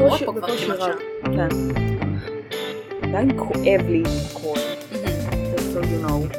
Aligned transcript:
מדברות 0.00 0.22
פה 0.22 0.32
כבר 0.32 0.46
בקושי 0.46 0.66
כמעט 0.66 0.78
רב. 0.78 0.92
שעה. 1.24 1.32
כן. 1.36 1.48
עדיין 3.02 3.38
כואב 3.38 3.88
לי 3.88 4.02
הכל. 4.30 4.58
Just 4.92 5.76
so 5.76 5.82
you 5.82 6.08
know. 6.08 6.38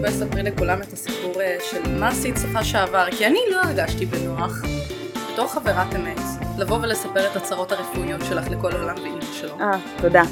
בואי 0.00 0.12
ספרי 0.12 0.42
לכולם 0.42 0.82
את 0.82 0.92
הסיפור 0.92 1.40
אה, 1.40 1.56
של 1.70 1.98
מה 1.98 2.08
עשית 2.08 2.36
סופה 2.36 2.64
שעבר, 2.64 3.06
כי 3.10 3.26
אני 3.26 3.38
לא 3.50 3.56
הרגשתי 3.56 4.06
בנוח, 4.06 4.62
בתור 5.32 5.48
חברת 5.48 5.94
אמת, 5.96 6.20
לבוא 6.58 6.78
ולספר 6.82 7.30
את 7.30 7.36
הצרות 7.36 7.72
הרפואיות 7.72 8.20
שלך 8.28 8.50
לכל 8.50 8.72
העולם 8.72 8.94
ואימא 9.02 9.24
שלו. 9.32 9.60
אה, 9.60 9.78
תודה. 9.96 10.22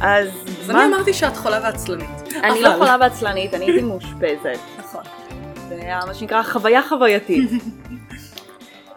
אז 0.00 0.28
אז 0.66 0.70
מה? 0.70 0.84
אני 0.84 0.94
אמרתי 0.94 1.12
שאת 1.12 1.36
חולה 1.36 1.60
ועצלנית. 1.62 2.34
אני 2.44 2.62
לא 2.62 2.70
חולה 2.78 2.96
ועצלנית, 3.00 3.54
אני 3.54 3.64
הייתי 3.64 3.82
מאושפזת. 3.82 4.58
נכון. 4.78 5.02
זה 5.68 5.74
היה 5.74 6.00
מה 6.06 6.14
שנקרא 6.14 6.42
חוויה 6.42 6.82
חווייתית. 6.82 7.50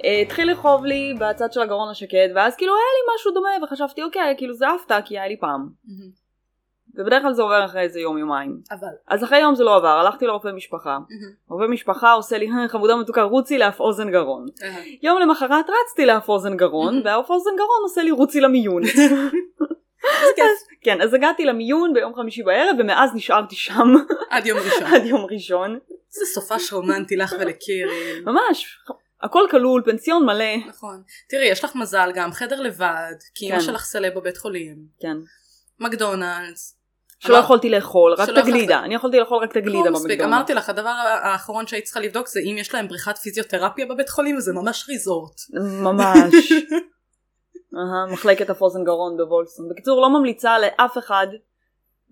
אה, 0.05 0.19
התחיל 0.21 0.51
לכאוב 0.51 0.85
לי 0.85 1.13
בצד 1.19 1.53
של 1.53 1.61
הגרון 1.61 1.89
השקט, 1.89 2.29
ואז 2.35 2.55
כאילו 2.55 2.73
היה 2.73 2.81
לי 2.81 3.15
משהו 3.15 3.31
דומה, 3.31 3.49
וחשבתי 3.63 4.03
אוקיי, 4.03 4.35
כאילו 4.37 4.53
זה 4.53 4.65
הפתעה, 4.69 5.01
כי 5.01 5.19
היה 5.19 5.27
לי 5.27 5.37
פעם. 5.39 5.69
ובדרך 6.95 7.21
כלל 7.21 7.33
זה 7.33 7.41
עובר 7.41 7.65
אחרי 7.65 7.81
איזה 7.81 7.99
יום 7.99 8.17
יומיים. 8.17 8.57
אבל. 8.71 8.87
אז 9.07 9.23
אחרי 9.23 9.39
יום 9.39 9.55
זה 9.55 9.63
לא 9.63 9.75
עבר, 9.75 9.87
הלכתי 9.87 10.25
לרופא 10.27 10.47
משפחה. 10.47 10.97
רופא 11.49 11.63
משפחה 11.63 12.11
עושה 12.11 12.37
לי, 12.37 12.49
"אה, 12.51 12.67
חמודה 12.67 12.95
מתוקה, 12.95 13.21
רוצי 13.23 13.57
לאף 13.57 13.79
אוזן 13.79 14.11
גרון. 14.11 14.45
יום 15.01 15.19
למחרת 15.19 15.65
רצתי 15.69 16.05
לאף 16.05 16.29
אוזן 16.29 16.57
גרון, 16.57 17.01
והאף 17.05 17.29
אוזן 17.29 17.51
גרון 17.57 17.79
עושה 17.83 18.03
לי 18.03 18.11
רוצי 18.11 18.41
למיון. 18.41 18.81
כן, 20.83 21.01
אז 21.01 21.13
הגעתי 21.13 21.45
למיון 21.45 21.93
ביום 21.93 22.15
חמישי 22.15 22.43
בערב, 22.43 22.75
ומאז 22.79 23.15
נשארתי 23.15 23.55
שם 23.55 23.87
עד 24.29 24.45
יום 24.45 24.59
ראשון. 24.65 24.83
עד 24.83 25.05
יום 25.05 25.25
ראשון. 25.31 25.79
זה 26.09 26.25
סופש 26.25 26.73
רומנטי 26.73 27.15
לך 27.15 27.35
ולקירי. 27.39 28.21
ממש, 28.25 28.79
הכל 29.21 29.43
כלול, 29.51 29.81
פנסיון 29.85 30.25
מלא. 30.25 30.55
נכון. 30.67 31.01
תראי, 31.29 31.45
יש 31.45 31.63
לך 31.63 31.75
מזל 31.75 32.11
גם, 32.15 32.31
חדר 32.31 32.61
לבד, 32.61 33.13
כי 33.35 33.45
אמא 33.49 33.55
כן. 33.55 33.61
שלך 33.61 33.83
סלב 33.85 34.13
בבית 34.13 34.37
חולים. 34.37 34.77
כן. 35.01 35.17
מקדונלדס. 35.79 36.75
שלא 37.19 37.35
אמר- 37.35 37.43
יכולתי 37.43 37.69
לאכול, 37.69 38.13
רק 38.13 38.29
את 38.29 38.37
הגלידה. 38.37 38.73
יכולת- 38.73 38.85
אני 38.85 38.95
יכולתי 38.95 39.19
לאכול 39.19 39.43
רק 39.43 39.51
את 39.51 39.55
הגלידה 39.57 39.85
לא 39.85 39.91
מספיק, 39.91 40.11
במקדונלדס. 40.11 40.33
אמרתי 40.37 40.53
לך, 40.53 40.69
הדבר 40.69 40.89
האחרון 41.23 41.67
שהיית 41.67 41.85
צריכה 41.85 41.99
לבדוק 41.99 42.27
זה 42.27 42.39
אם 42.45 42.55
יש 42.57 42.73
להם 42.73 42.87
בריכת 42.87 43.17
פיזיותרפיה 43.17 43.85
בבית 43.85 44.09
חולים, 44.09 44.37
וזה 44.37 44.53
ממש 44.53 44.85
ריזורט. 44.89 45.35
ממש. 45.83 46.51
אהה, 47.77 48.13
מחלקת 48.13 48.49
הפוזן 48.49 48.83
גרון 48.83 49.17
בוולסון. 49.17 49.69
בקיצור, 49.69 50.01
לא 50.01 50.09
ממליצה 50.09 50.59
לאף 50.59 50.97
אחד, 50.97 51.27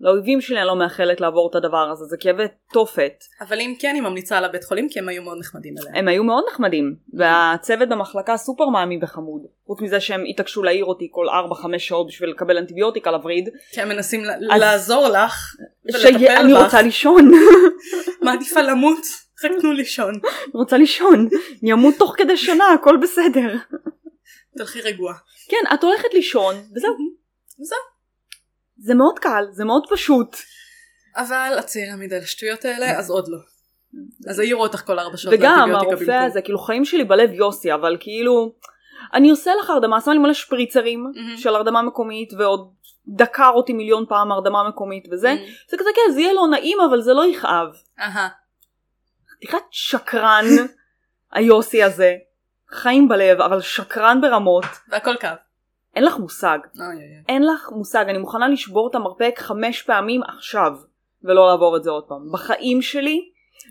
לאויבים 0.00 0.40
שלי 0.40 0.58
אני 0.58 0.66
לא 0.66 0.76
מאחלת 0.76 1.20
לעבור 1.20 1.48
את 1.50 1.54
הדבר 1.54 1.90
הזה, 1.92 2.04
זה 2.04 2.16
כאבי 2.20 2.42
תופת. 2.72 3.12
אבל 3.40 3.60
אם 3.60 3.74
כן, 3.78 3.90
היא 3.94 4.02
ממליצה 4.02 4.38
על 4.38 4.44
הבית 4.44 4.64
חולים, 4.64 4.88
כי 4.88 4.98
הם 4.98 5.08
היו 5.08 5.22
מאוד 5.22 5.38
נחמדים 5.38 5.74
אליה. 5.82 5.98
הם 6.00 6.08
היו 6.08 6.24
מאוד 6.24 6.44
נחמדים, 6.52 6.94
והצוות 7.14 7.88
במחלקה 7.88 8.36
סופר 8.36 8.66
מאמי 8.68 8.98
וחמוד. 9.02 9.42
חוץ 9.66 9.80
מזה 9.80 10.00
שהם 10.00 10.24
התעקשו 10.30 10.62
להעיר 10.62 10.84
אותי 10.84 11.08
כל 11.10 11.26
4-5 11.28 11.78
שעות 11.78 12.06
בשביל 12.06 12.30
לקבל 12.30 12.58
אנטיביוטיקה 12.58 13.10
לווריד. 13.10 13.48
כי 13.72 13.80
הם 13.80 13.88
מנסים 13.88 14.20
אז- 14.50 14.60
לעזור 14.60 15.08
לך, 15.08 15.54
ולטפל 15.94 16.54
בך. 16.54 16.62
רוצה 16.64 16.82
לישון, 16.82 17.30
מעדיפה 18.22 18.62
למות, 18.62 18.98
רק 19.44 19.52
תנו 19.60 19.72
לישון. 19.72 20.14
אני 20.14 20.52
רוצה 20.54 20.76
לישון. 20.78 21.28
אני 21.62 21.72
אמות 21.72 21.94
תוך 21.98 22.14
כדי 22.18 22.36
שנה, 22.36 22.64
הכל 22.74 22.96
בסדר. 23.02 23.54
תלכי 24.58 24.80
רגועה. 24.80 25.14
כן, 25.48 25.74
את 25.74 25.84
הולכת 25.84 26.14
לישון, 26.14 26.54
וזהו. 26.76 26.94
זהו. 27.58 27.78
זה 28.78 28.94
מאוד 28.94 29.18
קל, 29.18 29.44
זה 29.50 29.64
מאוד 29.64 29.82
פשוט. 29.90 30.36
אבל 31.16 31.56
את 31.58 31.66
צעירה 31.66 31.96
מדי 31.96 32.20
לשטויות 32.20 32.64
האלה, 32.64 32.98
אז 32.98 33.10
עוד 33.10 33.28
לא. 33.28 33.38
אז 34.28 34.38
העירו 34.38 34.62
אותך 34.62 34.86
כל 34.86 34.98
ארבע 34.98 35.16
שעות 35.16 35.34
וגם 35.38 35.74
הרופא. 35.74 36.24
הזה, 36.26 36.42
כאילו 36.42 36.58
חיים 36.58 36.84
שלי 36.84 37.04
בלב 37.04 37.32
יוסי, 37.32 37.74
אבל 37.74 37.96
כאילו, 38.00 38.52
אני 39.14 39.30
עושה 39.30 39.50
לך 39.60 39.70
הרדמה, 39.70 40.00
שם 40.00 40.10
לי 40.10 40.18
מלא 40.18 40.32
שפריצרים. 40.32 41.12
של 41.36 41.54
הרדמה 41.54 41.82
מקומית, 41.82 42.32
ועוד 42.38 42.72
דקר 43.08 43.50
אותי 43.54 43.72
מיליון 43.72 44.04
פעם 44.08 44.32
הרדמה 44.32 44.68
מקומית 44.68 45.08
וזה. 45.12 45.36
זה 45.70 45.76
כזה 45.78 45.90
כן, 45.94 46.12
זה 46.12 46.20
יהיה 46.20 46.32
לא 46.32 46.46
נעים, 46.50 46.78
אבל 46.80 47.00
זה 47.00 47.12
לא 47.12 47.26
יכאב. 47.26 47.68
חתיכת 49.36 49.62
שקרן, 49.70 50.44
היוסי 51.32 51.82
הזה. 51.82 52.16
חיים 52.70 53.08
בלב, 53.08 53.40
אבל 53.40 53.60
שקרן 53.60 54.20
ברמות. 54.20 54.64
והכל 54.88 55.16
כאב. 55.16 55.36
אין 55.96 56.04
לך 56.04 56.16
מושג. 56.18 56.58
אין 57.28 57.46
לך 57.46 57.68
מושג, 57.72 58.04
אני 58.08 58.18
מוכנה 58.18 58.48
לשבור 58.48 58.88
את 58.90 58.94
המרפק 58.94 59.34
חמש 59.38 59.82
פעמים 59.82 60.22
עכשיו, 60.22 60.72
ולא 61.24 61.46
לעבור 61.46 61.76
את 61.76 61.82
זה 61.84 61.90
עוד 61.90 62.04
פעם. 62.08 62.32
בחיים 62.32 62.82
שלי 62.82 63.20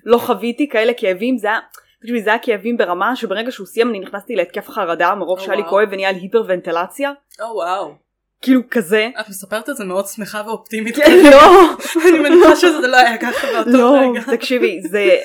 לא 0.06 0.18
חוויתי 0.18 0.70
כאלה 0.70 0.94
כאבים, 0.98 1.38
זה 1.38 1.48
היה, 1.48 1.60
תקשיבי, 2.00 2.22
זה 2.22 2.30
היה 2.30 2.40
כאבים 2.40 2.78
ברמה 2.78 3.16
שברגע 3.16 3.52
שהוא 3.52 3.68
סיים 3.68 3.90
אני 3.90 4.00
נכנסתי 4.00 4.36
להתקף 4.36 4.70
חרדה, 4.70 5.16
מרוב 5.16 5.40
או, 5.40 5.44
שהיה 5.44 5.58
לי. 5.58 5.64
כואב 5.70 5.88
ונהיה 5.92 6.12
לי 6.12 6.20
היפרוונטלציה, 6.20 7.12
או 7.42 7.56
וואו. 7.56 7.96
כאילו 8.42 8.62
כזה. 8.72 9.10
את 9.20 9.30
מספרת 9.30 9.70
את 9.70 9.78
זה 9.78 9.86
מאוד 9.86 10.08
שמחה 10.08 10.42
ואופטימית. 10.46 10.96
כן, 10.96 11.12
לא, 11.32 11.74
אני 12.10 12.20
מניחה 12.20 12.56
שזה 12.56 12.88
לא 12.88 12.98
היה 12.98 13.18
ככה 13.18 13.48
באותו 13.54 13.78
לא, 13.78 13.96
רגע. 14.00 14.36
תקשיבי, 14.36 14.82
זה. 14.82 15.18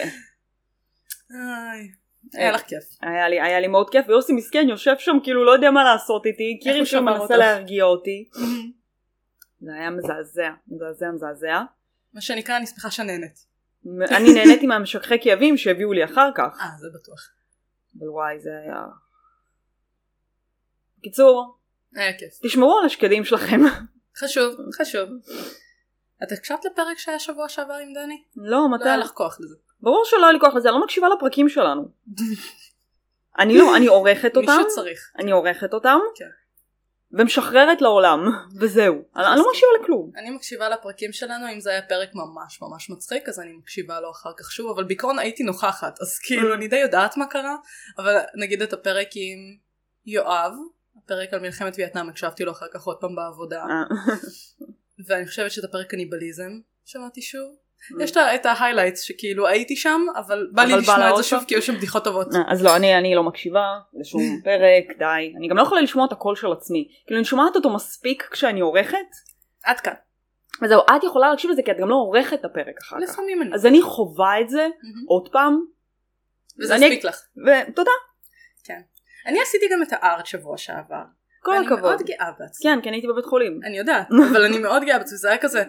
היה 2.34 2.52
לך 2.52 2.62
כיף. 2.62 2.84
היה 3.00 3.28
לי, 3.28 3.40
היה 3.40 3.60
לי 3.60 3.68
מאוד 3.68 3.90
כיף, 3.90 4.04
ויוסי 4.08 4.32
מסכן 4.32 4.66
יושב 4.68 4.94
שם 4.98 5.16
כאילו 5.22 5.44
לא 5.44 5.50
יודע 5.50 5.70
מה 5.70 5.84
לעשות 5.84 6.26
איתי, 6.26 6.60
קירי 6.62 6.86
שם 6.86 7.04
מנסה 7.04 7.22
אותך? 7.22 7.34
להרגיע 7.34 7.84
אותי. 7.84 8.28
זה 9.60 9.70
היה 9.74 9.90
מזעזע, 9.90 10.50
מזעזע, 10.68 11.06
מזעזע. 11.14 11.62
מה 12.14 12.20
שנקרא, 12.20 12.56
אני 12.56 12.66
שמחה 12.66 12.90
שנהנית. 12.90 13.46
אני 14.10 14.34
נהניתי 14.34 14.66
מהמשככי 14.66 15.14
כאבים 15.22 15.56
שהביאו 15.56 15.92
לי 15.92 16.04
אחר 16.04 16.30
כך. 16.34 16.58
אה, 16.60 16.66
זה 16.80 16.88
בטוח. 16.94 17.30
אבל 17.98 18.08
וואי 18.08 18.40
זה 18.40 18.50
היה... 18.64 18.84
קיצור, 21.02 21.56
היה 21.94 22.18
כיף. 22.18 22.38
תשמרו 22.42 22.78
על 22.78 22.86
השקדים 22.86 23.24
שלכם. 23.24 23.60
חשוב, 24.16 24.54
חשוב. 24.80 25.08
את 26.22 26.32
הקשבת 26.32 26.64
לפרק 26.64 26.98
שהיה 26.98 27.18
שבוע 27.18 27.48
שעבר 27.48 27.74
עם 27.74 27.92
דני? 27.92 28.22
לא, 28.36 28.50
לא 28.50 28.68
מתי? 28.74 28.84
היה 28.84 28.96
לך 28.96 29.10
כוח 29.10 29.40
לזה. 29.40 29.56
ברור 29.82 30.02
שלא 30.04 30.24
היה 30.24 30.32
לי 30.32 30.40
כוח 30.40 30.54
לזה, 30.54 30.68
אני 30.68 30.74
לא 30.74 30.84
מקשיבה 30.84 31.08
לפרקים 31.08 31.48
שלנו. 31.48 31.88
אני 33.38 33.58
לא, 33.58 33.76
אני 33.76 33.86
עורכת 33.86 34.36
אותם, 34.36 34.52
מישהו 34.52 34.68
צריך. 34.68 35.12
אני 35.18 35.30
עורכת 35.30 35.74
אותם, 35.74 35.98
כן. 36.14 36.28
ומשחררת 37.12 37.82
לעולם, 37.82 38.20
וזהו. 38.60 38.94
אני 39.16 39.26
אני 39.26 39.36
לא 39.38 39.46
מקשיבה 39.50 39.70
לכלום. 39.82 40.10
אני 40.16 40.30
מקשיבה 40.30 40.68
לפרקים 40.68 41.12
שלנו, 41.12 41.52
אם 41.52 41.60
זה 41.60 41.70
היה 41.70 41.82
פרק 41.82 42.10
ממש 42.14 42.62
ממש 42.62 42.90
מצחיק, 42.90 43.28
אז 43.28 43.40
אני 43.40 43.52
מקשיבה 43.52 44.00
לו 44.00 44.10
אחר 44.10 44.30
כך 44.36 44.52
שוב, 44.52 44.70
אבל 44.70 44.84
בעיקרון 44.84 45.18
הייתי 45.18 45.42
נוכחת, 45.42 46.00
אז 46.00 46.18
כאילו 46.18 46.54
אני 46.54 46.68
די 46.68 46.76
יודעת 46.76 47.16
מה 47.16 47.26
קרה, 47.26 47.56
אבל 47.98 48.18
נגיד 48.34 48.62
את 48.62 48.72
הפרק 48.72 49.08
עם 49.14 49.56
יואב, 50.06 50.52
הפרק 51.04 51.32
על 51.32 51.40
מלחמת 51.40 51.74
וייטנאם, 51.78 52.08
הקשבתי 52.08 52.44
לו 52.44 52.52
אחר 52.52 52.66
כך 52.74 52.82
עוד 52.82 52.96
פעם 53.00 53.14
בעבודה, 53.14 53.62
אה, 53.62 53.96
ואני 55.06 55.26
חושבת 55.26 55.50
שאת 55.50 55.64
הפרק 55.64 55.90
קניבליזם, 55.90 56.60
שמעתי 56.84 57.22
שוב. 57.22 57.61
יש 58.00 58.16
את 58.16 58.46
ה 58.46 58.51
highlights 58.51 59.00
שכאילו 59.00 59.46
הייתי 59.48 59.76
שם, 59.76 60.00
אבל 60.16 60.48
בא 60.52 60.62
לי 60.64 60.72
לשמוע 60.76 61.10
את 61.10 61.16
זה 61.16 61.22
שוב? 61.22 61.44
כי 61.48 61.54
היו 61.54 61.62
שם 61.62 61.74
בדיחות 61.76 62.04
טובות. 62.04 62.34
אה, 62.34 62.40
אז 62.48 62.64
לא, 62.64 62.76
אני, 62.76 62.98
אני 62.98 63.14
לא 63.14 63.22
מקשיבה 63.22 63.64
לשום 64.00 64.22
פרק, 64.44 64.98
די. 64.98 65.34
אני 65.38 65.48
גם 65.48 65.56
לא 65.56 65.62
יכולה 65.62 65.80
לשמוע 65.80 66.06
את 66.06 66.12
הקול 66.12 66.36
של 66.36 66.52
עצמי. 66.52 66.88
כאילו 67.06 67.18
אני 67.18 67.24
שומעת 67.24 67.56
אותו 67.56 67.70
מספיק 67.74 68.28
כשאני 68.30 68.60
עורכת, 68.60 68.96
עד 69.64 69.80
כאן. 69.80 69.92
וזהו, 70.62 70.80
את 70.96 71.04
יכולה 71.04 71.30
להקשיב 71.30 71.50
לזה 71.50 71.62
כי 71.64 71.70
את 71.70 71.76
גם 71.80 71.88
לא 71.88 71.94
עורכת 71.94 72.40
את 72.40 72.44
הפרק 72.44 72.74
אחר 72.82 72.96
כך. 72.96 73.10
לפעמים 73.10 73.42
אני. 73.42 73.54
אז 73.54 73.66
אני 73.66 73.82
חווה 73.82 74.40
את 74.40 74.48
זה. 74.50 74.66
עוד 75.08 75.28
פעם, 75.32 75.60
וזה 76.60 76.74
אני- 76.74 76.86
הספיק 76.86 77.04
לך. 77.04 77.20
ותודה, 77.46 77.90
אני 79.26 79.40
עשיתי 79.42 79.66
גם 79.72 79.82
את 79.82 79.88
ה 79.92 80.01
art 80.01 80.26
שבוע 80.26 80.58
שעבר. 80.58 81.02
כל 81.42 81.56
הכבוד. 81.56 81.80
מאוד 81.80 82.02
גאה 82.02 82.30
בעצמי. 82.38 82.70
כן, 82.70 82.80
כי 82.82 82.88
אני 82.88 82.96
הייתי 82.96 83.08
בבית 83.08 83.24
חולים. 83.24 83.60
אני 83.64 83.78
יודעת, 83.78 84.06
אבל 84.32 84.44
אני 84.44 84.58
מאוד 84.58 84.82
גאה 84.84 84.98
בעצמי, 84.98 85.18
זה 85.18 85.28
היה 85.28 85.38
כזה, 85.38 85.64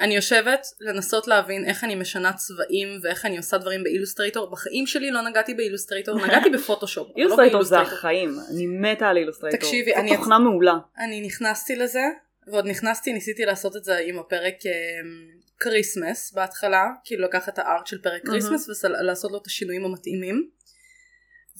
אני 0.00 0.16
יושבת 0.16 0.66
לנסות 0.80 1.28
להבין 1.28 1.64
איך 1.64 1.84
אני 1.84 1.94
משנה 1.94 2.32
צבעים 2.32 2.88
ואיך 3.02 3.26
אני 3.26 3.36
עושה 3.36 3.58
דברים 3.58 3.82
באילוסטרייטור, 3.84 4.50
בחיים 4.50 4.86
שלי 4.86 5.10
לא 5.10 5.20
נגעתי 5.22 5.54
באילוסטרייטור, 5.54 6.26
נגעתי 6.26 6.50
בפוטושופ, 6.50 7.08
לא 7.08 7.14
אילוסטרייטור 7.16 7.62
זה. 7.62 7.80
החיים, 7.80 8.36
אני 8.54 8.66
מתה 8.66 9.08
על 9.08 9.16
אילוסטרייטור. 9.16 9.60
תקשיבי, 9.60 9.90
זו 9.94 10.00
אני- 10.00 10.16
תוכנה 10.16 10.38
מעולה. 10.38 10.74
אני 10.98 11.20
נכנסתי 11.20 11.76
לזה, 11.76 12.02
ועוד 12.46 12.66
נכנסתי, 12.66 13.12
ניסיתי 13.12 13.44
לעשות 13.44 13.76
את 13.76 13.84
זה 13.84 13.96
עם 14.06 14.18
הפרק 14.18 14.54
כריסמס 15.60 16.32
בהתחלה, 16.32 16.86
כאילו 17.04 17.24
לקחת 17.24 17.48
את 17.48 17.58
ה 17.58 17.65
art 17.65 17.86
של 17.86 17.98
פרק. 18.02 18.26
כריסמס 18.26 18.84
ולעשות 18.84 19.32
לו 19.32 19.38
את 19.38 19.46
השינויים 19.46 19.84
המתאימים. 19.84 20.48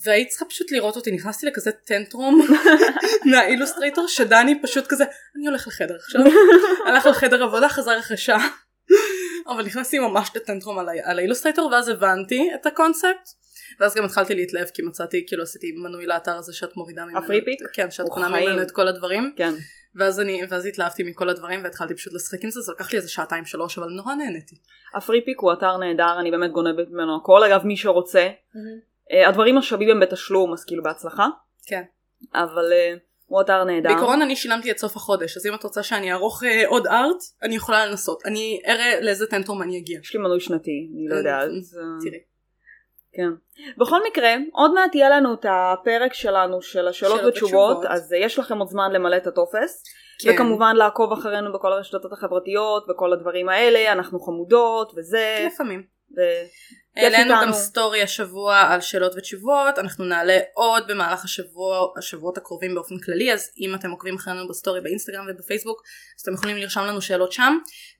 והיית 0.05 0.29
צריכה 0.29 0.45
פשוט 0.45 0.71
לראות 0.71 0.95
אותי, 0.95 1.11
נכנסתי 1.11 1.45
לכזה 1.45 1.71
tantrum 1.71 2.47
מהאילוסטרייטור, 3.31 4.07
שדני 4.07 4.61
פשוט 4.61 4.87
כזה, 4.87 5.05
אני 5.35 5.47
הולך 5.47 5.67
לחדר 5.67 5.95
עכשיו, 5.95 6.21
הלך 6.87 7.05
לחדר 7.05 7.43
עבודה, 7.43 7.69
חזר 7.69 7.99
אחרי 7.99 8.17
שעה. 8.17 8.47
אבל 9.47 9.65
נכנסתי 9.65 9.99
ממש 9.99 10.29
ל 10.35 10.41
tantrum 10.41 10.79
על, 10.79 10.89
על 11.03 11.19
האילוסטרייטור, 11.19 11.69
ואז 11.71 11.89
הבנתי 11.89 12.49
את 12.55 12.65
הקונספט. 12.65 13.29
ואז 13.79 13.95
גם 13.95 14.05
התחלתי 14.05 14.35
להתלהב 14.35 14.67
כי 14.67 14.81
מצאתי, 14.81 15.25
כאילו 15.27 15.43
עשיתי 15.43 15.71
מנוי 15.71 16.05
לאתר 16.05 16.37
הזה 16.37 16.53
שאת 16.53 16.77
מורידה 16.77 17.05
ממנו. 17.05 17.17
הפריפיק? 17.17 17.59
כן, 17.73 17.91
שאת 17.91 18.05
קונה. 18.09 18.29
ממנו 18.29 18.61
את 18.61 18.71
כל 18.71 18.87
הדברים. 18.87 19.33
כן. 19.35 19.53
ואז 19.95 20.19
אני, 20.19 20.41
ואז 20.49 20.65
התלהבתי 20.65 21.03
מכל 21.03 21.29
הדברים 21.29 21.63
והתחלתי 21.63 21.95
פשוט 21.95 22.13
לשחק 22.13 22.43
עם 22.43 22.49
זה, 22.49 22.61
זה 22.61 22.71
לקח 22.71 22.91
לי 22.91 22.97
איזה 22.97 23.09
שעתיים 23.09 23.45
שלוש, 23.45 23.77
אבל 23.77 23.87
נורא 23.87 24.15
נהניתי. 24.15 24.55
הפריפיק 24.95 25.39
הוא 25.39 25.53
אתר 25.53 25.77
נהדר, 25.77 26.19
אני 26.19 26.31
באמת 26.31 26.51
גונבת 26.51 26.87
ממנו 26.89 27.17
הכל. 27.21 27.43
אגב, 27.43 27.65
מי 27.65 27.77
שרוצה, 27.77 28.19
אה, 28.19 28.33
הדברים 29.27 29.57
השווים 29.57 29.89
הם 29.89 29.99
בתשלום, 29.99 30.53
אז 30.53 30.65
כאילו 30.65 30.83
בהצלחה. 30.83 31.27
כן. 31.65 31.83
אבל 32.33 32.73
אה, 32.73 32.93
הוא 33.27 33.41
אתר 33.41 33.63
נהדר. 33.63 33.89
בעיקרון 33.89 34.21
אני 34.21 34.35
שילמתי 34.35 34.69
עד 34.69 34.77
סוף 34.77 34.95
החודש, 34.95 35.37
אז 35.37 35.45
אם 35.45 35.53
את 35.53 35.63
רוצה 35.63 35.83
שאני 35.83 36.11
אערוך 36.11 36.43
אה, 36.43 36.67
עוד 36.67 36.87
ארט, 36.87 37.17
אני 37.43 37.55
יכולה 37.55 37.85
לנסות. 37.85 38.25
אני 38.25 38.61
אראה 38.67 39.01
לאיזה 39.01 39.27
טנטרום 39.27 39.61
אני 39.61 39.77
אגיע. 39.77 39.99
יש 39.99 40.15
לי 40.15 40.21
מנוי 40.21 40.39
שנתי, 40.39 40.89
אני 40.95 41.07
לא 41.07 41.15
יודעת. 41.15 41.49
אה, 41.49 42.09
תראי. 42.09 42.19
כן. 43.13 43.29
בכל 43.77 43.99
מקרה, 44.11 44.35
עוד 44.53 44.73
מעט 44.73 44.95
יהיה 44.95 45.09
לנו 45.09 45.33
את 45.33 45.45
הפרק 45.49 46.13
שלנו 46.13 46.61
של 46.61 46.87
השאלות 46.87 47.19
שאלות 47.19 47.33
ותשובות. 47.33 47.85
אז 47.85 48.13
אה, 48.13 48.17
יש 48.17 48.39
לכם 48.39 48.57
עוד 48.57 48.67
זמן 48.67 48.91
למלא 48.91 49.17
את 49.17 49.27
הטופס. 49.27 49.83
כן. 50.19 50.31
וכמובן 50.33 50.75
לעקוב 50.75 51.11
אחרינו 51.11 51.53
בכל 51.53 51.73
הרשתות 51.73 52.13
החברתיות 52.13 52.85
וכל 52.89 53.13
הדברים 53.13 53.49
האלה, 53.49 53.91
אנחנו 53.91 54.19
חמודות 54.19 54.93
וזה. 54.97 55.47
לפעמים. 55.47 55.96
העלינו. 56.97 57.33
גם 57.41 57.53
story 57.53 58.01
השבוע 58.01 58.59
על 58.59 58.81
שאלות 58.81 59.13
ותשובות, 59.17 59.79
אנחנו 59.79 60.05
נעלה 60.05 60.39
עוד 60.53 60.83
במהלך 60.87 61.23
השבוע, 61.23 61.87
השבועות 61.97 62.37
הקרובים 62.37 62.75
באופן 62.75 62.95
כללי, 62.99 63.33
אז 63.33 63.51
אם 63.59 63.75
אתם 63.75 63.91
עוקבים 63.91 64.15
אחרינו 64.15 64.47
ב 64.47 64.53
story 64.53 64.81
באינסטגרם 64.81 65.25
ובפייסבוק, 65.29 65.83
אז 66.17 66.21
אתם 66.21 66.33
יכולים 66.33 66.57
לרשום 66.57 66.83
לנו 66.83 67.01
שאלות 67.01 67.31
שם. 67.31 67.57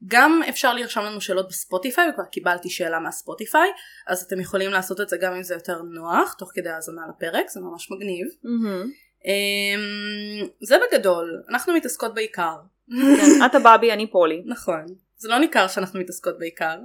גם 0.07 0.41
אפשר 0.49 0.73
לרשום 0.73 1.05
לנו 1.05 1.21
שאלות 1.21 1.47
בספוטיפיי, 1.49 2.09
וכבר 2.09 2.25
קיבלתי 2.25 2.69
שאלה 2.69 2.99
מהספוטיפיי, 2.99 3.69
אז 4.07 4.23
אתם 4.23 4.39
יכולים 4.39 4.71
לעשות 4.71 5.01
את 5.01 5.09
זה 5.09 5.17
גם 5.17 5.33
אם 5.33 5.43
זה 5.43 5.53
יותר 5.53 5.81
נוח, 5.81 6.33
תוך 6.33 6.51
כדי 6.53 6.69
האזנה 6.69 7.01
לפרק, 7.09 7.49
זה 7.49 7.59
ממש 7.59 7.91
מגניב. 7.91 8.27
אמ, 9.25 10.47
זה 10.61 10.77
בגדול, 10.87 11.43
אנחנו 11.49 11.73
מתעסקות 11.73 12.13
בעיקר. 12.13 12.55
כן, 12.89 13.45
את 13.45 13.55
הבאבי, 13.55 13.91
אני 13.91 14.11
פולי. 14.11 14.43
נכון. 14.45 14.85
זה 15.17 15.29
לא 15.29 15.37
ניכר 15.37 15.67
שאנחנו 15.67 15.99
מתעסקות 15.99 16.39
בעיקר, 16.39 16.77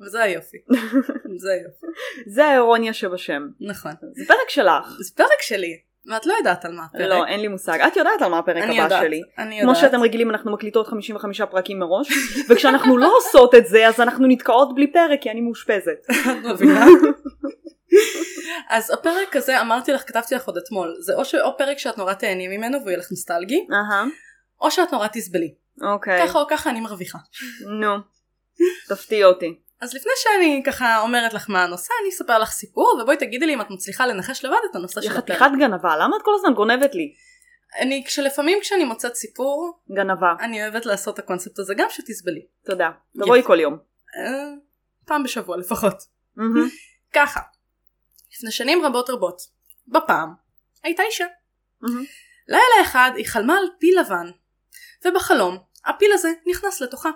וזה 0.00 0.22
היופי. 0.22 0.56
זה 1.42 1.52
היופי. 1.52 1.86
זה 2.26 2.44
האירוניה 2.44 2.92
שבשם. 2.92 3.42
נכון. 3.60 3.92
זה 4.12 4.24
פרק 4.26 4.48
שלך. 4.48 4.96
זה 5.00 5.14
פרק 5.16 5.42
שלי, 5.42 5.80
ואת 6.10 6.26
לא 6.26 6.34
יודעת 6.38 6.64
על 6.64 6.72
מה 6.72 6.84
הפרק. 6.84 7.08
לא, 7.08 7.26
אין 7.26 7.40
לי 7.40 7.48
מושג. 7.48 7.78
את 7.80 7.96
יודעת 7.96 8.22
על 8.22 8.30
מה 8.30 8.38
הפרק 8.38 8.62
אני 8.62 8.80
הבא 8.80 8.82
יודעת, 8.82 9.02
שלי. 9.02 9.22
אני 9.38 9.60
כמו 9.60 9.70
יודעת. 9.70 9.84
שאתם 9.84 10.02
רגילים 10.02 10.30
אנחנו 10.30 10.52
מקליטות 10.52 10.86
55 10.86 11.40
פרקים 11.40 11.78
מראש, 11.78 12.08
וכשאנחנו 12.48 12.96
לא 12.96 13.12
עושות 13.16 13.54
את 13.54 13.66
זה 13.66 13.88
אז 13.88 14.00
אנחנו 14.00 14.26
נתקעות 14.26 14.74
בלי 14.74 14.92
פרק 14.92 15.22
כי 15.22 15.30
אני 15.30 15.40
מאושפזת. 15.40 16.06
אז 18.68 18.90
הפרק 18.90 19.36
הזה 19.36 19.60
אמרתי 19.60 19.92
לך 19.92 20.08
כתבתי 20.08 20.34
לך 20.34 20.46
עוד 20.46 20.56
אתמול 20.56 20.94
זה 21.00 21.14
או, 21.14 21.24
ש... 21.24 21.34
או 21.34 21.58
פרק 21.58 21.78
שאת 21.78 21.98
נורא 21.98 22.14
תהני 22.14 22.48
ממנו 22.48 22.78
והוא 22.78 22.90
יהיה 22.90 22.98
לך 22.98 23.10
נוסטלגי 23.10 23.66
אהה, 23.72 24.04
או 24.60 24.70
שאת 24.70 24.92
נורא 24.92 25.06
תסבלי 25.06 25.54
אוקיי. 25.82 26.26
ככה 26.26 26.38
או 26.38 26.46
ככה 26.50 26.70
אני 26.70 26.80
מרוויחה 26.80 27.18
נו. 27.80 27.96
תפתיע 28.88 29.26
אותי. 29.26 29.65
אז 29.80 29.94
לפני 29.94 30.12
שאני 30.16 30.62
ככה 30.66 31.00
אומרת 31.00 31.32
לך 31.32 31.50
מה 31.50 31.64
הנושא 31.64 31.92
אני 32.02 32.08
אספר 32.08 32.38
לך 32.38 32.50
סיפור 32.50 32.98
ובואי 33.02 33.16
תגידי 33.16 33.46
לי 33.46 33.54
אם 33.54 33.60
את 33.60 33.70
מצליחה 33.70 34.06
לנחש 34.06 34.44
לבד 34.44 34.56
את 34.70 34.76
הנושא 34.76 35.00
של 35.00 35.10
הפרק 35.10 35.24
חתיכת 35.24 35.50
גנבה, 35.58 35.96
למה 35.96 36.16
את 36.16 36.22
כל 36.22 36.30
הזמן 36.34 36.54
גונבת 36.54 36.94
לי? 36.94 37.14
אני 37.80 38.04
כשלפעמים 38.06 38.58
כשאני 38.60 38.84
מוצאת 38.84 39.14
סיפור 39.14 39.80
גנבה. 39.96 40.34
אני 40.40 40.62
אוהבת 40.62 40.86
לעשות 40.86 41.14
את 41.14 41.18
הקונספט 41.18 41.58
הזה 41.58 41.74
גם 41.76 41.86
שתסבלי 41.90 42.46
תודה. 42.64 42.90
תבואי 43.14 43.42
כל 43.42 43.60
יום. 43.60 43.78
אה, 44.16 44.52
פעם 45.06 45.22
בשבוע 45.22 45.56
לפחות. 45.56 46.02
ככה 47.14 47.40
לפני 48.36 48.50
שנים 48.50 48.84
רבות 48.84 49.10
רבות 49.10 49.40
בפעם 49.86 50.34
הייתה 50.84 51.02
אישה. 51.02 51.26
לילה 52.48 52.82
אחד 52.82 53.10
היא 53.16 53.26
חלמה 53.26 53.58
על 53.58 53.64
פיל 53.78 54.00
לבן, 54.00 54.30
ובחלום 55.04 55.58
הפיל 55.86 56.12
הזה 56.12 56.32
נכנס 56.46 56.80
לתוכה. 56.80 57.10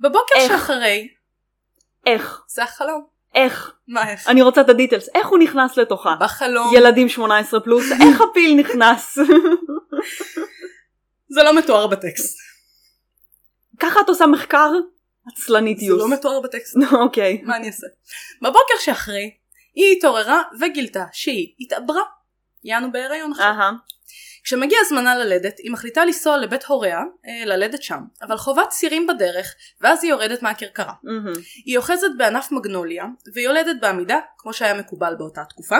בבוקר 0.00 0.34
איך? 0.34 0.52
שאחרי, 0.52 1.08
איך? 2.06 2.42
זה 2.48 2.62
החלום. 2.62 3.06
איך? 3.34 3.72
מה 3.88 4.10
איך? 4.10 4.28
אני 4.28 4.42
רוצה 4.42 4.60
את 4.60 4.68
הדיטלס. 4.68 5.08
איך 5.14 5.26
הוא 5.26 5.38
נכנס 5.38 5.76
לתוכה? 5.76 6.14
בחלום. 6.20 6.74
ילדים 6.74 7.08
18 7.08 7.60
פלוס, 7.60 7.84
איך 8.08 8.20
הפיל 8.20 8.54
נכנס? 8.54 9.18
זה 11.28 11.42
לא 11.42 11.58
מתואר 11.58 11.86
בטקסט. 11.86 12.38
ככה 13.80 14.00
את 14.00 14.08
עושה 14.08 14.26
מחקר? 14.26 14.70
עצלנית 15.32 15.78
זה 15.78 15.86
יוס. 15.86 16.00
לא 16.00 16.10
מתואר 16.10 16.40
בטקסט. 16.40 16.76
אוקיי. 17.04 17.42
מה 17.44 17.56
אני 17.56 17.66
אעשה? 17.66 17.86
בבוקר 18.42 18.74
שאחרי, 18.80 19.34
היא 19.74 19.96
התעוררה 19.96 20.42
וגילתה 20.60 21.04
שהיא 21.12 21.54
התעברה. 21.60 22.02
יענו 22.64 22.92
בהיריון 22.92 23.32
עכשיו. 23.32 23.46
כשמגיע 24.44 24.78
זמנה 24.88 25.14
ללדת, 25.14 25.58
היא 25.58 25.72
מחליטה 25.72 26.04
לנסוע 26.04 26.36
לבית 26.36 26.64
הוריה, 26.64 26.98
אה, 26.98 27.44
ללדת 27.46 27.82
שם, 27.82 28.00
אבל 28.22 28.36
חובת 28.36 28.68
צירים 28.68 29.06
בדרך, 29.06 29.54
ואז 29.80 30.04
היא 30.04 30.10
יורדת 30.10 30.42
מהכרכרה. 30.42 30.92
מהמם. 31.02 31.32
היא 31.64 31.76
אוחזת 31.76 32.08
בענף 32.16 32.52
מגנוליה, 32.52 33.04
והיא 33.34 33.46
יולדת 33.46 33.76
בעמידה, 33.80 34.18
כמו 34.38 34.52
שהיה 34.52 34.74
מקובל 34.74 35.14
באותה 35.18 35.44
תקופה. 35.44 35.76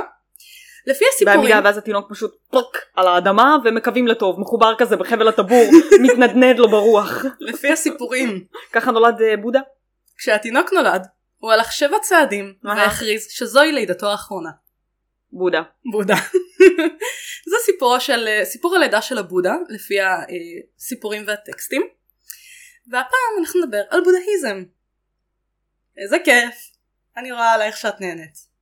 לפי 0.87 1.05
הסיפורים... 1.15 1.41
בעמידה 1.41 1.61
ואז 1.65 1.79
התינוק 1.79 2.11
פשוט 2.11 2.35
פוק 2.51 2.77
על 2.95 3.07
האדמה 3.07 3.57
ומקווים 3.65 4.07
לטוב, 4.07 4.41
מחובר 4.41 4.75
כזה 4.79 4.97
בחבל 4.97 5.29
הטבור, 5.29 5.65
מתנדנד 6.03 6.59
לו 6.59 6.69
ברוח. 6.69 7.25
לפי 7.41 7.73
הסיפורים, 7.73 8.45
ככה 8.73 8.91
נולד 8.91 9.23
אה, 9.23 9.37
בודה? 9.37 9.61
כשהתינוק 10.17 10.73
נולד, 10.73 11.07
הוא 11.39 11.53
הלך 11.53 11.73
שבע 11.73 11.99
צעדים. 12.03 12.55
והכריז 12.65 13.27
שזוהי 13.31 13.73
לידתו 13.73 14.11
האחרונה. 14.11 14.51
בודה. 15.33 15.63
בודה. 15.93 16.17
זה 17.51 17.57
סיפורו 17.65 18.01
של, 18.01 18.29
סיפור 18.45 18.77
הלידה 18.77 19.03
של 19.03 19.19
הבודה, 19.19 19.55
לפי 19.69 19.95
הסיפורים 20.01 21.25
והטקסטים. 21.27 21.83
והפעם 22.87 23.39
אנחנו 23.41 23.61
נדבר 23.61 23.83
על 23.91 24.01
בודהיזם. 24.05 24.65
איזה 25.97 26.17
כיף. 26.25 26.71
אני 27.17 27.33
רואה 27.33 27.53
עלייך 27.53 27.77
שאת 27.77 28.01
נהנית. 28.01 28.55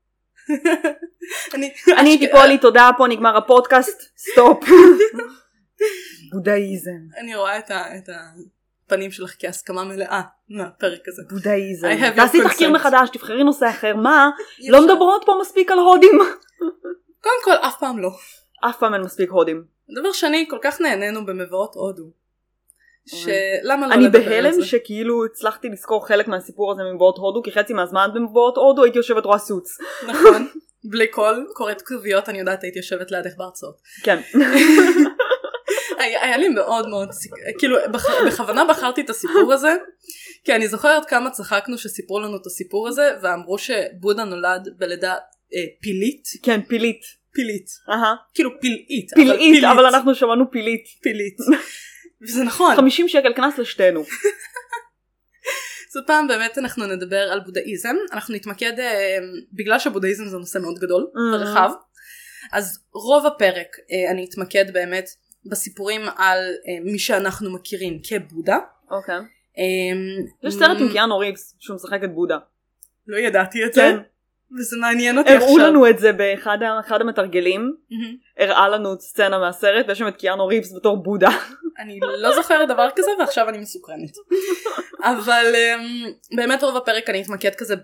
אני, 1.55 1.73
הייתי 1.97 2.31
פולי, 2.31 2.59
תודה, 2.59 2.91
פה 2.99 3.07
נגמר 3.09 3.37
הפודקאסט, 3.37 4.03
stop. 4.19 4.65
בודהיזם. 6.33 6.99
אני 7.19 7.35
רואה 7.35 7.59
את, 7.59 8.09
הפנים 8.87 9.13
שלך 9.13 9.35
כהסכמה 9.39 9.85
מלאה 9.85 10.23
מהפרק 10.49 11.09
הזה. 11.09 11.23
בודהיזם. 11.31 11.89
תעשי 12.17 12.39
תחקיר. 12.45 12.71
מחדש, 12.71 13.09
תבחרי 13.13 13.45
נושא 13.45 13.71
אחר, 13.71 13.97
מה? 13.97 14.31
לא. 14.69 14.85
מדברות 14.85 15.23
פה 15.27 15.33
מספיק 15.41 15.71
על 15.71 15.79
הודים? 15.79 16.19
קודם 17.23 17.45
כל 17.45 17.67
אף 17.67 17.79
פעם 17.81 17.99
לא. 17.99 18.11
אף 18.71 18.79
פעם 18.79 18.95
אין 18.95 19.03
מספיק 19.03 19.31
הודים. 19.31 19.65
דבר 20.01 20.13
שני, 20.13 20.47
כל 20.51 20.59
כך 20.63 20.81
נהנינו 20.81 21.27
במבואות 21.27 21.75
הודו. 21.75 22.03
שלמה 23.07 23.87
לא 23.87 23.95
אני 23.95 24.09
בהלם? 24.09 24.63
שכאילו 24.63 25.25
הצלחתי 25.25 25.69
לזכור 25.69 26.07
חלק 26.07 26.29
מהסיפור 26.29 26.73
הזה 26.73 26.83
ממבואות 26.83 27.17
הודו, 27.19 27.43
כי 27.43 27.53
חצי 27.53 27.73
מהזמן 27.73 28.11
במבואות 28.15 28.57
הודו 28.57 28.85
הייתי 28.85 28.99
יושבת 28.99 29.25
רואה 29.25 29.39
סוץ. 29.39 29.79
נכון. 30.09 30.49
בלי 30.85 31.07
קול, 31.07 31.47
קוראת 31.55 31.83
כתוביות, 31.83 32.29
אני 32.29 32.39
יודעת 32.39 32.63
הייתי 32.63 32.79
יושבת 32.79 33.11
לידך 33.11 33.31
בהרצאות. 33.37 33.77
כן. 34.03 34.21
היה, 35.99 36.37
לי 36.37 36.49
מאוד 36.49 36.89
מאוד, 36.89 37.09
כאילו 37.59 37.77
בכוונה 38.27 38.65
בחרתי 38.65 39.01
את 39.01 39.11
הסיפור 39.11 39.53
הזה, 39.53 39.77
כי 40.45 40.55
אני 40.55 40.69
זוכרת 40.69 41.07
כמה 41.07 41.31
צחקנו 41.31 41.79
שסיפרו 41.79 42.21
לנו 42.21 42.37
את 42.37 42.47
הסיפור 42.47 42.89
הזה, 42.89 43.11
ואמרו 43.23 43.59
שבודה 43.59 44.25
נולד 44.25 44.69
בלידה 44.79 45.15
פילית, 45.81 46.25
כן, 46.43 46.63
פילית. 46.63 47.23
פילית, 47.33 47.67
אהה. 47.89 48.15
כאילו 48.35 48.51
פלאית, 48.61 49.11
פילאית, 49.15 49.65
אבל 49.65 49.87
אנחנו 49.87 50.15
שמענו 50.15 50.51
פילית. 50.51 50.85
פילית. 51.03 51.37
וזה 52.23 52.45
נכון, 52.45 52.77
50 52.77 53.09
שקל 53.09 53.33
קנס 53.33 53.59
לשתינו. 53.59 54.01
אז 55.91 55.97
הפעם 56.05 56.29
באמת 56.29 56.59
אנחנו 56.59 56.87
נדבר 56.87 57.29
על 57.33 57.41
בודהיזם, 57.41 57.97
אנחנו 58.13 58.35
נתמקד, 58.35 58.79
אה, 58.79 59.19
בגלל 59.53 59.79
שבודהיזם 59.79 60.25
זה 60.27 60.39
נושא 60.39 60.59
מאוד 60.59 60.79
גדול. 60.79 61.07
ורחב, 61.35 61.71
אז 62.53 62.79
רוב 62.95 63.27
הפרק 63.27 63.77
אה, 63.93 64.11
אני 64.11 64.27
אתמקד 64.31 64.73
באמת 64.73 65.09
בסיפורים 65.45 66.01
על 66.17 66.39
אה, 66.39 66.93
מי 66.93 66.99
שאנחנו 66.99 67.53
מכירים 67.53 68.01
כבודה. 68.09 68.59
אוקיי. 68.91 69.15
אה, 69.59 70.43
יש 70.43 70.55
סרט 70.55 70.77
עם 70.81 70.89
קיאנו 70.93 71.19
ריבס 71.19 71.57
שהוא 71.61 71.75
משחק 71.75 72.01
את 72.05 72.15
בודה. 72.15 72.39
לא 73.07 73.17
ידעתי 73.17 73.65
את 73.65 73.75
זה, 73.75 73.81
כן. 73.81 73.97
וזה 74.59 74.77
מעניין 74.81 75.19
אותי 75.19 75.31
עכשיו. 75.31 75.49
הראו 75.49 75.59
לנו 75.59 75.91
את 75.91 75.99
זה 75.99 76.13
באחד 76.13 76.59
המתרגלים. 77.01 77.77
הראה 78.39 78.69
לנו 78.69 79.01
סצנה 79.01 79.39
מהסרט 79.39 79.89
ויש 79.89 79.99
שם 79.99 80.09
את 80.09 80.17
קיאנו 80.17 80.47
ריבס 80.47 80.73
בתור 80.77 81.03
בודה. 81.03 81.31
אני 81.79 82.01
לא 82.19 82.35
זוכרת 82.35 82.69
דבר 82.69 82.89
כזה 82.97 83.11
ועכשיו 83.19 83.49
אני 83.49 83.59
מסוקרנת. 83.59 84.17
אבל 85.03 85.55
um, 85.55 86.37
באמת 86.37 86.63
רוב 86.63 86.77
הפרק 86.77 87.11
אני 87.11 87.23
אתמקד 87.23 87.55
כזה 87.55 87.75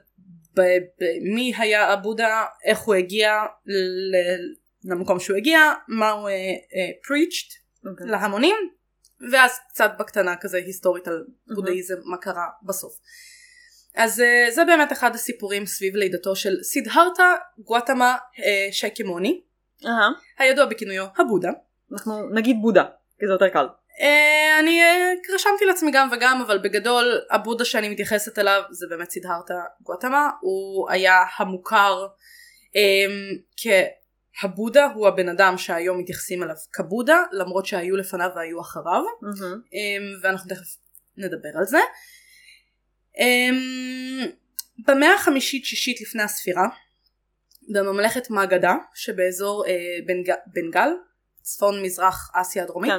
במי 0.55 1.53
היה 1.59 1.93
הבודה, 1.93 2.45
איך 2.65 2.79
הוא 2.79 2.95
הגיע 2.95 3.33
ל- 3.67 4.91
למקום 4.93 5.21
שהוא 5.21 5.37
הגיע, 5.37 5.61
מה 5.89 6.11
הוא 6.11 6.29
uh, 6.29 6.33
uh, 6.33 7.07
preached 7.07 7.59
להמונים, 8.11 8.57
ואז 9.33 9.59
קצת 9.69 9.91
בקטנה 9.99 10.37
כזה 10.41 10.59
היסטורית 10.59 11.09
על 11.09 11.25
בודהיזם, 11.55 11.95
מה 12.05 12.17
קרה 12.17 12.47
בסוף. 12.63 12.93
אז 13.99 14.21
uh, 14.21 14.51
זה 14.51 14.65
באמת 14.65 14.93
אחד 14.93 15.15
הסיפורים 15.15 15.67
סביב 15.67 15.97
לידתו 15.97 16.37
של 16.37 16.63
סידהרתה 16.63 17.35
גואטמה 17.59 18.17
uh, 18.37 18.41
שייקמוני, 18.73 19.41
אהה. 19.87 20.11
הידוע 20.39 20.67
בכינויו 20.67 21.07
הבודה. 21.19 21.51
אנחנו 21.93 22.29
נגיד 22.35 22.57
בודה, 22.63 22.85
כי 23.21 23.27
זה 23.27 23.33
יותר 23.33 23.49
קל. 23.49 23.67
Uh, 23.99 24.61
אני 24.61 24.81
uh, 24.83 25.35
רשמתי 25.35 25.65
לעצמי 25.65 25.91
גם 25.91 26.09
וגם 26.13 26.43
אבל 26.47 26.59
בגדול 26.59 27.21
הבודה 27.31 27.65
שאני 27.65 27.89
מתייחסת 27.89 28.39
אליו 28.39 28.63
זה 28.71 28.87
באמת 28.91 29.11
סידהרתה 29.11 29.55
גואטמה 29.81 30.31
הוא 30.41 30.91
היה 30.91 31.25
המוכר 31.39 32.07
um, 32.69 33.69
הבודה 34.43 34.87
הוא 34.95 35.09
הבן 35.09 35.29
אדם 35.29 35.59
שהיום 35.59 35.99
מתייחסים 35.99 36.43
אליו 36.43 36.55
כבודה 36.73 37.23
למרות 37.33 37.67
שהיו 37.67 37.97
לפניו 37.97 38.31
והיו 38.37 38.61
אחריו. 38.61 39.03
אמ, 39.73 40.03
ואנחנו 40.23 40.55
תכף 40.55 40.77
נדבר 41.17 41.49
על 41.59 41.65
זה. 41.65 41.79
אמ, 43.19 43.57
במאה 44.89 45.15
החמישית 45.15 45.65
שישית 45.65 46.01
לפני 46.01 46.23
הספירה 46.23 46.69
בממלכת 47.75 48.31
מגדה 48.31 48.75
שבאזור 48.95 49.67
אה, 49.67 49.73
בנג... 50.07 50.33
בנגל 50.47 50.89
צפון 51.43 51.83
מזרח 51.83 52.31
אסיה 52.35 52.63
הדרומית 52.63 52.91
כן. 52.93 52.99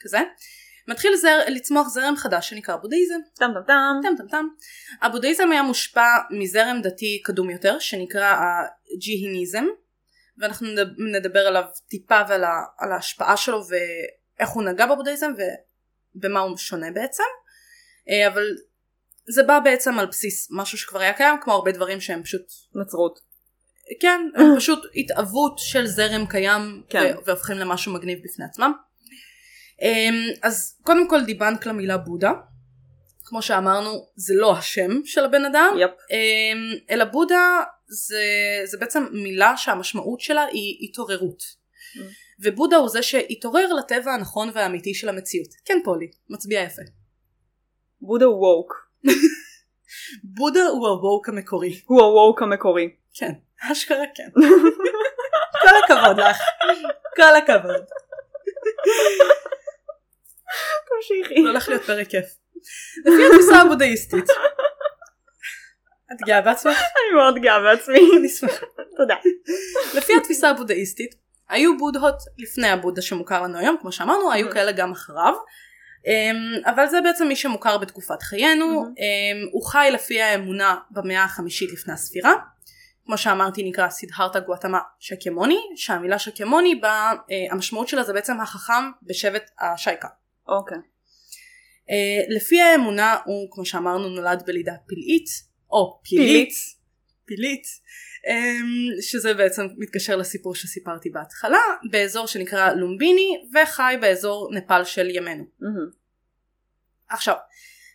כזה 0.00 0.18
מתחיל 0.88 1.16
זר... 1.16 1.38
לצמוח 1.48 1.88
זרם 1.88 2.16
חדש 2.16 2.50
שנקרא 2.50 2.76
בודהיזם 2.76 3.14
טם 3.34 3.46
טם 3.54 3.60
טם. 3.66 4.00
טם 4.02 4.16
טם 4.22 4.28
טם. 4.28 4.46
הבודהיזם 5.02 5.52
היה 5.52 5.62
מושפע 5.62 6.06
מזרם 6.30 6.80
דתי 6.82 7.22
קדום 7.24 7.50
יותר 7.50 7.78
שנקרא 7.78 8.34
הג'יהיניזם 8.96 9.64
ואנחנו 10.38 10.66
נדב- 10.68 11.00
נדבר 11.16 11.46
עליו 11.46 11.64
טיפה 11.88 12.20
ועל 12.28 12.44
ה- 12.44 12.64
על 12.78 12.92
ההשפעה 12.92 13.36
שלו 13.36 13.60
ואיך 13.68 14.48
הוא 14.48 14.62
נגע 14.62 14.86
בבודהיזם 14.86 15.32
ובמה 16.16 16.40
הוא 16.40 16.56
שונה 16.56 16.90
בעצם 16.90 17.22
אה, 18.08 18.28
אבל 18.28 18.46
זה 19.28 19.42
בא 19.42 19.58
בעצם 19.58 19.98
על 19.98 20.06
בסיס 20.06 20.48
משהו 20.50 20.78
שכבר 20.78 21.00
היה 21.00 21.12
קיים 21.12 21.36
כמו 21.40 21.52
הרבה 21.52 21.72
דברים 21.72 22.00
שהם 22.00 22.22
פשוט 22.22 22.42
נצרות. 22.74 23.20
כן 24.00 24.20
הם 24.34 24.56
פשוט 24.56 24.84
התהוות 24.96 25.58
של 25.58 25.86
זרם 25.86 26.26
קיים 26.26 26.82
כן. 26.88 27.14
והופכים 27.26 27.56
למשהו 27.56 27.92
מגניב 27.92 28.18
בפני 28.24 28.44
עצמם. 28.44 28.72
אמ, 29.82 30.14
אז 30.42 30.78
קודם 30.82 31.08
כל 31.08 31.24
דיבנק 31.24 31.66
למילה 31.66 31.96
בודה 31.96 32.32
כמו 33.24 33.42
שאמרנו 33.42 34.06
זה 34.16 34.34
לא 34.36 34.56
השם 34.56 34.90
של 35.04 35.24
הבן 35.24 35.44
אדם 35.44 35.74
יפ. 35.80 35.90
אמ, 36.10 36.78
אלא 36.90 37.04
בודה 37.04 37.62
זה, 37.88 38.24
זה 38.64 38.78
בעצם 38.78 39.04
מילה 39.12 39.56
שהמשמעות 39.56 40.20
שלה 40.20 40.44
היא 40.44 40.88
התעוררות. 40.88 41.42
Mm. 41.42 42.00
ובודה 42.40 42.76
הוא 42.76 42.88
זה 42.88 43.02
שהתעורר 43.02 43.72
לטבע 43.72 44.12
הנכון 44.12 44.50
והאמיתי 44.54 44.94
של 44.94 45.08
המציאות. 45.08 45.48
כן 45.64 45.78
פולי, 45.84 46.10
מצביע 46.30 46.62
יפה. 46.62 46.82
בודה 48.00 48.24
הוא 48.24 48.46
ווק. 48.46 48.83
בודה 50.36 50.66
הוא 50.66 50.88
הווק 50.88 51.28
המקורי. 51.28 51.80
הוא 51.86 52.02
הווק 52.02 52.42
המקורי. 52.42 52.90
כן, 53.14 53.32
אשכרה 53.72 54.04
כן. 54.14 54.28
כל 55.62 55.76
הכבוד 55.84 56.20
לך. 56.20 56.36
כל 57.16 57.36
הכבוד. 57.36 57.84
תמשיכי. 60.88 61.42
זה 61.42 61.48
הולך 61.48 61.68
להיות 61.68 61.82
פרק 61.82 62.08
כיף. 62.08 62.24
לפי 62.98 63.26
התפיסה 63.26 63.56
הבודהיסטית. 63.60 64.24
את 66.12 66.18
גאה 66.26 66.40
בעצמך? 66.40 66.76
אני 66.78 67.16
מאוד 67.16 67.38
גאה 67.38 67.60
בעצמי. 67.60 67.98
אני 68.18 68.28
שמחה. 68.28 68.66
תודה. 68.96 69.14
לפי 69.94 70.12
התפיסה 70.16 70.50
הבודהיסטית 70.50 71.14
היו 71.48 71.78
בודהות 71.78 72.16
לפני 72.38 72.68
הבודה 72.68 73.02
שמוכר 73.02 73.42
לנו 73.42 73.58
היום 73.58 73.76
כמו 73.80 73.92
שאמרנו 73.92 74.32
היו 74.32 74.50
כאלה 74.50 74.72
גם 74.72 74.92
אחריו 74.92 75.34
אבל 76.64 76.86
זה 76.86 77.00
בעצם 77.00 77.28
מי 77.28 77.36
שמוכר 77.36 77.78
בתקופת 77.78 78.22
חיינו 78.22 78.64
Mhm. 78.82 78.86
אמ, 78.86 79.48
הוא 79.52 79.66
חי 79.66 79.88
לפי 79.92 80.22
האמונה 80.22 80.76
במאה 80.90 81.24
החמישית 81.24 81.72
לפני 81.72 81.92
הספירה 81.92 82.32
כמו 83.06 83.18
שאמרתי 83.18 83.68
נקרא 83.68 83.88
סידהרטה 83.88 84.40
גואטמה 84.40 84.78
שקמוני 85.00 85.58
שהמילה 85.76 86.18
שקמוני 86.18 86.74
בה 86.74 87.12
אה, 87.30 87.46
המשמעות 87.52 87.88
שלה 87.88 88.02
זה 88.02 88.12
בעצם 88.12 88.40
החכם 88.40 88.90
בשבט 89.02 89.50
השייקה 89.60 90.08
אוקיי. 90.48 90.78
אה, 91.90 92.36
לפי 92.36 92.60
האמונה 92.60 93.16
הוא 93.24 93.48
כמו 93.50 93.64
שאמרנו 93.64 94.08
נולד 94.08 94.42
בלידה 94.46 94.72
פלאית 94.86 95.26
או 95.70 96.00
פילית 96.04 96.26
פילית. 96.26 96.54
פילית 97.24 97.62
אמ, 97.66 98.13
שזה 99.00 99.34
בעצם 99.34 99.66
מתקשר 99.76 100.16
לסיפור 100.16 100.54
שסיפרתי 100.54 101.10
בהתחלה 101.10 101.62
באזור 101.90 102.26
שנקרא 102.26 102.72
לומביני 102.72 103.44
וחי 103.54 103.96
באזור 104.00 104.50
נפאל 104.52 104.84
של 104.84 105.10
ימינו. 105.10 105.44
מהמם. 105.60 105.90
עכשיו 107.08 107.34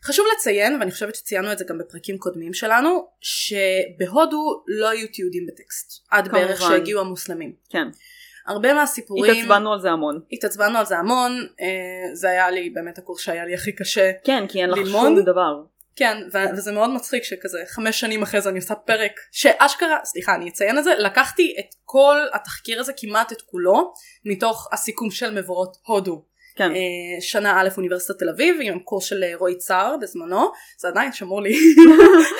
חשוב 0.03 0.25
לציין 0.35 0.79
ואני 0.79 0.91
חושבת 0.91 1.15
שציינו 1.15 1.51
את 1.51 1.57
זה 1.57 1.65
גם 1.65 1.77
בפרקים 1.77 2.17
קודמים 2.17 2.53
שלנו 2.53 3.07
שבהודו 3.21 4.63
לא 4.67 4.89
היו 4.89 5.07
תיעודים 5.07 5.47
בטקסט 5.47 6.05
עד 6.11 6.27
כמובן. 6.27 6.45
בערך 6.45 6.61
שהגיעו 6.61 7.01
המוסלמים. 7.01 7.53
כן. 7.69 7.87
הרבה 8.47 8.73
מהסיפורים 8.73 9.33
התעצבנו 9.33 9.73
על 9.73 9.79
זה 9.81 9.91
המון. 9.91 10.19
התעצבנו 10.31 10.77
על 10.77 10.85
זה 10.85 10.97
המון 10.97 11.47
אה, 11.61 12.15
זה 12.15 12.29
היה 12.29 12.51
לי 12.51 12.69
באמת 12.69 12.97
הקורס 12.97 13.21
שהיה 13.21 13.45
לי 13.45 13.53
הכי 13.53 13.71
קשה 13.71 14.11
כן, 14.23 14.47
כי 14.47 14.61
אין 14.61 14.69
לך 14.69 14.77
ללמוד? 14.77 15.07
שום 15.07 15.21
דבר. 15.25 15.63
כן 15.99 16.17
ו- 16.33 16.57
וזה 16.57 16.71
מאוד 16.71 16.89
מצחיק 16.89 17.23
שכזה 17.23 17.59
חמש 17.67 17.99
שנים 17.99 18.21
אחרי 18.23 18.41
זה 18.41 18.49
אני 18.49 18.59
עושה 18.59 18.75
פרק 18.75 19.11
שאשכרה 19.31 19.97
סליחה 20.03 20.35
אני 20.35 20.49
אציין 20.49 20.77
את 20.77 20.83
זה 20.83 20.93
לקחתי 20.97 21.55
את 21.59 21.65
כל 21.83 22.17
התחקיר 22.33 22.79
הזה 22.79 22.93
כמעט 22.97 23.31
את 23.31 23.41
כולו 23.41 23.93
מתוך 24.25 24.67
הסיכום 24.73 25.11
של 25.11 25.39
מבואות 25.39 25.77
הודו 25.85 26.25
כן. 26.55 26.71
אה, 26.71 26.77
שנה 27.21 27.61
א' 27.61 27.67
אוניברסיטת 27.77 28.19
תל 28.19 28.29
אביב 28.29 28.55
עם 28.63 28.79
קורס 28.79 29.05
של 29.05 29.23
אה, 29.23 29.31
רועי 29.35 29.57
צר 29.57 29.95
בזמנו 30.01 30.51
זה 30.79 30.87
עדיין 30.87 31.11
שמור 31.13 31.41
לי 31.41 31.53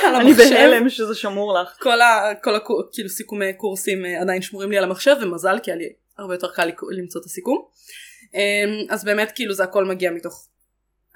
על 0.08 0.16
אני 0.16 0.32
המחשב 0.32 0.50
בהלם 0.54 0.90
שזה 0.90 1.16
שמור 1.16 1.60
לך. 1.62 1.78
כל, 1.80 2.02
ה- 2.02 2.32
כל 2.44 2.56
הקור- 2.56 2.84
כאילו 2.94 3.10
סיכומי 3.10 3.54
קורסים 3.54 4.06
אה, 4.06 4.22
עדיין 4.22 4.42
שמורים 4.42 4.72
לי 4.72 4.78
על 4.78 4.84
המחשב 4.84 5.16
ומזל 5.22 5.60
כי 5.64 5.72
היה 5.72 5.78
לי 5.78 5.90
הרבה 6.18 6.34
יותר 6.34 6.52
קל 6.52 6.70
למצוא 6.98 7.22
את 7.22 7.26
הסיכום 7.26 7.66
אה, 8.36 8.94
אז 8.96 9.04
באמת 9.06 9.32
כאילו 9.36 9.54
זה 9.54 9.64
הכל 9.64 9.86
מגיע 9.86 10.12
מתוך 10.12 10.48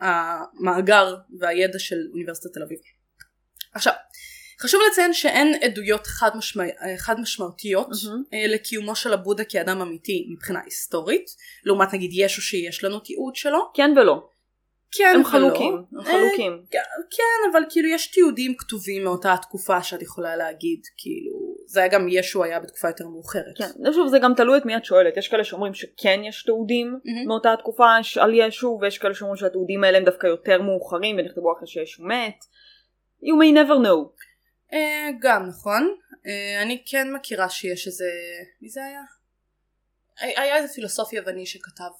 המאגר 0.04 1.16
והידע 1.40 1.80
של 1.80 1.98
אוניברסיטת 2.14 2.54
תל 2.54 2.64
אביב. 2.64 2.78
עכשיו 3.74 3.94
חשוב 4.62 4.82
לציין 4.92 5.14
שאין 5.14 5.54
עדויות 5.62 6.08
חד, 6.08 6.30
משמע, 6.36 6.64
אה, 6.64 6.98
חד 6.98 7.20
משמעותיות. 7.20 7.88
אה, 8.34 8.48
לקיומו 8.48 8.96
של 8.96 9.14
הבודה 9.14 9.44
כאדם 9.44 9.82
אמיתי 9.82 10.28
מבחינה 10.30 10.60
היסטורית 10.66 11.26
לעומת 11.66 11.94
נגיד 11.94 12.12
ישו 12.14 12.42
שיש 12.42 12.84
לנו 12.84 13.00
תיעוד 13.00 13.36
שלו 13.36 13.60
כן 13.74 13.92
ולא. 13.98 14.28
כן 14.92 15.12
הם 15.16 15.20
ולא. 15.20 15.30
חלוקים. 15.30 15.74
הם 15.92 16.00
אה, 16.00 16.06
חלוקים. 16.06 16.64
כן 17.12 17.50
אבל 17.52 17.64
כאילו 17.70 17.90
יש 17.90 18.08
תיעודים 18.08 18.58
כתובים 18.58 19.04
מאותה 19.04 19.34
התקופה 19.34 19.84
שאת 19.84 20.02
יכולה 20.02 20.36
להגיד 20.36 20.80
כאילו 20.98 21.33
זה 21.66 21.80
היה 21.80 21.90
גם 21.90 22.08
ישו 22.10 22.44
היה 22.44 22.60
בתקופה 22.60 22.88
יותר 22.88 23.08
מאוחרת. 23.08 23.58
כן. 23.58 23.94
שוב, 23.94 24.08
זה 24.08 24.20
גם 24.20 24.34
תלוי 24.34 24.58
את 24.58 24.66
מי 24.66 24.78
את 24.78 24.86
שואלת. 24.86 25.18
יש 25.18 25.28
כאלה 25.28 25.44
שאומרים 25.44 25.74
שכן 25.74 26.22
יש 26.24 26.44
תיעודים 26.44 26.88
מהמם. 26.88 27.28
מאותה 27.28 27.54
התקופה 27.54 27.86
על 28.20 28.34
ישו, 28.34 28.80
ויש 28.82 28.98
כאלה 28.98 29.14
שאומרים 29.14 29.38
שהתיעודים 29.38 29.84
האלה 29.84 29.98
הם 29.98 30.06
דווקא 30.06 30.28
יותר 30.28 30.62
מאוחרים 30.62 31.18
ונכתבו 31.18 31.54
אחרי 31.58 31.68
שישו 31.68 32.04
מת. 32.04 32.46
You 33.24 33.36
may 33.42 33.56
never 33.56 33.86
know. 33.86 34.24
אה, 34.74 35.10
גם 35.22 35.46
נכון 35.48 35.96
אה, 36.28 36.62
אני 36.62 36.84
כן 36.86 37.14
מכירה 37.14 37.50
שיש 37.50 37.88
איזה 37.88 38.10
מי 38.62 38.70
זה 38.70 38.84
היה? 38.84 39.02
היה 40.20 40.58
איזה 40.58 40.74
פילוסוף 40.74 41.14
יווני 41.14 41.46
שכתב 41.46 41.92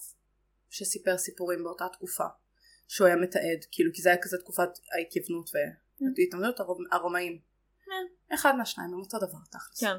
שסיפר 0.70 1.18
סיפורים 1.18 1.64
באותה 1.64 1.86
תקופה 1.94 2.24
שהוא 2.88 3.08
היה 3.08 3.16
מתעד 3.16 3.66
כאילו 3.72 3.92
כי 3.94 4.02
זה 4.02 4.10
היה 4.10 4.18
כזה 4.22 4.38
תקופת 4.38 4.70
ההתייוונות 4.98 5.50
והתנגדות 6.18 6.60
הרומאים. 6.92 7.53
אחד 8.34 8.56
מהשניים 8.56 8.94
הם 8.94 9.00
אותו 9.00 9.18
דבר 9.18 9.38
תכלס. 9.52 9.80
כן. 9.80 9.96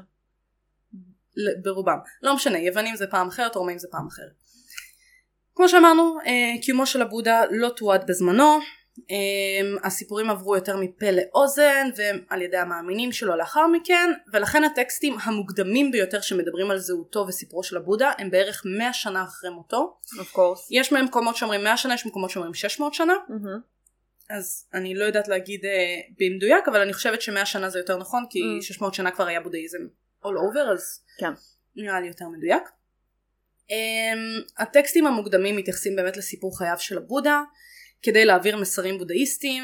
ברובם. 1.63 1.97
לא 2.21 2.35
משנה, 2.35 2.59
יוונים 2.59 2.95
זה 2.95 3.07
פעם 3.07 3.27
אחרת, 3.27 3.55
רומאים 3.55 3.79
זה 3.79 3.87
פעם 3.91 4.07
אחרת. 4.07 4.43
כמו 5.55 5.69
שאמרנו, 5.69 6.17
אה, 6.25 6.61
קיומו 6.61 6.85
של 6.85 7.01
הבודה 7.01 7.41
לא 7.51 7.69
תועד 7.69 8.07
בזמנו, 8.07 8.59
אה, 9.11 9.87
הסיפורים 9.87 10.29
עברו 10.29 10.55
יותר 10.55 10.77
מפה 10.77 11.11
לאוזן 11.11 11.89
ועל 11.95 12.41
ידי 12.41 12.57
המאמינים 12.57 13.11
שלו 13.11 13.35
לאחר 13.35 13.67
מכן, 13.67 14.11
ולכן 14.33 14.63
הטקסטים 14.63 15.17
המוקדמים 15.23 15.91
ביותר 15.91 16.21
שמדברים 16.21 16.71
על 16.71 16.77
זהותו 16.77 17.25
וסיפורו 17.27 17.63
של 17.63 17.77
הבודה 17.77 18.11
הם 18.17 18.31
בערך 18.31 18.61
100 18.77 18.93
שנה 18.93 19.23
אחרי 19.23 19.49
מותו. 19.49 19.97
of 20.05 20.35
course. 20.35 20.67
יש 20.71 20.93
מקומות 20.93 21.35
שאומרים 21.35 21.63
100 21.63 21.77
שנה, 21.77 21.93
יש 21.93 22.05
מקומות 22.05 22.29
שאומרים 22.29 22.53
600 22.53 22.93
שנה, 22.93 23.13
מהמם. 23.29 23.59
אז 24.29 24.67
אני 24.73 24.95
לא 24.95 25.05
יודעת 25.05 25.27
להגיד 25.27 25.65
אה, 25.65 25.71
במדויק, 26.19 26.67
אבל 26.67 26.81
אני 26.81 26.93
חושבת 26.93 27.21
ש100 27.21 27.45
שנה 27.45 27.69
זה 27.69 27.79
יותר 27.79 27.97
נכון, 27.97 28.25
כי 28.29 28.39
Mm. 28.39 28.63
600 28.63 28.93
שנה 28.93 29.11
כבר 29.11 29.27
היה 29.27 29.39
בודהיזם 29.39 29.87
all 30.23 30.27
over, 30.27 30.73
אז 30.73 31.03
כן. 31.19 31.31
נראה 31.75 32.01
לי 32.01 32.07
יותר 32.07 32.25
מדויק. 32.27 32.63
Um, 33.69 34.53
הטקסטים 34.57 35.07
המוקדמים 35.07 35.55
מתייחסים 35.55 35.95
באמת 35.95 36.17
לסיפור 36.17 36.57
חייו 36.57 36.75
של 36.79 36.97
הבודה 36.97 37.41
כדי 38.01 38.25
להעביר 38.25 38.57
מסרים 38.57 38.97
בודהיסטיים 38.97 39.63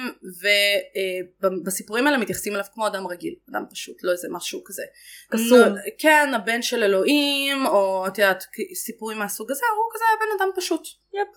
ובסיפורים 1.42 2.08
האלה 2.08 2.18
מתייחסים 2.18 2.54
אליו 2.54 2.66
כמו 2.74 2.88
אדם 2.88 3.08
רגיל 3.08 3.36
אדם 3.50 3.64
פשוט 3.72 4.04
לא 4.04 4.12
איזה 4.12 4.28
משהו 4.32 4.62
כזה 4.66 4.84
קסום. 5.32 5.60
נו, 5.60 5.76
כן 5.98 6.34
הבן 6.36 6.62
של 6.62 6.84
אלוהים 6.84 7.66
או 7.66 8.08
את 8.08 8.18
יודעת 8.18 8.44
סיפורים 8.76 9.18
מהסוג 9.18 9.52
הזה 9.52 9.66
הוא 9.78 9.94
כזה 9.94 10.04
בן 10.20 10.44
אדם 10.44 10.52
פשוט 10.56 10.88
יפ. 11.14 11.28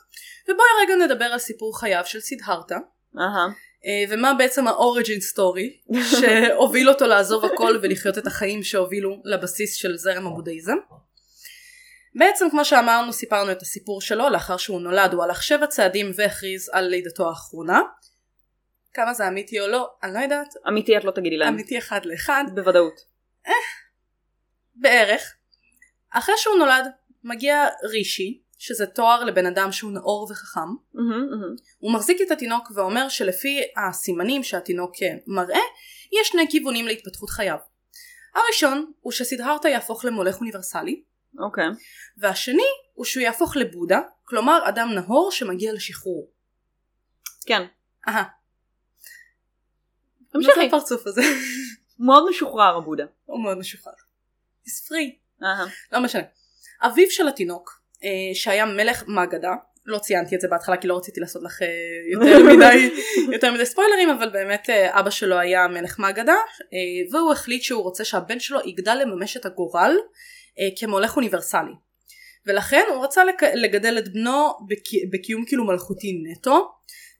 ובואי 0.48 0.68
רגע 0.82 0.94
נדבר 1.06 1.24
על 1.24 1.38
סיפור 1.38 1.80
חייו 1.80 2.02
של 2.04 2.20
סידהרתה 2.20 2.76
אה, 3.86 4.04
ומה 4.10 4.34
בעצם 4.34 4.68
האוריג'ין 4.68 5.20
סטורי 5.20 5.80
שהוביל 6.20 6.88
אותו 6.88 7.06
לעזוב 7.06 7.44
הכל 7.44 7.78
ולחיות 7.82 8.18
את 8.18 8.26
החיים 8.26 8.62
שהובילו 8.62 9.22
לבסיס 9.24 9.74
של 9.74 9.96
זרם 9.96 10.26
הבודהיזם. 10.26 10.76
בעצם 12.14 12.50
כמו 12.50 12.64
שאמרנו 12.64 13.12
סיפרנו 13.12 13.52
את 13.52 13.62
הסיפור 13.62 14.00
שלו 14.00 14.28
לאחר 14.28 14.56
שהוא 14.56 14.80
נולד 14.80 15.12
הוא 15.12 15.22
הלך 15.22 15.42
שבע 15.42 15.66
צעדים 15.66 16.10
והכריז 16.14 16.70
על 16.72 16.84
לידתו 16.84 17.28
האחרונה. 17.28 17.80
כמה 18.94 19.14
זה 19.14 19.28
אמיתי 19.28 19.60
או 19.60 19.66
לא 19.66 19.90
אני 20.02 20.14
לא 20.14 20.18
יודעת 20.18 20.54
אמיתי 20.68 20.96
את 20.96 21.04
לא 21.04 21.10
תגידי 21.10 21.36
להם. 21.36 21.54
אמיתי 21.54 21.78
אחד 21.78 22.00
לאחד 22.04 22.44
בוודאות. 22.54 23.00
בערך. 24.74 25.34
אחרי 26.10 26.34
שהוא 26.38 26.56
נולד 26.58 26.86
מגיע 27.24 27.66
רישי, 27.84 28.42
שזה 28.66 28.86
תואר 28.86 29.24
לבן 29.24 29.46
אדם 29.46 29.72
שהוא 29.72 29.92
נאור 29.92 30.28
וחכם. 30.30 30.60
מהמם, 30.94 31.30
מהמם. 31.30 31.54
הוא 31.78 31.92
מחזיק 31.92 32.20
את 32.22 32.30
התינוק 32.30 32.70
ואומר 32.74 33.08
שלפי 33.08 33.60
הסימנים 33.76 34.42
שהתינוק 34.42 34.92
מראה, 35.26 35.60
יש 36.12 36.28
שני 36.28 36.46
כיוונים 36.50 36.86
להתפתחות 36.86 37.30
חייו. 37.30 37.58
הראשון 38.34 38.92
הוא 39.00 39.12
שסידהרתה 39.12 39.68
יהפוך 39.68 40.04
למולך 40.04 40.40
אוניברסלי, 40.40 41.02
אוקיי. 41.38 41.64
והשני 42.16 42.62
הוא 42.94 43.04
שהוא 43.04 43.22
יהפוך 43.22 43.56
לבודה, 43.56 44.00
כלומר 44.24 44.68
אדם 44.68 44.88
נהור 44.94 45.30
שמגיע 45.32 45.72
לשחרור. 45.72 46.30
כן. 47.46 47.62
אהה. 48.08 48.22
מה 50.34 50.40
זה 50.42 50.48
תמשיכי. 50.48 50.66
הפרצוף 50.66 51.06
הזה? 51.06 51.22
מאוד 51.98 52.30
משוחרר 52.30 52.76
הבודה. 52.76 53.04
הוא 53.24 53.44
מאוד 53.44 53.58
משוחרר. 53.58 53.92
He's 54.66 54.88
free. 54.88 55.42
אהה. 55.42 55.66
לא 55.92 56.00
משנה. 56.00 56.22
אביו 56.82 57.10
של 57.10 57.28
התינוק, 57.28 57.70
אה, 57.70 57.73
שהיה 58.34 58.66
מלך 58.66 59.04
מהגדה, 59.06 59.52
לא 59.86 59.98
ציינתי 59.98 60.34
את 60.36 60.40
זה 60.40 60.48
בהתחלה 60.48 60.76
כי 60.76 60.88
לא 60.88 60.96
רציתי 60.96 61.20
לעשות 61.20 61.42
לך 61.42 61.62
אה, 61.62 61.68
יותר 62.12 62.44
מדי, 62.56 62.90
יותר 63.32 63.52
מדי 63.52 63.66
ספוילרים, 63.66 64.10
אבל 64.10 64.28
באמת 64.28 64.70
אה, 64.70 65.00
אבא 65.00 65.10
שלו 65.10 65.38
היה 65.38 65.68
מלך 65.68 66.00
מהגדה, 66.00 66.32
אה, 66.32 67.10
והוא 67.18 67.32
החליט 67.32 67.62
שהוא 67.62 67.82
רוצה 67.82 68.04
שהבן 68.04 68.40
שלו 68.40 68.58
יגדל 68.64 68.94
לממש 69.02 69.36
את 69.36 69.46
הגורל 69.46 69.96
אה, 70.60 70.68
כמולך 70.78 71.16
אוניברסלי. 71.16 71.72
ולכן 72.46 72.82
הוא 72.94 73.04
רצה 73.04 73.22
לגדל 73.54 73.98
את 73.98 74.08
בנו 74.12 74.48
בק- 74.68 75.10
בקיום 75.12 75.44
כאילו 75.46 75.64
מלכותי 75.64 76.12
נטו, 76.30 76.70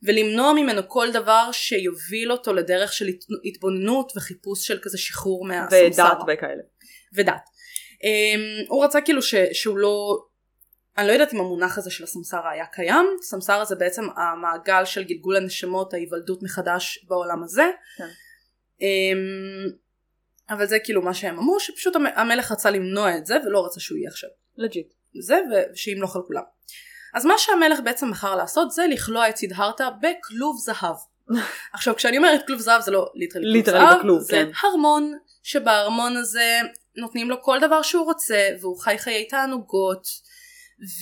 ולמנוע 0.06 0.52
ממנו 0.52 0.82
כל 0.88 1.10
דבר 1.12 1.48
שיוביל 1.52 2.32
אותו 2.32 2.52
לדרך 2.54 2.92
של 2.92 3.08
הת- 3.08 3.24
התבוננות 3.44 4.12
וחיפוש 4.16 4.66
של 4.66 4.78
כזה 4.82 4.98
שחרור 4.98 5.46
מהסמסרה. 5.46 6.06
ודת 6.12 6.18
וכאלה. 6.28 6.62
ודת. 7.16 7.34
Um, 7.94 8.66
הוא 8.68 8.84
רצה 8.84 9.00
כאילו 9.00 9.22
ש, 9.22 9.34
שהוא 9.52 9.78
לא, 9.78 10.18
אני 10.98 11.06
לא 11.06 11.12
יודעת 11.12 11.34
אם 11.34 11.40
המונח 11.40 11.78
הזה 11.78 11.90
של 11.90 12.04
הסמסרה 12.04 12.50
היה 12.50 12.66
קיים, 12.66 13.06
סמסרה 13.22 13.64
זה 13.64 13.76
בעצם 13.76 14.02
המעגל 14.16 14.84
של 14.84 15.04
גלגול 15.04 15.36
הנשמות, 15.36 15.94
ההיוולדות 15.94 16.42
מחדש 16.42 17.04
בעולם 17.08 17.42
הזה. 17.42 17.70
כן. 17.98 18.04
Um, 18.78 19.72
אבל 20.50 20.66
זה 20.66 20.78
כאילו 20.78 21.02
מה 21.02 21.14
שהם 21.14 21.38
אמרו, 21.38 21.60
שפשוט 21.60 21.96
המ- 21.96 22.06
המלך 22.14 22.52
רצה 22.52 22.70
למנוע 22.70 23.16
את 23.16 23.26
זה 23.26 23.36
ולא 23.46 23.66
רצה 23.66 23.80
שהוא 23.80 23.98
יהיה 23.98 24.08
עכשיו 24.08 24.30
legit. 24.56 24.94
זה 25.20 25.38
ושימלוך 25.72 26.16
על 26.16 26.22
כולם. 26.26 26.42
אז 27.14 27.26
מה 27.26 27.34
שהמלך 27.38 27.78
בעצם 27.84 28.10
בחר 28.10 28.34
לעשות 28.36 28.70
זה 28.72 28.86
לכלוא 28.90 29.28
את 29.28 29.36
סידהרתה 29.36 29.88
בכלוב 29.90 30.58
זהב. 30.60 30.96
עכשיו 31.74 31.96
כשאני 31.96 32.16
אומרת 32.16 32.46
כלוב 32.46 32.60
זהב 32.60 32.82
זה 32.82 32.90
לא 32.90 33.10
literally 33.14 33.64
כלוב 33.64 33.76
זהב, 33.76 33.98
בכלוב, 33.98 34.20
זה 34.20 34.30
כן. 34.32 34.50
ארמון 34.64 35.12
שבארמון 35.42 36.16
הזה 36.16 36.60
נותנים 36.96 37.30
לו 37.30 37.42
כל 37.42 37.58
דבר 37.60 37.82
שהוא 37.82 38.04
רוצה 38.04 38.48
והוא 38.60 38.78
חי 38.78 38.98
חיי 38.98 39.28
תענוגות 39.28 40.06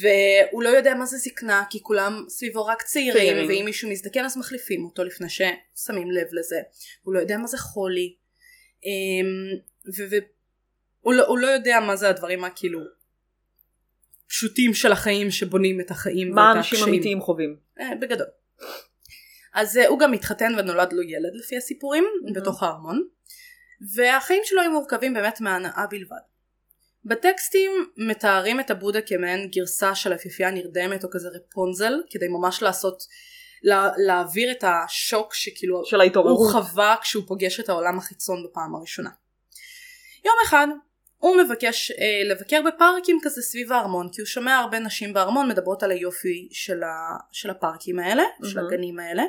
והוא 0.01 0.63
לא 0.63 0.69
יודע 0.69 0.95
מה 0.95 1.07
זה 1.07 1.17
זקנה 1.17 1.65
כי 1.71 1.83
כולם 1.83 2.25
סביבו 2.29 2.67
רק 2.67 2.83
צעירים, 2.83 3.13
צעירים. 3.13 3.49
ואם 3.49 3.65
מישהו 3.65 3.91
מזדקן 3.91 4.25
אז 4.25 4.39
מחליפים 4.39 4.85
אותו 4.85 5.05
לפני 5.05 5.27
ששמים 5.29 6.11
לב 6.11 6.27
לזה 6.33 6.61
הוא 7.03 7.15
לא 7.15 7.21
יודע 7.21 7.39
מה 7.39 7.47
זה 7.47 7.59
חולי 7.59 8.15
אמ, 8.85 9.59
והוא 10.09 11.15
לא, 11.15 11.39
לא 11.39 11.47
יודע 11.47 11.81
מה 11.81 11.97
זה 11.97 12.09
הדברים 12.09 12.45
הכאילו 12.45 12.81
פשוטים 14.27 14.75
של 14.75 14.93
החיים 14.93 15.31
שבונים 15.31 15.81
את 15.81 15.91
החיים 15.91 16.31
מה 16.31 16.49
ואת 16.49 16.57
אנשים 16.57 16.79
הקשיים. 16.79 16.95
אמיתיים 16.95 17.21
חווים. 17.21 17.57
אה, 17.81 17.91
בגדול. 18.01 18.27
אז 19.55 19.79
אה, 19.79 19.89
הוא 19.89 19.99
גם 19.99 20.13
התחתן 20.13 20.53
ונולד 20.59 20.93
לו 20.93 21.03
ילד 21.03 21.35
לפי 21.35 21.57
הסיפורים 21.57 22.05
מהמם. 22.23 22.33
בתוך 22.33 22.63
הארמון 22.63 23.03
והחיים 23.95 24.43
שלו 24.45 24.61
היו 24.61 24.71
מורכבים 24.71 25.15
באמת 25.15 25.41
מהנאה 25.41 25.87
בלבד. 25.91 26.17
בטקסטים 27.05 27.71
מתארים 27.97 28.61
את 28.61 28.71
הבודה 28.71 29.01
כמעין 29.01 29.49
גרסה 29.49 29.95
של 29.95 30.15
אפיפייה 30.15 30.51
נרדמת 30.51 31.05
או 31.05 31.11
כזה 31.11 31.29
רפונזל 31.29 31.93
כדי 32.11 32.29
ממש 32.29 32.63
לעשות 32.63 33.03
לה, 33.63 33.91
להעביר 33.97 34.51
את 34.51 34.65
השוק 34.65 35.35
שכאילו 35.35 35.85
של 35.85 35.97
הוא 35.97 36.03
ההתעוררות. 36.03 36.53
חווה 36.53 36.97
כשהוא 37.03 37.25
פוגש 37.27 37.61
את 37.61 37.69
העולם 37.69 37.99
החיצון 37.99 38.45
בפעם 38.45 38.75
הראשונה. 38.75 39.11
יום 40.25 40.35
אחד 40.45 40.67
הוא 41.19 41.37
מבקש 41.37 41.91
אה, 41.91 42.23
לבקר 42.25 42.61
בפארקים 42.67 43.19
כזה 43.23 43.43
סביב 43.43 43.73
הארמון 43.73 44.09
כי 44.13 44.21
הוא 44.21 44.27
שומע 44.27 44.57
הרבה 44.57 44.79
נשים 44.79 45.13
בארמון 45.13 45.49
מדברות 45.49 45.83
על 45.83 45.91
היופי 45.91 46.49
של, 46.53 46.83
ה, 46.83 47.17
של 47.33 47.51
הפארקים 47.51 47.99
האלה, 47.99 48.23
של 48.45 48.57
מהמם. 48.57 48.69
הגנים 48.69 48.99
האלה. 48.99 49.23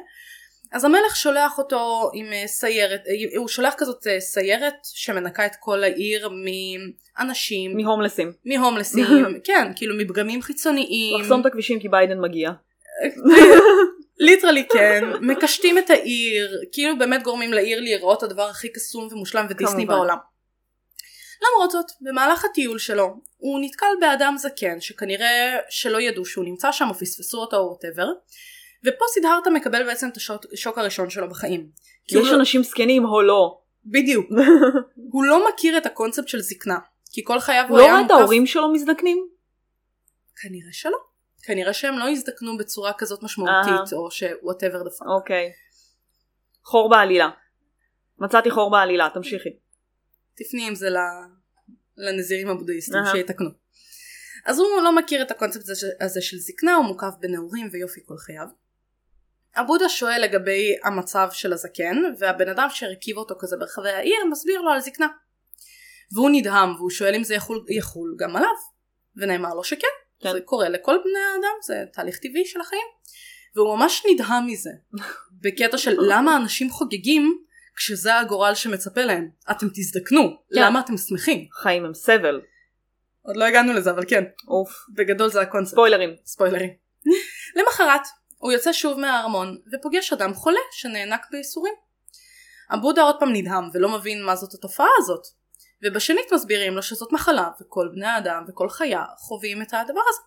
אז 0.73 0.85
המלך 0.85 1.15
שולח 1.15 1.57
אותו 1.57 2.11
עם 2.13 2.33
אה, 2.33 2.47
סיירת, 2.47 3.01
אה, 3.07 3.37
הוא 3.37 3.47
שולח 3.47 3.73
כזאת 3.77 4.07
אה, 4.07 4.19
סיירת 4.19 4.75
שמנקה 4.83 5.45
את 5.45 5.55
כל 5.59 5.83
העיר 5.83 6.29
מאנשים, 6.29 7.77
מהומלסים. 7.77 8.33
מהומלסים, 8.45 9.05
כן, 9.47 9.71
כאילו 9.75 9.95
מפגמים 9.97 10.41
חיצוניים. 10.41 11.21
לחסום 11.21 11.41
את 11.41 11.45
הכבישים 11.45 11.79
כי 11.79 11.89
ביידן 11.89 12.19
מגיע. 12.19 12.51
literally 14.19 14.67
כן, 14.73 15.03
מקשטים 15.21 15.77
את 15.77 15.89
העיר, 15.89 16.61
כאילו 16.71 16.97
באמת 16.97 17.23
גורמים 17.23 17.53
לעיר 17.53 17.79
להיראות 17.79 18.23
הדבר 18.23 18.49
הכי 18.49 18.69
קסום 18.69 19.07
ומושלם 19.11 19.45
ודיסני. 19.49 19.85
בעולם. 19.85 20.17
למרות 21.43 21.71
זאת, 21.71 21.85
במהלך 22.01 22.45
הטיול 22.45 22.79
שלו, 22.79 23.15
הוא 23.37 23.59
נתקל 23.61 23.85
באדם 23.99 24.35
זקן 24.37 24.81
שכנראה 24.81 25.57
שלא 25.69 26.01
ידעו 26.01 26.25
שהוא 26.25 26.45
נמצא 26.45 26.71
שם 26.71 26.89
או 26.89 26.93
פספסו 26.93 27.37
אותו 27.37 27.57
או 27.57 27.67
whatever, 27.67 28.07
ופה 28.85 29.05
סידהרתה 29.13 29.49
מקבל 29.49 29.83
בעצם 29.83 30.09
את 30.09 30.17
השוק, 30.53 30.77
הראשון 30.77 31.09
שלו 31.09 31.29
בחיים. 31.29 31.69
כי 32.07 32.19
יש 32.19 32.27
לא- 32.27 32.35
אנשים 32.35 32.63
זקנים 32.63 33.05
או 33.05 33.21
לא. 33.21 33.61
בדיוק. 33.85 34.27
הוא 35.13 35.25
לא 35.25 35.49
מכיר 35.49 35.77
את 35.77 35.85
הקונספט 35.85 36.27
של 36.27 36.41
זקנה, 36.41 36.77
כי 37.11 37.21
כל 37.23 37.39
חייו 37.39 37.65
הוא 37.69 37.77
לא 37.77 37.83
היה 37.83 37.91
רואה 37.91 38.05
את 38.05 38.11
מוקף... 38.11 38.19
ההורים 38.19 38.45
שלו 38.45 38.73
מזדקנים? 38.73 39.27
כנראה 40.41 40.71
שלא. 40.71 40.97
כנראה 41.43 41.73
שהם 41.73 41.99
לא 41.99 42.09
הזדקנו 42.09 42.57
בצורה 42.57 42.93
כזאת 42.97 43.23
משמעותית, 43.23 43.93
או 43.93 44.11
ש-whatever 44.11 44.85
the 44.85 45.01
fuck. 45.01 45.07
אוקיי. 45.17 45.51
חור 46.63 46.89
בעלילה. 46.89 47.29
מצאתי 48.19 48.51
חור 48.51 48.71
בעלילה, 48.71 49.07
תמשיכי. 49.13 49.49
תפני 50.35 50.67
עם 50.67 50.75
זה 50.75 50.89
לנזירים 51.97 52.49
הבודהיסטים. 52.49 52.99
שיתקנו. 53.11 53.49
אז 54.45 54.59
הוא 54.59 54.81
לא 54.83 54.95
מכיר 54.95 55.21
את 55.21 55.31
הקונספט 55.31 55.65
הזה 56.01 56.21
של 56.21 56.37
זקנה, 56.37 56.75
הוא 56.75 56.85
מוקף 56.85 57.13
בנעורים 57.19 57.69
ויופי 57.71 58.01
כל 58.05 58.17
חייו. 58.17 58.62
הבודה 59.55 59.89
שואל 59.89 60.21
לגבי 60.21 60.75
המצב 60.83 61.27
של 61.31 61.53
הזקן, 61.53 61.97
והבן 62.19 62.49
אדם 62.49 62.67
שהרכיב 62.69 63.17
אותו 63.17 63.35
כזה 63.39 63.57
ברחבי 63.57 63.89
העיר 63.89 64.25
מסביר 64.31 64.61
לו 64.61 64.71
על 64.71 64.79
זקנה. 64.79 65.07
והוא 66.13 66.29
נדהם 66.33 66.75
והוא 66.75 66.89
שואל 66.89 67.15
אם 67.15 67.23
זה 67.23 67.35
יחול, 67.35 67.65
יחול 67.69 68.15
גם 68.19 68.35
עליו. 68.35 68.55
ונאמר 69.15 69.53
לו 69.53 69.63
שכן, 69.63 69.87
כן. 70.19 70.31
זה 70.31 70.41
קורה 70.41 70.69
לכל 70.69 70.97
בני 70.97 71.19
האדם, 71.19 71.57
זה 71.63 71.83
תהליך 71.93 72.17
טבעי 72.17 72.45
של 72.45 72.61
החיים. 72.61 72.87
והוא 73.55 73.77
ממש 73.77 74.03
נדהם 74.11 74.47
מזה. 74.47 74.69
בקטע 75.43 75.77
של 75.77 75.95
למה 75.99 76.37
אנשים 76.37 76.69
חוגגים 76.69 77.43
כשזה 77.75 78.19
הגורל 78.19 78.55
שמצפה 78.55 79.01
להם. 79.01 79.29
אתם 79.51 79.67
תזדקנו, 79.73 80.21
כן. 80.21 80.61
למה 80.61 80.79
אתם 80.79 80.97
שמחים? 80.97 81.47
חיים 81.51 81.85
הם 81.85 81.93
סבל. 81.93 82.41
עוד 83.21 83.37
לא 83.37 83.45
הגענו 83.45 83.73
לזה 83.73 83.91
אבל 83.91 84.03
כן, 84.07 84.23
אוף. 84.47 84.85
בגדול 84.93 85.29
זה 85.29 85.41
הקונספט. 85.41 85.73
ספוילרים. 85.73 86.15
ספוילרים. 86.25 86.69
למחרת 87.55 88.01
הוא 88.43 88.51
יוצא 88.51 88.73
שוב 88.73 88.99
מהארמון 88.99 89.57
ופוגש 89.73 90.13
אדם 90.13 90.33
חולה 90.33 90.59
שנאנק 90.71 91.27
בייסורים. 91.31 91.73
הבודה 92.69 93.01
עוד 93.01 93.15
פעם 93.19 93.33
נדהם 93.33 93.63
ולא 93.73 93.89
מבין 93.89 94.23
מה 94.23 94.35
זאת 94.35 94.53
התופעה 94.53 94.87
הזאת. 94.97 95.21
ובשנית 95.83 96.33
מסבירים 96.33 96.75
לו 96.75 96.81
שזאת 96.81 97.11
מחלה 97.11 97.49
וכל 97.61 97.89
בני 97.93 98.05
האדם 98.05 98.43
וכל 98.47 98.69
חיה 98.69 99.03
חווים 99.17 99.61
את 99.61 99.73
הדבר 99.73 100.01
הזה. 100.09 100.21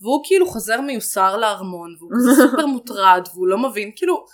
והוא 0.00 0.22
כאילו 0.24 0.46
חוזר 0.46 0.80
מיוסר 0.80 1.36
לארמון 1.36 1.96
והוא 1.98 2.10
סופר 2.36 2.66
מוטרד 2.66 3.22
והוא 3.34 3.46
לא 3.48 3.58
מבין 3.58 3.90
כאילו 3.96 4.26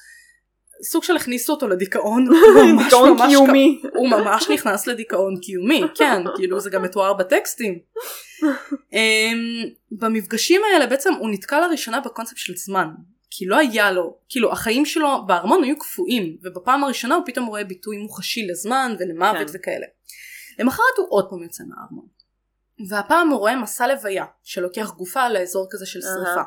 סוג 0.83 1.05
של 1.05 1.17
הכניסו 1.17 1.53
אותו 1.53 1.69
לדיכאון. 1.69 2.29
דיכאון 2.85 3.17
קיומי. 3.29 3.83
הוא 3.95 4.09
ממש 4.09 4.49
נכנס 4.51 4.87
לדיכאון 4.87 5.41
קיומי, 5.43 5.83
כן, 5.95 6.23
כאילו 6.37 6.61
זה 6.61 6.71
גם 6.71 6.83
מתואר 6.83 7.13
בטקסטים. 7.13 7.79
Um, 8.43 9.69
במפגשים 9.91 10.61
האלה 10.65 10.87
בעצם 10.87 11.13
הוא 11.13 11.31
נתקל 11.31 11.61
לראשונה 11.67 12.01
בקונספט 12.01 12.37
של 12.37 12.57
זמן, 12.57 12.89
כי 13.31 13.47
לא 13.47 13.57
היה 13.57 13.91
לו, 13.91 14.19
כאילו 14.29 14.53
החיים 14.53 14.87
שלו 14.87 15.27
בארמון 15.27 15.65
היו 15.65 15.79
קפואים, 15.79 16.37
ובפעם 16.43 16.85
הראשונה 16.85 17.15
הוא 17.15 17.23
פתאום 17.27 17.47
רואה 17.47 17.65
ביטוי 17.65 17.97
מוחשי 17.97 18.47
לזמן 18.47 18.97
ולמוות 18.99 19.51
כן. 19.51 19.59
וכאלה. 19.59 19.87
למחרת 20.59 20.99
הוא 20.99 21.07
עוד 21.11 21.31
פעם 21.31 21.43
יוצא 21.43 21.65
מהארמון. 21.69 22.07
והפעם 22.89 23.29
הוא 23.29 23.39
רואה 23.39 23.57
מסע 23.57 23.87
לוויה 23.87 24.25
שלוקח 24.43 24.91
גופה 24.91 25.29
לאזור 25.29 25.67
כזה 25.71 25.87
של. 25.87 26.01
שרפה. 26.01 26.43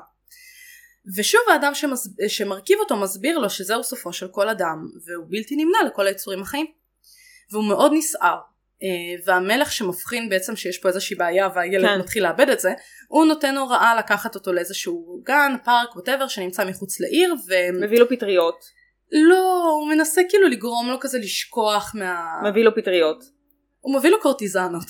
ושוב 1.15 1.41
האדם 1.51 1.75
שמס... 1.75 2.07
שמרכיב 2.27 2.79
אותו 2.79 2.95
מסביר 2.95 3.37
לו 3.37 3.49
שזהו 3.49 3.83
סופו 3.83 4.13
של 4.13 4.27
כל 4.27 4.49
אדם 4.49 4.87
והוא 5.05 5.25
בלתי 5.29 5.55
נמנע 5.55 5.77
לכל 5.87 6.07
היצורים 6.07 6.41
החיים. 6.41 6.65
והוא 7.51 7.63
מאוד 7.63 7.91
נסער 7.95 8.39
והמלך 9.25 9.71
שמבחין 9.71 10.29
בעצם 10.29 10.55
שיש 10.55 10.77
פה 10.77 10.87
איזושהי 10.87 11.15
בעיה 11.15 11.49
והילד 11.55 11.85
כן. 11.85 11.99
מתחיל 11.99 12.23
לאבד 12.23 12.49
את 12.49 12.59
זה 12.59 12.73
הוא 13.07 13.25
נותן 13.25 13.57
הוראה 13.57 13.95
לקחת 13.95 14.35
אותו 14.35 14.53
לאיזשהו 14.53 15.21
גן 15.23 15.55
פארק 15.65 15.95
whatever 15.95 16.27
שנמצא 16.27 16.65
מחוץ 16.65 16.99
לעיר 16.99 17.35
מביא 17.81 17.99
לו 17.99 18.09
פטריות. 18.09 18.85
ולא 19.13 19.69
הוא 19.79 19.89
מנסה 19.89 20.21
כאילו 20.29 20.47
לגרום 20.47 20.89
לו 20.89 20.99
כזה 20.99 21.19
לשכוח 21.19 21.91
מה... 21.95 22.41
מביא 22.49 22.63
לו 22.63 22.75
פטריות. 22.75 23.23
הוא 23.79 23.95
מביא 23.95 24.09
לו 24.09 24.21
קורטיזנות 24.21 24.87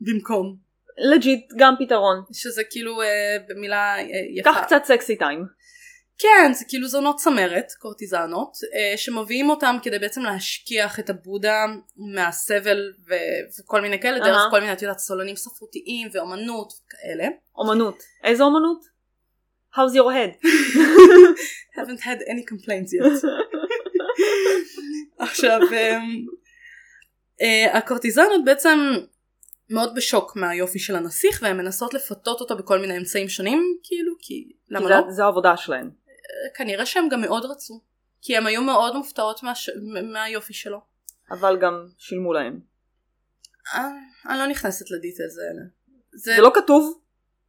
במקום 0.00 0.56
legit 1.12 1.52
גם 1.56 1.74
פתרון. 1.78 2.22
שזה 2.32 2.62
כאילו 2.70 3.02
אה, 3.02 3.36
במילה 3.48 3.98
אה, 3.98 4.04
יפה. 4.36 4.52
קח 4.52 4.64
קצת 4.64 4.82
sexy 4.84 5.16
time. 5.16 5.44
כן, 6.22 6.52
זה 6.52 6.64
כאילו 6.68 6.88
זונות 6.88 7.16
צמרת, 7.16 7.72
קורטיזנות, 7.78 8.52
אה, 8.74 8.96
שמביאים 8.96 9.50
אותם 9.50 9.76
כדי 9.82 9.98
בעצם 9.98 10.22
להשכיח 10.22 10.98
את 11.00 11.10
הבודה 11.10 11.64
מהסבל 11.96 12.92
ו- 13.08 13.14
וכל 13.60 13.80
מיני 13.80 14.00
כאלה, 14.00 14.18
דרך. 14.18 14.42
כל 14.50 14.60
מיני, 14.60 14.72
את 14.72 14.82
יודעת, 14.82 14.98
סולנים 14.98 15.36
ספרותיים 15.36 16.08
ואומנות 16.12 16.72
וכאלה. 16.72 17.28
אומנות. 17.56 18.02
איזה 18.24 18.42
אומנות? 18.42 18.84
How's 19.74 19.94
your 19.94 20.10
head? 20.12 20.46
haven't 21.78 22.00
had 22.00 22.20
any 22.28 22.44
complaints 22.52 22.92
yet. 22.92 23.24
עכשיו, 25.18 25.60
אמ, 25.72 26.26
אה, 27.42 27.78
הקורטיזנות 27.78 28.44
בעצם 28.44 28.78
מאוד 29.70 29.94
בשוק 29.94 30.36
מהיופי 30.36 30.78
של 30.78 30.96
הנסיך 30.96 31.40
והן 31.42 31.56
מנסות 31.56 31.94
לפתות 31.94 32.40
אותו 32.40 32.56
בכל 32.56 32.78
מיני 32.78 32.96
אמצעים 32.98 33.28
שונים, 33.28 33.62
כאילו, 33.82 34.14
כי 34.20 34.48
למה 34.68 34.84
זה- 34.88 34.90
לא? 34.94 35.10
זה 35.10 35.24
העבודה 35.24 35.56
שלהם. 35.56 35.90
כנראה 36.54 36.86
שהם 36.86 37.08
גם 37.08 37.20
מאוד 37.20 37.44
רצו. 37.44 37.80
כי 38.22 38.36
הם 38.36 38.46
היו 38.46 38.62
מאוד 38.62 38.96
מופתעות 38.96 39.42
מהש... 39.42 39.70
מהיופי 40.12 40.54
שלו. 40.54 40.80
אבל 41.30 41.58
גם 41.60 41.86
שילמו 41.98 42.32
להם. 42.32 42.60
אה, 43.74 43.88
אני 44.28 44.38
לא 44.38 44.46
נכנסת 44.46 44.90
לדיטלס 44.90 45.38
האלה. 45.38 45.62
זה, 46.12 46.34
זה 46.34 46.40
לא 46.40 46.50
כתוב? 46.54 47.00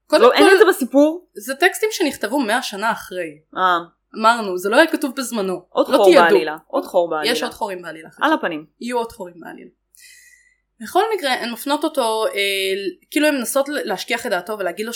קודם 0.08 0.22
לא, 0.22 0.28
כל, 0.28 0.34
אין 0.34 0.48
את 0.54 0.60
זה 0.60 0.66
בסיפור? 0.70 1.28
זה 1.34 1.56
טקסטים 1.56 1.90
שנכתבו 1.92 2.40
מאה 2.40 2.62
שנה 2.62 2.92
אחרי. 2.92 3.40
אה, 3.58 3.78
אמרנו, 4.20 4.58
זה 4.58 4.70
לא 4.70 4.76
היה 4.76 4.88
כתוב 4.88 5.16
בזמנו. 5.16 5.66
עוד 5.70 5.90
לא 5.90 5.98
חור 5.98 6.06
תיעדו. 6.06 6.26
בעלילה. 6.26 6.58
עוד 6.68 6.86
חור 6.86 7.10
בעלילה. 7.10 7.34
יש 7.34 7.44
עוד 7.44 7.52
חורים 7.52 7.82
בעלילה. 7.82 8.10
על 8.22 8.34
הפנים. 8.34 8.66
יהיו 8.82 8.98
עוד 8.98 9.12
חורים 9.12 9.36
בעלילה. 9.40 9.70
בכל 10.82 11.04
מקרה 11.16 11.34
הן 11.34 11.52
מפנות 11.52 11.84
אותו 11.84 12.26
אה, 12.26 12.32
כאילו 13.12 13.28
הן 13.28 13.36
מנסות 13.36 13.70
להשכיח 13.70 14.26
את 14.26 14.32
דעתו 14.32 14.60
ולהגיד 14.60 14.86
לו 14.86 14.94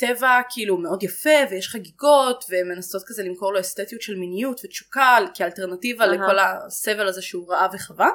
שהטבע 0.00 0.40
כאילו 0.50 0.78
מאוד 0.78 1.02
יפה 1.02 1.30
ויש 1.50 1.68
חגיגות 1.68 2.44
והן 2.48 2.68
מנסות 2.68 3.02
כזה 3.06 3.22
למכור 3.22 3.52
לו 3.52 3.60
אסתטיות 3.60 4.02
של 4.02 4.16
מיניות 4.16 4.60
ותשוקה 4.64 5.18
כאלטרנטיבה 5.34 6.04
אהה. 6.04 6.12
לכל 6.12 6.38
הסבל 6.38 7.08
הזה 7.08 7.22
שהוא 7.22 7.52
ראה 7.52 7.66
וחווה 7.72 8.08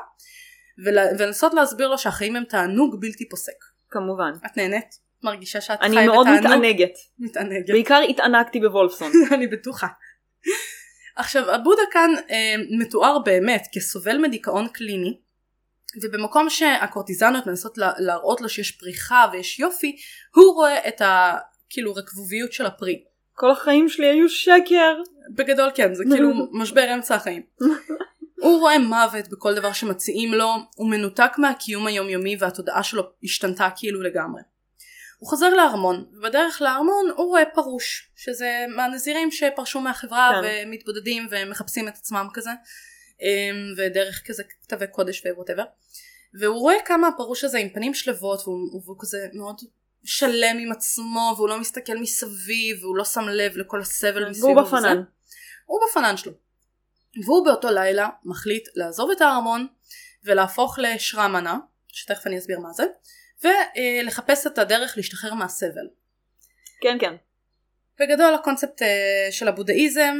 ולנסות 1.17 1.53
להסביר 1.53 1.87
לו 1.87 1.97
שהחיים 1.97 2.35
הם 2.35 2.43
תענוג 2.43 3.01
בלתי 3.01 3.29
פוסק. 3.29 3.63
כמובן. 3.89 4.31
את 4.45 4.57
נהנית? 4.57 4.99
מרגישה 5.23 5.61
שאת 5.61 5.81
אני 5.81 5.97
חי 5.97 6.05
מאוד 6.05 6.27
בתענוג? 6.27 6.45
מתענגת. 6.45 6.93
מתענגת. 7.19 7.69
בעיקר 7.69 8.01
התענגתי 8.09 8.59
בוולפסון. 8.59 9.11
אני 9.33 9.47
בטוחה. 9.47 9.87
עכשיו 11.15 11.51
הבודה 11.51 11.81
כאן 11.91 12.11
אה, 12.29 12.55
מתואר 12.79 13.19
באמת 13.19 13.67
כסובל 13.73 14.17
מדיכאון 14.17 14.67
קליני 14.67 15.17
ובמקום 16.03 16.49
שהקורטיזנות 16.49 17.47
מנסות 17.47 17.77
לה, 17.77 17.91
להראות 17.97 18.41
לו 18.41 18.49
שיש 18.49 18.71
פריחה 18.71 19.25
ויש 19.31 19.59
יופי 19.59 19.95
הוא 20.35 20.53
רואה 20.53 20.87
את 20.87 21.01
הכאילו 21.73 21.95
רקבוביות 21.95 22.53
של 22.53 22.65
הפרי. 22.65 23.03
כל 23.33 23.51
החיים 23.51 23.89
שלי 23.89 24.07
היו 24.07 24.29
שקר. 24.29 24.97
בגדול 25.29 25.69
כן 25.75 25.93
זה 25.93 26.03
כאילו 26.11 26.29
משבר 26.61 26.93
אמצע 26.93 27.15
החיים. 27.15 27.41
הוא 28.43 28.59
רואה 28.59 28.79
מוות 28.79 29.27
בכל 29.29 29.55
דבר 29.55 29.73
שמציעים 29.73 30.33
לו 30.33 30.49
הוא 30.75 30.89
מנותק 30.89 31.31
מהקיום 31.37 31.87
היומיומי 31.87 32.35
והתודעה 32.39 32.83
שלו 32.83 33.03
השתנתה 33.23 33.69
כאילו 33.75 34.01
לגמרי. 34.01 34.41
הוא 35.17 35.29
חוזר 35.29 35.49
לארמון 35.49 36.05
ובדרך 36.13 36.61
לארמון 36.61 37.05
הוא 37.17 37.27
רואה 37.27 37.45
פרוש 37.45 38.11
שזה 38.15 38.65
מהנזירים 38.75 39.31
שפרשו 39.31 39.79
מהחברה 39.79 40.31
כן. 40.33 40.65
ומתבודדים 40.67 41.27
ומחפשים 41.31 41.87
את 41.87 41.93
עצמם 41.95 42.27
כזה 42.33 42.49
אמ, 43.21 43.73
ודרך 43.77 44.21
כזה 44.25 44.43
כתבי 44.61 44.87
קודש 44.87 45.25
וווטאבר 45.25 45.63
והוא 46.39 46.59
רואה 46.59 46.75
כמה 46.85 47.07
הפרוש 47.07 47.43
הזה 47.43 47.57
עם 47.57 47.69
פנים 47.69 47.93
שלוות 47.93 48.41
והוא, 48.47 48.81
והוא 48.85 48.97
כזה 48.99 49.27
מאוד 49.33 49.55
שלם 50.03 50.57
עם 50.59 50.71
עצמו 50.71 51.33
והוא 51.37 51.49
לא 51.49 51.59
מסתכל 51.59 51.97
מסביב 51.97 52.83
והוא 52.83 52.97
לא 52.97 53.05
שם 53.05 53.29
לב 53.29 53.57
לכל 53.57 53.81
הסבל 53.81 54.29
מסביבו 54.29 54.47
והוא 54.47 54.67
וזה. 54.67 54.77
בפנן. 54.77 55.03
הוא 55.65 55.79
בפנן 55.89 56.17
שלו. 56.17 56.31
והוא 57.25 57.45
באותו 57.45 57.71
לילה 57.71 58.09
מחליט 58.25 58.67
לעזוב 58.75 59.11
את 59.11 59.21
הארמון 59.21 59.67
ולהפוך 60.23 60.79
לשרמנה, 60.79 61.57
שתכף 61.87 62.27
אני 62.27 62.37
אסביר 62.37 62.59
מה 62.59 62.69
זה, 62.73 62.83
ולחפש 63.43 64.47
את 64.47 64.57
הדרך 64.57 64.93
להשתחרר 64.97 65.33
מהסבל. 65.33 65.87
כן, 66.81 66.97
כן. 67.01 67.15
בגדול 67.99 68.33
הקונספט 68.33 68.81
אה, 68.81 69.27
של 69.31 69.47
הבודהיזם, 69.47 70.17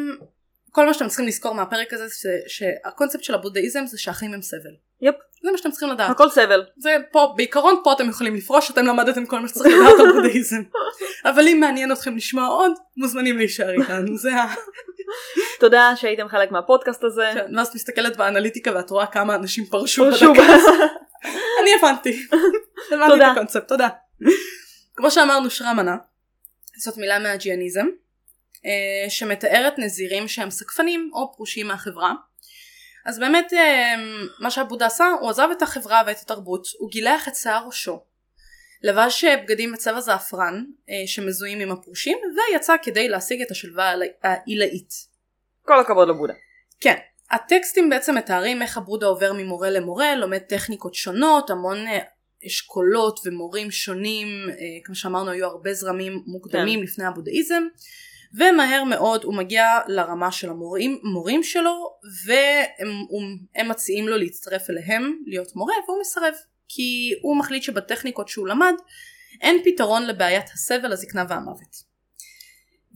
כל 0.76 0.86
מה 0.86 0.94
שאתם 0.94 1.08
צריכים 1.08 1.28
לזכור 1.28 1.54
מהפרק 1.54 1.94
הזה, 1.94 2.08
זה 2.08 2.38
שהקונספט 2.48 3.24
של 3.24 3.34
הבודהיזם 3.34 3.86
זה 3.86 3.98
שהחיים 4.00 4.34
הם 4.34 4.42
סבל. 4.42 4.76
יפ. 5.02 5.16
זה 5.44 5.52
מה 5.52 5.58
שאתם 5.58 5.72
צריכים 5.72 5.90
לדעת. 5.90 6.10
הכל 6.10 6.30
סבל. 6.30 6.64
זה 6.78 6.96
פה, 7.12 7.34
בעיקרון 7.36 7.76
פה 7.84 7.94
אתם 7.94 8.10
יכולים 8.10 8.36
לפרוש, 8.36 8.72
אתם 8.72 8.86
למדתם 8.86 9.26
כל 9.26 9.40
מה 9.40 9.48
שצריך 9.48 9.76
לדעת 9.76 10.00
על 10.00 10.12
בודהיזם. 10.12 10.62
אבל 11.30 11.48
אם 11.48 11.60
מעניין 11.60 11.92
אתכם 11.92 12.16
לשמוע 12.16 12.48
עוד, 12.48 12.72
מוזמנים 12.98 13.38
להישאר 13.38 13.82
איתנו. 13.82 14.18
זה 14.18 14.36
ה... 14.36 14.54
תודה 15.60 15.94
שהייתם 15.96 16.28
חלק 16.28 16.52
מהפודקאסט 16.52 17.04
הזה. 17.04 17.30
כן, 17.34 17.58
ואז 17.58 17.68
את 17.68 17.76
מסתכלת 17.76 18.18
באנליטיקה 18.18 18.72
ואת 18.76 18.90
רואה 18.90 19.06
כמה 19.06 19.36
אנשים 19.36 19.66
פרשו 19.66 20.06
בדקה. 20.12 20.44
אני 21.62 21.70
הבנתי. 21.80 22.26
הבנתי. 22.92 23.16
את 23.16 23.32
הקונספט, 23.32 23.68
תודה. 23.68 23.90
כמו 24.96 25.12
שאמרנו 25.12 25.50
שרמנה, 25.50 25.96
זאת 26.78 26.98
מילה 26.98 27.20
מהג'יאניזם, 27.20 27.86
אה, 28.66 29.10
שמתארת 29.10 29.80
נזירים 29.80 30.28
שהם 30.28 30.50
סקפנים 30.50 31.12
או 31.14 31.34
פרושים 31.36 31.68
מהחברה. 31.68 32.14
אז 33.06 33.20
באמת 33.20 33.54
אה, 33.54 33.94
מה 34.40 34.52
שהבודה 34.52 34.86
עשה, 34.86 35.06
הוא 35.22 35.30
עזב 35.30 35.48
את 35.58 35.62
החברה 35.62 36.02
ואת 36.08 36.20
התרבות, 36.22 36.68
הוא 36.80 36.90
גילח 36.90 37.28
את 37.28 37.36
שיער 37.36 37.66
ראשו. 37.66 38.04
לבש 38.84 39.24
אה, 39.24 39.38
בגדים 39.38 39.72
בצבע 39.72 40.00
זעפרן 40.00 40.64
אה, 40.90 41.08
שמזוהים 41.08 41.60
עם 41.60 41.72
הפרושים 41.72 42.18
ויצא 42.36 42.76
כדי 42.84 43.10
להשיג 43.10 43.42
את 43.42 43.52
השלווה 43.52 43.94
העילאית. 44.24 44.94
כל 45.66 45.80
הכבוד 45.80 46.10
לבודה. 46.10 46.34
כן, 46.80 46.96
הטקסטים 47.32 47.90
בעצם 47.90 48.16
מתארים 48.16 48.62
איך 48.62 48.78
הבודה 48.78 49.08
עובר 49.08 49.34
ממורה 49.34 49.70
למורה, 49.70 50.16
לומד 50.16 50.38
טכניקות 50.38 50.96
שונות, 50.96 51.50
המון 51.50 51.88
אה, 51.88 52.00
אשכולות 52.48 53.20
ומורים 53.26 53.72
שונים, 53.72 54.28
אה, 54.50 54.56
כמו 54.84 54.96
שאמרנו 54.96 55.32
היו 55.32 55.46
הרבה 55.46 55.74
זרמים 55.74 56.24
מוקדמים 56.26 56.80
כן. 56.80 56.86
לפני 56.86 57.06
הבודהיזם, 57.06 57.64
ומהר 58.34 58.84
מאוד 58.84 59.24
הוא 59.24 59.34
מגיע 59.34 59.80
לרמה 59.88 60.32
של 60.32 60.50
המורים 60.50 61.00
מורים 61.04 61.44
שלו, 61.44 61.98
והם 62.26 63.70
מציעים 63.70 64.08
לו 64.08 64.18
להצטרף 64.18 64.70
אליהם 64.70 65.18
להיות 65.26 65.56
מורה, 65.56 65.76
והוא 65.88 66.02
מסרב, 66.02 66.34
כי 66.68 67.14
הוא 67.22 67.38
מחליט 67.38 67.64
שבטכניקות 67.64 68.28
שהוא 68.28 68.48
למד 68.48 68.74
אין 69.42 69.62
פתרון 69.64 70.06
לבעיית 70.06 70.50
הסבל, 70.54 70.92
הזקנה 70.92 71.26
והמוות. 71.30 71.94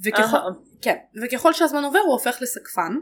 וככל. 0.04 0.38
כן, 0.82 0.96
וככל 1.24 1.54
שהזמן 1.54 1.84
עובר 1.84 2.00
הוא 2.00 2.12
הופך 2.12 2.38
לסקפן, 2.42 2.98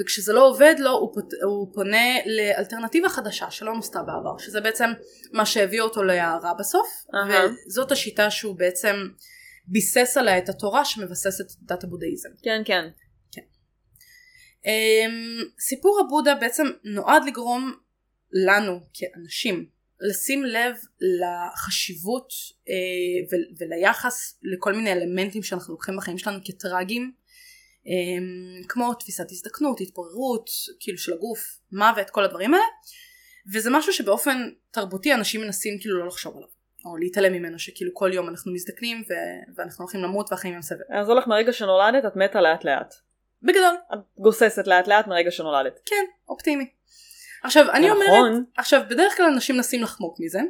וכשזה 0.00 0.32
לא 0.32 0.48
עובד 0.48 0.74
לו 0.78 0.90
הוא, 0.90 1.14
פות, 1.14 1.32
הוא 1.42 1.74
פונה 1.74 2.06
לאלטרנטיבה 2.26 3.08
חדשה 3.08 3.50
שלא 3.50 3.74
נוסתה 3.74 4.02
בעבר, 4.02 4.38
שזה 4.38 4.60
בעצם 4.60 4.90
מה 5.32 5.46
שהביא 5.46 5.80
אותו 5.80 6.02
להערה 6.02 6.54
בסוף. 6.58 7.04
וזאת 7.68 7.92
השיטה 7.92 8.30
שהוא 8.30 8.58
בעצם 8.58 8.96
ביסס 9.66 10.16
עליה 10.16 10.38
את 10.38 10.48
התורה 10.48 10.84
שמבססת 10.84 11.44
את 11.50 11.62
דת 11.62 11.84
הבודהיזם. 11.84 12.28
כן, 12.42 12.62
כן. 12.64 12.86
אמ, 14.66 15.42
סיפור 15.60 16.00
הבודה 16.06 16.34
בעצם 16.34 16.66
נועד 16.84 17.22
לגרום 17.26 17.74
לנו 18.32 18.80
כאנשים 18.94 19.66
לשים 20.00 20.44
לב 20.44 20.76
לחשיבות 21.00 22.32
אה, 22.68 22.74
ו- 23.30 23.56
וליחס 23.58 24.38
לכל 24.42 24.72
מיני 24.72 24.92
אלמנטים 24.92 25.42
שאנחנו 25.42 25.72
לוקחים 25.72 25.96
בחיים 25.96 26.18
שלנו 26.18 26.38
כטרגיים 26.44 27.12
אמ, 27.86 28.62
כמו 28.68 28.94
תפיסת 28.94 29.30
הזדקנות, 29.30 29.80
התפוררות, 29.80 30.50
כאילו 30.80 30.98
של 30.98 31.12
הגוף, 31.12 31.58
מוות, 31.72 32.10
כל 32.10 32.24
הדברים 32.24 32.54
האלה 32.54 32.64
וזה 33.52 33.70
משהו 33.70 33.92
שבאופן 33.92 34.50
תרבותי 34.70 35.14
אנשים 35.14 35.40
מנסים 35.40 35.78
כאילו 35.80 35.98
לא 35.98 36.06
לחשוב 36.06 36.36
עליו 36.36 36.48
או 36.84 36.96
להתעלם 36.96 37.32
ממנו 37.32 37.58
שכאילו 37.58 37.90
כל 37.94 38.10
יום 38.14 38.28
אנחנו 38.28 38.52
מזדקנים 38.52 39.02
ו- 39.10 39.54
ואנחנו 39.56 39.82
הולכים 39.84 40.02
למות 40.02 40.32
והחיים 40.32 40.54
הם 40.54 40.62
סבל. 40.62 40.84
אז 40.90 41.08
הולך 41.08 41.26
מרגע 41.26 41.52
שנולדת 41.52 42.04
את 42.06 42.16
מתה 42.16 42.40
לאט 42.40 42.64
לאט. 42.64 42.94
בגדול, 43.42 43.74
את 43.94 43.98
גוססת 44.18 44.66
לאט 44.66 44.88
לאט 44.88 45.06
מרגע 45.06 45.30
שנולדת. 45.30 45.80
כן, 45.86 46.04
אופטימי. 46.28 46.66
עכשיו 47.42 47.70
אני 47.70 47.86
זה 47.86 47.92
אומרת, 47.92 48.08
נכון. 48.08 48.44
עכשיו 48.56 48.82
בדרך 48.90 49.16
כלל 49.16 49.26
אנשים 49.26 49.56
מנסים 49.56 49.82
לחמוק 49.82 50.16
מזה, 50.20 50.40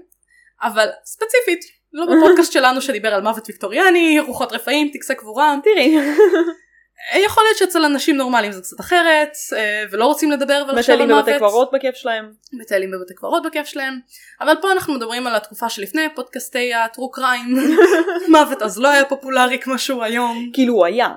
אבל 0.63 0.89
ספציפית, 1.05 1.65
לא 1.93 2.07
בפודקאסט 2.07 2.53
שלנו 2.57 2.81
שדיבר 2.81 3.15
על 3.15 3.23
מוות 3.23 3.45
ויקטוריאני, 3.49 4.21
רוחות 4.21 4.53
רפאים, 4.53 4.91
טקסי 4.93 5.15
קבורה, 5.15 5.57
תראי. 5.65 5.97
יכול 7.17 7.45
להיות 7.45 7.59
שאצל 7.59 7.85
אנשים 7.85 8.17
נורמליים 8.17 8.53
זה 8.53 8.61
קצת 8.61 8.81
אחרת, 8.81 9.37
אה, 9.57 9.85
ולא 9.91 10.05
רוצים 10.05 10.31
לדבר 10.31 10.65
ולחשוב 10.69 10.75
על 10.75 10.79
מטיילים 10.79 11.09
מוות, 11.09 11.25
בבתי 11.25 11.39
קברות 11.39 11.71
בכיף 11.73 11.95
שלהם. 11.95 12.33
מטיילים 12.53 12.91
בבתי 12.91 13.15
קברות 13.15 13.43
בכיף 13.47 13.67
שלהם, 13.67 13.99
אבל 14.41 14.55
פה 14.63 14.73
אנחנו 14.73 14.95
מדברים 14.95 15.27
על 15.27 15.35
התקופה 15.35 15.69
שלפני 15.69 16.03
פודקאסטי 16.15 16.75
הטרו 16.75 17.11
קריים, 17.11 17.57
מוות 18.33 18.63
אז 18.63 18.79
לא 18.79 18.89
היה 18.89 19.05
פופולרי 19.05 19.59
כמו 19.59 19.79
שהוא 19.79 20.03
היום, 20.03 20.51
כאילו 20.53 20.75
הוא 20.75 20.87
היה. 20.87 21.09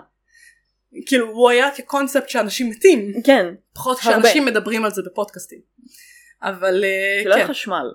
כאילו 1.05 1.27
הוא 1.27 1.49
היה 1.49 1.71
כקונספט 1.71 2.29
שאנשים 2.29 2.69
מתים, 2.69 3.13
כן. 3.23 3.45
פחות 3.73 3.97
הרבה. 4.03 4.21
שאנשים 4.23 4.45
מדברים 4.45 4.85
על 4.85 4.91
זה 4.91 5.01
בפודקאסטים. 5.05 5.59
אבל 6.41 6.83
כן. 7.23 7.31
היה 7.31 7.47
חשמל. 7.47 7.85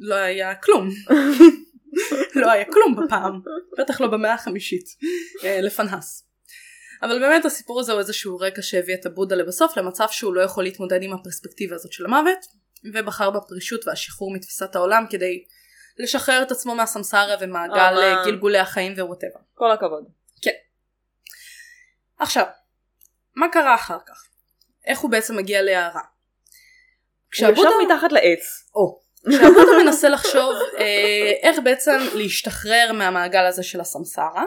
לא 0.00 0.14
היה 0.14 0.54
כלום. 0.54 0.88
לא 2.40 2.50
היה 2.50 2.64
כלום 2.64 2.96
בפעם, 2.96 3.40
בטח 3.78 4.00
לא 4.00 4.06
במאה 4.06 4.34
החמישית, 4.34 4.84
אה, 5.44 5.60
לפנה"ס. 5.60 6.27
אבל 7.02 7.18
באמת 7.20 7.44
הסיפור 7.44 7.80
הזה 7.80 7.92
הוא 7.92 7.98
איזשהו 8.00 8.38
רקע 8.38 8.62
שהביא 8.62 8.94
את 8.94 9.06
הבודה 9.06 9.36
לבסוף 9.36 9.76
למצב 9.76 10.06
שהוא 10.10 10.34
לא 10.34 10.40
יכול 10.40 10.64
להתמודד 10.64 11.02
עם 11.02 11.12
הפרספקטיבה 11.12 11.74
הזאת 11.74 11.92
של 11.92 12.04
המוות, 12.04 12.38
ובחר 12.94 13.30
בפרישות 13.30 13.86
והשחרור 13.86 14.34
מתפיסת 14.34 14.76
העולם 14.76 15.04
כדי 15.10 15.44
לשחרר 15.98 16.42
את 16.42 16.50
עצמו 16.50 16.74
מהסמסרה 16.74 17.36
ומעגל 17.40 17.72
אבל- 17.74 18.02
אה, 18.02 18.24
גלגולי 18.24 18.58
החיים 18.58 18.92
ו 18.92 18.97
whatever. 18.97 19.40
כל 19.54 19.70
הכבוד. 19.70 20.04
עכשיו, 22.20 22.44
מה 23.36 23.46
קרה 23.52 23.74
אחר 23.74 23.98
כך? 24.06 24.24
איך 24.86 24.98
הוא 24.98 25.10
בעצם 25.10 25.36
מגיע 25.36 25.62
להערה? 25.62 26.00
הוא 26.00 27.30
כשהבודה, 27.30 27.68
ישב 27.68 27.92
מתחת 27.92 28.12
לעץ. 28.12 28.70
או, 28.74 29.00
כשהבודה 29.30 29.70
מנסה 29.84 30.08
לחשוב 30.08 30.54
אה, 30.78 31.32
איך 31.42 31.56
בעצם 31.64 31.98
להשתחרר 32.14 32.92
מהמעגל 32.92 33.46
הזה 33.46 33.62
של 33.62 33.80
הסמסרה, 33.80 34.44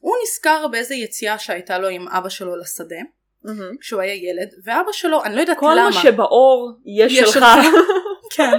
הוא 0.00 0.14
נזכר 0.22 0.66
באיזה 0.68 0.94
יציאה 0.94 1.38
שהייתה 1.38 1.78
לו 1.78 1.88
עם 1.88 2.08
אבא 2.08 2.28
שלו 2.28 2.56
לשדה, 2.56 2.96
מהמם. 3.44 3.76
כשהוא 3.80 4.00
היה 4.00 4.14
ילד, 4.14 4.48
ואבא 4.64 4.92
שלו, 4.92 5.24
אני 5.24 5.34
לא 5.36 5.40
יודעת 5.40 5.58
כל 5.58 5.72
למה, 5.78 5.90
מה 5.90 6.02
שבאור 6.02 6.72
יהיה 6.84 7.06
יהיה 7.08 7.26
שלך. 7.26 7.44
כן. 8.36 8.50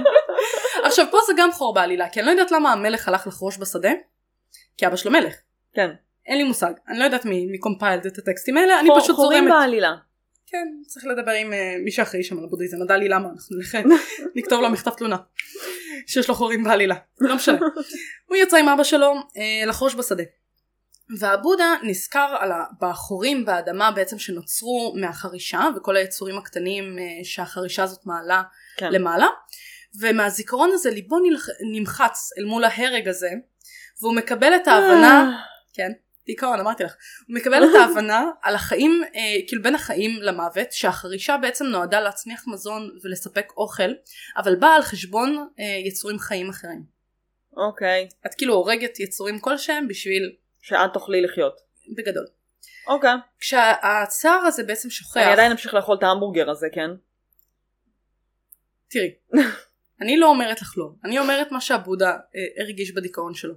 עכשיו 0.84 1.06
פה 1.10 1.18
זה 1.26 1.32
גם 1.36 1.52
חור 1.52 1.74
בעלילה, 1.74 2.08
כי 2.08 2.20
אני 2.20 2.26
לא 2.26 2.30
יודעת 2.30 2.50
למה 2.50 2.72
המלך 2.72 3.08
הלך 3.08 3.26
לחרוש 3.26 3.58
בשדה, 3.58 3.90
כי 4.76 4.86
אבא 4.86 4.96
שלו 4.96 5.10
מלך. 5.10 5.34
כן. 5.74 5.90
אין 6.26 6.38
לי 6.38 6.44
מושג, 6.44 6.72
אני 6.88 6.98
לא 6.98 7.04
יודעת 7.04 7.24
מי, 7.24 7.46
מי 7.46 7.58
קומפיילד 7.58 8.06
את 8.06 8.18
הטקסטים 8.18 8.56
האלה, 8.56 8.80
אני 8.80 8.88
חור- 8.88 9.00
פשוט 9.00 9.16
חורים 9.16 9.44
זורמת. 9.44 9.60
בעלילה. 9.60 9.94
כן, 10.46 10.66
צריך 10.86 11.06
לדבר 11.06 11.32
עם 11.32 11.52
uh, 11.52 11.56
מי 11.84 11.90
שאחראי 11.90 12.22
שם 12.22 12.38
על 12.38 12.44
הבודהיזם, 12.44 12.76
נדע 12.82 12.96
לי 12.96 13.08
למה, 13.08 13.28
אנחנו 13.28 13.56
נלך, 13.56 13.78
נכתוב 14.36 14.60
לו 14.62 14.70
מכתב 14.70 14.90
תלונה. 14.90 15.16
שיש 16.06 16.28
לו 16.28 16.34
חורים 16.34 16.64
בעלילה, 16.64 16.94
לא 17.20 17.34
משנה. 17.36 17.58
הוא 18.26 18.36
יצא 18.36 18.56
עם 18.56 18.68
אבא 18.68 18.84
שלו 18.84 19.14
uh, 19.14 19.34
לחרוש 19.68 19.94
בשדה. 19.94 20.22
והבודה 21.18 21.74
נזכר 21.82 22.36
על 22.38 22.52
ה- 22.52 22.64
בחורים 22.80 23.44
באדמה 23.44 23.90
בעצם 23.90 24.18
שנוצרו 24.18 24.94
מהחרישה 24.96 25.68
וכל 25.76 25.96
היצורים 25.96 26.38
הקטנים 26.38 26.96
uh, 26.98 27.24
שהחרישה 27.24 27.82
הזאת 27.82 28.06
מעלה 28.06 28.42
כן. 28.76 28.92
למעלה 28.92 29.26
ומהזיכרון 30.00 30.70
הזה 30.72 30.90
ליבו 30.90 31.16
נמחץ 31.72 32.30
אל 32.38 32.44
מול 32.44 32.64
ההרג 32.64 33.08
הזה 33.08 33.30
והוא 34.00 34.14
מקבל 34.14 34.56
את 34.56 34.68
ההבנה 34.68 35.42
כן, 35.72 35.92
דיכאון, 36.28 36.60
אמרתי 36.60 36.84
לך. 36.84 36.96
הוא 37.28 37.36
מקבל 37.36 37.64
את 37.64 37.74
ההבנה 37.80 38.30
על 38.42 38.54
החיים, 38.54 39.02
אה, 39.14 39.20
כאילו 39.46 39.62
בין 39.62 39.74
החיים 39.74 40.22
למוות, 40.22 40.72
שהחרישה 40.72 41.36
בעצם 41.36 41.66
נועדה 41.66 42.00
להצמיח 42.00 42.44
מזון 42.46 42.90
ולספק 43.04 43.52
אוכל, 43.56 43.92
אבל 44.36 44.56
באה 44.56 44.74
על 44.74 44.82
חשבון 44.82 45.48
אה, 45.58 45.64
יצורים 45.86 46.18
חיים 46.18 46.48
אחרים. 46.48 46.82
אוקיי. 47.56 48.08
את 48.26 48.34
כאילו 48.34 48.54
הורגת 48.54 49.00
יצורים 49.00 49.38
כלשהם 49.38 49.88
בשביל, 49.88 50.32
שאת 50.62 50.90
תוכלי 50.92 51.20
לחיות. 51.20 51.60
בגדול. 51.96 52.26
אוקיי. 52.86 53.10
כשהצער 53.38 54.40
הזה 54.46 54.62
בעצם 54.64 54.90
שוכח, 54.90 55.16
אני 55.16 55.32
עדיין 55.32 55.50
אמשיך 55.52 55.74
לאכול 55.74 55.96
את 55.96 56.02
ההמבורגר 56.02 56.50
הזה, 56.50 56.66
כן? 56.72 56.90
תראי, 58.90 59.14
אני 60.02 60.16
לא 60.16 60.26
אומרת 60.26 60.62
לך 60.62 60.74
לא, 60.76 60.90
אני 61.04 61.18
אומרת 61.18 61.52
מה 61.52 61.60
שהבודה 61.60 62.10
אה, 62.10 62.62
הרגיש 62.62 62.94
בדיכאון 62.94 63.34
שלו. 63.34 63.54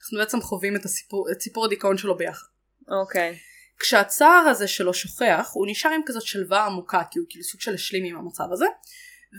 אנחנו 0.00 0.18
בעצם 0.18 0.40
חווים 0.40 0.76
את, 0.76 0.84
הסיפור, 0.84 1.26
את 1.32 1.40
סיפור 1.40 1.64
הדיכאון 1.64 1.98
שלו 1.98 2.16
ביחד. 2.16 2.46
אוקיי. 2.88 3.38
כשהצער 3.78 4.48
הזה 4.50 4.68
שלו 4.68 4.94
שוכח 4.94 5.50
הוא 5.52 5.66
נשאר 5.70 5.90
עם 5.90 6.00
כזאת 6.06 6.22
שלווה 6.22 6.66
עמוקה 6.66 7.02
כי 7.10 7.18
הוא 7.18 7.26
כאילו 7.30 7.44
סוג 7.44 7.60
של 7.60 7.74
השלים 7.74 8.04
עם 8.04 8.16
המצב 8.16 8.44
הזה 8.52 8.66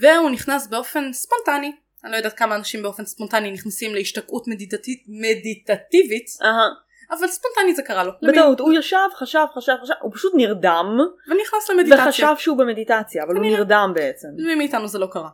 והוא 0.01 0.29
נכנס 0.29 0.67
באופן 0.67 1.13
ספונטני 1.13 1.71
אני 2.03 2.11
לא 2.11 2.17
יודעת 2.17 2.37
כמה 2.37 2.55
אנשים 2.55 2.81
באופן 2.81 3.05
ספונטני 3.05 3.51
נכנסים 3.51 3.95
להשתקעות 3.95 4.47
מדיטטיב, 4.47 4.97
מדיטטיבית 5.07 6.27
אהה. 6.41 6.69
אבל 7.11 7.27
ספונטני 7.27 7.75
זה 7.75 7.83
קרה 7.83 8.03
לו 8.03 8.11
בטעות, 8.21 8.59
הוא 8.59 8.73
ישב, 8.73 8.97
חשב, 9.15 9.45
חשב, 9.55 9.73
חשב, 9.83 9.93
הוא 10.01 10.11
פשוט 10.13 10.33
נרדם, 10.35 10.97
ונכנס 11.27 11.69
למדיטציה 11.69 12.05
וחשב 12.05 12.33
שהוא 12.37 12.57
במדיטציה, 12.57 13.23
אבל 13.23 13.35
הוא. 13.35 13.45
נרדם 13.45 13.91
בעצם. 13.95 14.27
למי 14.37 14.55
מאיתנו 14.55 14.87
זה 14.87 14.99
לא 14.99 15.07
קרה 15.11 15.29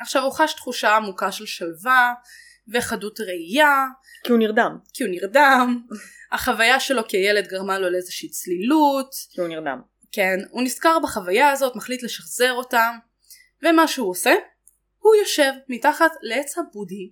עכשיו 0.00 0.22
הוא 0.22 0.32
חש 0.32 0.52
תחושה 0.52 0.96
עמוקה 0.96 1.32
של 1.32 1.46
שלווה 1.46 2.14
וחדות 2.68 3.20
ראייה 3.20 3.84
כי 4.24 4.32
הוא 4.32 4.38
נרדם. 4.38 4.78
כי 4.94 5.04
הוא 5.04 5.10
נרדם 5.10 5.80
החוויה 6.32 6.80
שלו 6.80 7.08
כילד 7.08 7.46
גרמה 7.46 7.78
לו 7.78 7.90
לאיזושהי 7.90 8.28
צלילות 8.28 9.14
כי 9.30 9.40
הוא 9.40 9.48
נרדם. 9.48 9.80
כן, 10.12 10.38
הוא 10.50 10.62
נזכר 10.62 10.98
בחוויה 11.02 11.50
הזאת, 11.50 11.76
מחליט 11.76 12.02
לשחזר 12.02 12.52
אותה, 12.52 12.90
ומה 13.62 13.88
שהוא 13.88 14.10
עושה, 14.10 14.34
הוא 14.98 15.14
יושב 15.14 15.52
מתחת 15.68 16.10
לעץ 16.22 16.58
הבודי, 16.58 17.10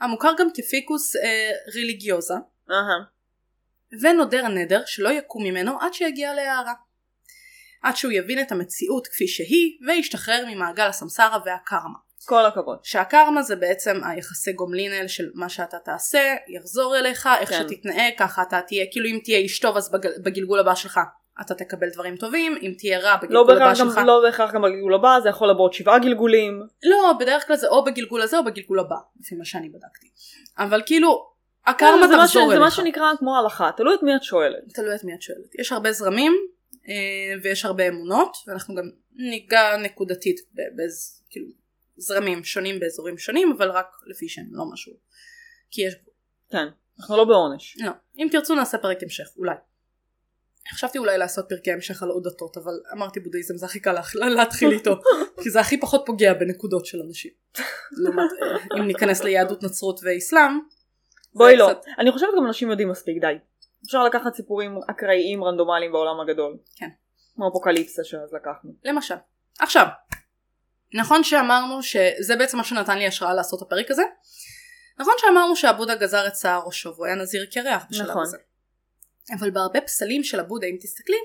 המוכר 0.00 0.32
גם 0.38 0.48
כפיקוס 0.54 1.16
אה, 1.16 1.50
ריליגיוזה, 1.74 2.34
אהה. 2.70 3.04
ונודר 4.02 4.48
נדר 4.48 4.82
שלא 4.86 5.08
יקום 5.08 5.44
ממנו 5.44 5.80
עד 5.80 5.94
שיגיע 5.94 6.34
להערה. 6.34 6.72
עד 7.82 7.96
שהוא 7.96 8.12
יבין 8.12 8.40
את 8.40 8.52
המציאות 8.52 9.06
כפי 9.06 9.28
שהיא, 9.28 9.78
וישתחרר 9.86 10.44
ממעגל 10.48 10.86
הסמסרה 10.86 11.38
והקרמה. 11.44 11.98
כל 12.24 12.46
הכבוד. 12.46 12.78
שהקרמה 12.82 13.42
זה 13.42 13.56
בעצם 13.56 14.00
היחסי 14.04 14.52
גומלין 14.52 14.92
האלה 14.92 15.08
של 15.08 15.30
מה 15.34 15.48
שאתה 15.48 15.78
תעשה, 15.78 16.34
יחזור 16.48 16.96
אליך, 16.96 17.28
איך 17.40 17.50
כן. 17.50 17.62
שתתנהג, 17.68 18.12
ככה 18.18 18.42
אתה 18.42 18.60
תהיה, 18.60 18.84
כאילו 18.90 19.06
אם 19.06 19.18
תהיה 19.24 19.38
איש 19.38 19.58
טוב 19.58 19.76
אז 19.76 19.92
בגל, 19.92 20.10
בגלגול 20.24 20.60
הבא 20.60 20.74
שלך 20.74 21.00
אתה 21.40 21.54
תקבל 21.54 21.88
דברים 21.92 22.16
טובים, 22.16 22.56
אם 22.62 22.72
תהיה 22.78 22.98
רע 22.98 23.10
לא 23.12 23.16
בגלגול 23.16 23.40
הבא 23.40 23.54
בהכרח 23.54 23.78
שלך. 23.78 23.98
גם, 23.98 24.06
לא 24.06 24.20
בהכרח 24.22 24.52
גם 24.52 24.62
בגלגול 24.62 24.94
הבא, 24.94 25.18
זה 25.22 25.28
יכול 25.28 25.50
לבוא 25.50 25.64
עוד 25.64 25.72
שבעה 25.72 25.98
גלגולים. 25.98 26.62
לא, 26.84 27.12
בדרך 27.20 27.46
כלל 27.46 27.56
זה 27.56 27.68
או 27.68 27.84
בגלגול 27.84 28.22
הזה 28.22 28.38
או 28.38 28.44
בגלגול 28.44 28.80
הבא, 28.80 28.96
לפי 29.20 29.34
מה 29.34 29.44
שאני 29.44 29.68
בדקתי. 29.68 30.10
אבל 30.58 30.82
כאילו, 30.86 31.33
הקרמה 31.66 32.08
זה 32.08 32.16
מה 32.16 32.28
ש- 32.28 32.30
תחזור 32.30 32.50
זה 32.52 32.58
מה 32.58 32.64
אליך. 32.64 32.74
שנקרא 32.74 33.12
כמו 33.18 33.36
הלכה, 33.36 33.70
תלוי 33.76 33.94
את 33.94 34.02
מי 34.02 34.16
את 34.16 34.22
שואלת. 34.22 34.72
תלוי 34.74 34.94
את 34.94 35.04
מי 35.04 35.14
את 35.14 35.22
שואלת. 35.22 35.54
יש 35.58 35.72
הרבה 35.72 35.92
זרמים 35.92 36.32
אה, 36.88 36.94
ויש 37.42 37.64
הרבה 37.64 37.88
אמונות, 37.88 38.36
ואנחנו 38.46 38.74
גם 38.74 38.84
ניגע 39.16 39.76
נקודתית 39.76 40.40
ב- 40.54 40.76
באיז- 40.76 41.22
כאילו, 41.30 41.46
זרמים 41.96 42.44
שונים 42.44 42.80
באזורים 42.80 43.18
שונים, 43.18 43.52
אבל 43.58 43.70
רק 43.70 43.86
לפי 44.06 44.28
שם, 44.28 44.42
לא 44.50 44.64
משהו. 44.72 44.92
כי 45.70 45.82
יש... 45.86 45.94
כן, 46.50 46.66
אנחנו 47.00 47.16
לא 47.16 47.24
בעונש. 47.24 47.76
לא. 47.80 47.90
אם 48.18 48.28
תרצו 48.32 48.54
נעשה 48.54 48.78
פרק 48.78 49.02
המשך, 49.02 49.24
אולי. 49.36 49.54
חשבתי 50.72 50.98
אולי 50.98 51.18
לעשות 51.18 51.46
פרקי 51.48 51.72
המשך 51.72 52.02
על 52.02 52.08
עוד 52.08 52.24
דתות, 52.28 52.56
אבל 52.56 52.72
אמרתי 52.92 53.20
בודהיזם 53.20 53.56
זה 53.56 53.66
הכי 53.66 53.80
קל 53.80 53.92
לה- 53.92 54.28
להתחיל 54.28 54.70
איתו, 54.72 54.96
כי 55.42 55.50
זה 55.50 55.60
הכי 55.60 55.80
פחות 55.80 56.02
פוגע 56.06 56.34
בנקודות 56.34 56.86
של 56.86 56.98
אנשים. 57.08 57.30
לעומת 57.92 58.30
אה, 58.42 58.78
אם 58.78 58.86
ניכנס 58.86 59.24
ליהדות 59.24 59.62
נצרות 59.62 60.00
ואסלאם, 60.02 60.58
בואי 61.34 61.56
לא. 61.56 61.66
קצת- 61.66 61.88
אני 61.98 62.12
חושבת 62.12 62.28
גם 62.36 62.46
אנשים 62.46 62.70
יודעים 62.70 62.88
מספיק, 62.88 63.20
די. 63.20 63.34
אפשר 63.86 64.04
לקחת 64.04 64.34
סיפורים 64.34 64.78
אקראיים 64.90 65.44
רנדומליים 65.44 65.92
בעולם 65.92 66.20
הגדול. 66.20 66.56
כן. 66.76 66.88
כמו 67.34 67.48
אפוקליפסה 67.48 68.04
שאז 68.04 68.32
לקחנו. 68.32 68.70
למשל. 68.84 69.14
עכשיו, 69.58 69.86
נכון 70.94 71.24
שאמרנו 71.24 71.82
שזה 71.82 72.36
בעצם 72.38 72.56
מה 72.56 72.64
שנתן 72.64 72.98
לי 72.98 73.06
השראה 73.06 73.34
לעשות 73.34 73.62
את 73.62 73.66
הפרק 73.66 73.90
הזה? 73.90 74.02
נכון 74.98 75.14
שאמרנו 75.18 75.56
שהבודה 75.56 75.94
גזר 75.94 76.26
את 76.26 76.36
שער 76.36 76.62
ראשו 76.66 76.94
והוא 76.94 77.06
היה 77.06 77.14
נזיר 77.14 77.46
קרח 77.52 77.84
בשלב 77.90 78.10
נכון. 78.10 78.22
הזה. 78.22 78.36
אבל 79.38 79.50
בהרבה 79.50 79.80
פסלים 79.80 80.24
של 80.24 80.40
הבודה 80.40 80.66
אם 80.66 80.76
תסתכלי, 80.80 81.16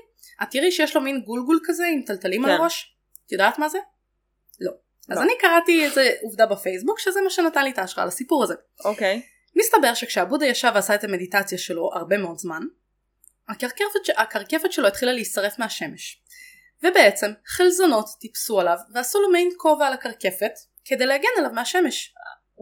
את 0.42 0.48
תראי 0.50 0.72
שיש 0.72 0.96
לו 0.96 1.02
מין 1.02 1.20
גולגול 1.20 1.60
כזה 1.64 1.84
עם 1.92 2.02
טלטלים 2.02 2.44
על 2.44 2.50
כן. 2.50 2.56
הראש. 2.56 2.96
את 3.26 3.32
יודעת 3.32 3.58
מה 3.58 3.68
זה? 3.68 3.78
לא. 4.60 4.72
אז 5.10 5.18
לא. 5.18 5.22
אני 5.22 5.32
קראתי 5.40 5.84
איזה 5.84 6.10
עובדה 6.22 6.46
בפייסבוק 6.46 6.98
שזה 6.98 7.20
מה 7.20 7.30
שנתן 7.30 7.64
לי 7.64 7.70
את 7.70 7.78
ההשראה 7.78 8.06
לסיפור 8.06 8.42
הזה. 8.44 8.54
אוקיי. 8.84 9.22
מסתבר 9.56 9.94
שכשהבודה 9.94 10.46
ישב 10.46 10.72
ועשה 10.74 10.94
את 10.94 11.04
המדיטציה 11.04 11.58
שלו 11.58 11.90
הרבה 11.94 12.18
מאוד 12.18 12.38
זמן, 12.38 12.62
הקרקפת, 13.48 14.04
ש- 14.04 14.10
הקרקפת 14.16 14.72
שלו 14.72 14.86
התחילה 14.86 15.12
להישרף 15.12 15.58
מהשמש. 15.58 16.22
ובעצם 16.82 17.30
חלזונות 17.46 18.06
טיפסו 18.20 18.60
עליו 18.60 18.76
ועשו 18.94 19.20
לו 19.20 19.30
מעין 19.30 19.48
כובע 19.56 19.86
על 19.86 19.92
הקרקפת 19.92 20.52
כדי 20.84 21.06
להגן 21.06 21.28
עליו 21.38 21.52
מהשמש. 21.52 22.14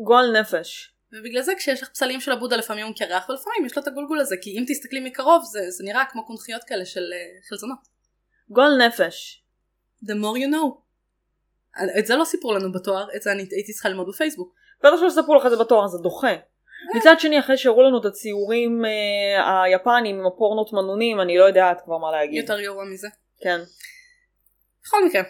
גועל 0.05 0.41
נפש. 0.41 0.95
ובגלל 1.13 1.43
זה 1.43 1.53
כשיש 1.59 1.83
לך 1.83 1.89
פסלים 1.89 2.21
של 2.21 2.33
הבודה 2.33 2.57
לפעמים 2.57 2.87
הוא 2.87 2.95
קרח 2.97 3.29
ולפעמים 3.29 3.67
יש 3.67 3.77
לו 3.77 3.83
את 3.83 3.89
הגולגול 3.89 4.21
הזה 4.21 4.37
כי 4.43 4.51
אם 4.51 4.65
תסתכלי 4.69 5.01
מקרוב 5.01 5.45
זה, 5.45 5.71
זה 5.71 5.85
נראה 5.85 6.05
כמו 6.11 6.27
קונכיות 6.27 6.65
כאלה 6.65 6.87
של 6.87 7.01
uh, 7.01 7.49
חלזונות. 7.49 7.79
גועל 8.51 8.87
נפש. 8.87 9.45
The 10.05 10.13
more 10.13 10.39
you 10.39 10.55
know. 10.55 10.89
את 11.99 12.07
זה 12.07 12.17
לא 12.17 12.25
סיפרו 12.25 12.55
לנו 12.55 12.73
בתואר, 12.73 13.09
את 13.17 13.23
זה 13.23 13.33
אני 13.33 13.47
הייתי 13.51 13.73
צריכה 13.73 13.89
ללמוד 13.89 14.09
בפייסבוק. 14.09 14.55
בטח 14.81 14.97
שלא 14.97 15.07
יספרו 15.07 15.35
לך 15.35 15.47
את 15.47 15.51
זה 15.51 15.57
בתואר, 15.57 15.87
זה 15.87 15.99
דוחה. 15.99 16.35
מצד 16.97 17.15
שני, 17.19 17.39
אחרי 17.41 17.57
שהראו 17.59 17.83
לנו 17.83 18.01
את 18.01 18.05
הציורים 18.05 18.85
אה, 18.85 19.63
היפנים 19.63 20.19
עם 20.19 20.27
הפורנו 20.27 20.73
תמנונים, 20.73 21.21
אני 21.21 21.39
לא 21.39 21.45
יודעת 21.45 21.81
כבר 21.85 21.99
מה 21.99 22.11
להגיד. 22.13 22.41
יותר 22.43 22.61
גרוע 22.63 22.85
מזה. 22.85 23.09
כן. 23.41 23.61
בכל 24.85 25.05
מקרה, 25.07 25.23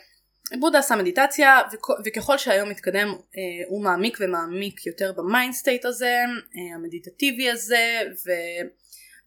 בודה 0.61 0.79
עשה 0.79 0.97
מדיטציה 0.97 1.61
וכ- 1.73 2.01
וככל 2.05 2.39
שהיום 2.39 2.69
מתקדם 2.71 3.09
אה, 3.09 3.69
הוא 3.69 3.85
מעמיק 3.85 4.19
ומעמיק 4.21 4.87
יותר 4.87 5.13
ב 5.17 5.24
mind 5.24 5.55
state 5.55 5.85
הזה, 5.85 6.17
אה, 6.57 6.75
המדיטטיבי 6.75 7.51
הזה 7.51 8.01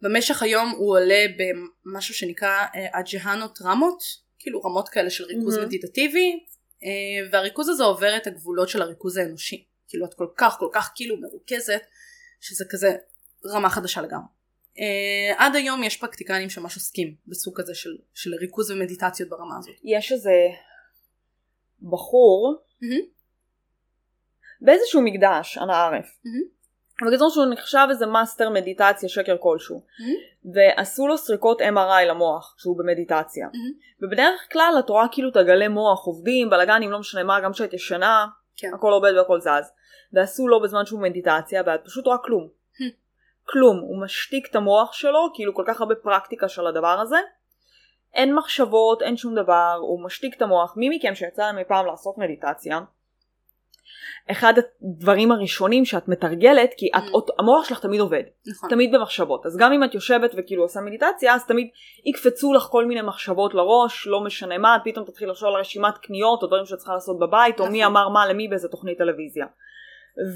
ובמשך 0.02 0.44
היום 0.44 0.70
הוא 0.70 0.98
עולה 0.98 1.26
במשהו 1.86 2.14
שנקרא 2.14 2.50
אה, 2.76 3.00
אג'הנות 3.00 3.60
רמות, 3.62 4.04
כאילו 4.40 4.62
רמות 4.62 4.90
כאלה 4.90 5.10
של 5.10 5.24
ריכוז 5.24 5.56
מהמם. 5.56 5.68
מדיטטיבי 5.68 6.40
אה, 6.84 6.90
והריכוז 7.32 7.70
הזה 7.70 7.84
עובר 7.84 8.18
את 8.18 8.28
הגבולות 8.28 8.70
של 8.70 8.82
הריכוז 8.82 9.18
האנושי. 9.18 9.66
כאילו 9.88 10.06
את 10.06 10.14
כל 10.14 10.28
כך 10.38 10.56
כל 10.60 10.70
כך 10.74 10.92
כאילו 10.96 11.18
מרוכזת 11.18 11.82
שזה 12.42 12.66
כזה 12.70 12.96
רמה 13.46 13.70
חדשה 13.70 14.02
לגמרי. 14.02 14.28
Uh, 14.76 15.36
עד 15.38 15.56
היום 15.56 15.84
יש 15.84 15.98
פרקטיקנים 15.98 16.50
שממש 16.50 16.76
עוסקים 16.76 17.16
בסוג 17.28 17.62
כזה 17.62 17.76
של, 17.76 17.98
של 18.14 18.34
ריכוז 18.36 18.72
ומדיטציות 18.72 19.30
ברמה 19.30 19.58
הזאת. 19.58 19.76
יש 19.84 20.12
איזה 20.12 20.32
בחור 21.82 22.62
Mm-hmm. 22.84 23.06
באיזשהו 24.62 25.02
מקדש, 25.02 25.58
אנא 25.58 25.72
ערף. 25.72 26.06
Mm-hmm. 26.06 27.08
בקיצור 27.08 27.30
שהוא 27.30 27.46
נחשב 27.46 27.88
איזה 27.90 28.06
מאסטר 28.06 28.50
מדיטציה 28.50 29.10
שקר 29.10 29.36
כלשהו. 29.40 29.78
Mm-hmm. 29.78 30.48
ועשו 30.54 31.08
לו 31.08 31.18
סריקות 31.18 31.62
MRI 31.62 32.06
למוח 32.08 32.56
שהוא 32.58 32.78
במדיטציה. 32.78 33.48
Mm-hmm. 33.48 34.06
ובדרך 34.06 34.48
כלל 34.52 34.76
את 34.80 34.90
רואה 34.90 35.06
כאילו 35.12 35.30
את 35.30 35.38
הגלי 35.38 35.68
מוח 35.68 36.06
עובדים, 36.06 36.50
בלאגנים 36.50 36.92
לא 36.92 37.00
משנה 37.00 37.24
מה, 37.24 37.40
גם 37.40 37.54
כשאת 37.54 37.74
ישנה, 37.74 38.26
כן. 38.58 38.74
הכל 38.74 38.92
עובד 38.92 39.14
והכל 39.18 39.40
זז. 39.42 39.72
ועשו 40.14 40.48
לו 40.48 40.62
בזמן 40.62 40.86
שהוא 40.86 41.00
במדיטציה 41.00 41.64
ואת 41.66 41.86
פשוט 41.86 42.06
רואה 42.06 42.18
כלום. 42.18 42.48
כלום. 43.44 43.80
הוא 43.80 44.02
משתיק 44.04 44.48
את 44.50 44.56
המוח 44.56 44.94
שלו, 44.94 45.30
כאילו 45.34 45.54
כל 45.54 45.64
כך 45.68 45.82
הרבה 45.82 45.96
פרקטיקה 45.96 46.48
של 46.48 46.68
הדבר 46.68 47.00
הזה. 47.00 47.18
אין 48.14 48.36
מחשבות, 48.36 49.02
אין 49.02 49.18
שום 49.18 49.36
דבר, 49.36 49.78
הוא 49.82 50.04
משתיק 50.04 50.38
את 50.38 50.42
המוח. 50.42 50.74
מי 50.78 50.98
מכם 50.98 51.16
שיצא 51.16 51.42
להם 51.42 51.64
פעם 51.68 51.86
לעשות 51.86 52.18
מדיטציה, 52.18 52.80
אחד 54.32 54.54
הדברים 54.82 55.32
הראשונים 55.32 55.86
שאת 55.86 56.08
מתרגלת, 56.08 56.74
כי 56.78 56.90
את, 56.98 57.04
Mm. 57.04 57.34
המוח 57.40 57.70
שלך 57.70 57.80
תמיד 57.80 58.00
עובד. 58.00 58.24
נכון. 58.48 58.70
תמיד 58.70 58.92
במחשבות. 58.96 59.46
אז 59.46 59.58
גם 59.58 59.74
אם 59.74 59.84
את 59.84 59.94
יושבת 59.96 60.32
וכאילו 60.38 60.64
עושה 60.64 60.82
מדיטציה, 60.82 61.34
אז 61.36 61.46
תמיד 61.46 61.68
יקפצו 62.06 62.54
לך 62.54 62.64
כל 62.64 62.86
מיני 62.86 63.02
מחשבות 63.02 63.54
לראש, 63.54 64.08
לא 64.08 64.22
משנה 64.24 64.58
מה, 64.58 64.76
את 64.76 64.82
פתאום 64.86 65.06
תתחיל 65.06 65.30
לחשוב 65.30 65.48
על 65.50 65.56
רשימת 65.56 65.98
קניות 65.98 66.42
או 66.44 66.48
דברים 66.48 66.66
שאת 66.66 66.78
צריכה 66.78 66.94
לעשות 66.94 67.20
בבית, 67.20 67.60
או 67.60 67.66
מי 67.66 67.82
נכון. 67.82 67.92
אמר 67.92 68.10
מה 68.10 68.26
למי 68.26 68.48
באיזה 68.48 68.68
תוכנית 68.68 68.98
טלוויזיה. 68.98 69.46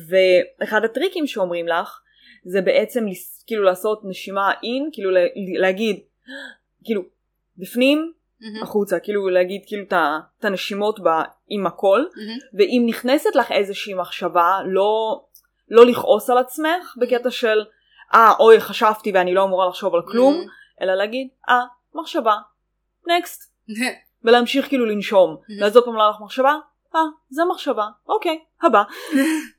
ואחד 0.10 0.84
הטריקים 0.84 1.28
שאומרים 1.28 1.68
לך, 1.68 2.02
זה 2.46 2.62
בעצם 2.62 3.06
כאילו 3.48 3.64
לעשות 3.64 4.02
נשימה 4.04 4.52
אין, 4.64 4.90
כאילו 4.94 5.12
להגיד, 5.60 6.00
כאילו, 6.84 7.02
בפנים, 7.58 8.12
מהמם. 8.42 8.64
החוצה, 8.64 9.00
כאילו 9.00 9.30
להגיד 9.30 9.62
כאילו 9.68 9.84
את 10.40 10.46
הנשימות 10.46 11.00
בה 11.00 11.24
עם 11.50 11.68
הכל, 11.68 12.00
מהמם. 12.16 12.38
ואם 12.54 12.84
נכנסת 12.86 13.36
לך 13.36 13.52
איזושהי 13.52 13.94
מחשבה, 13.94 14.60
לא, 14.66 15.24
לא 15.70 15.86
לכעוס 15.86 16.30
על 16.30 16.38
עצמך 16.38 16.96
בקטע 16.98 17.32
של, 17.32 17.66
אה, 18.14 18.34
אוי, 18.40 18.60
חשבתי 18.60 19.12
ואני 19.12 19.34
לא 19.34 19.44
אמורה 19.44 19.68
לחשוב 19.68 19.96
על 19.96 20.02
כלום, 20.08 20.46
אלא 20.82 20.94
להגיד, 20.94 21.28
אה, 21.50 21.62
מחשבה, 21.96 22.36
נקסט, 23.08 23.54
ולהמשיך 24.24 24.68
כאילו 24.68 24.86
לנשום. 24.86 25.38
Mhm. 25.42 25.62
ואז 25.62 25.76
עוד 25.76 25.86
פעם 25.86 25.94
עולה 25.94 26.10
לך 26.10 26.16
מחשבה, 26.22 26.56
אה, 26.96 27.02
זה 27.30 27.42
מחשבה, 27.46 27.86
אוקיי, 28.08 28.40
הבא. 28.62 28.84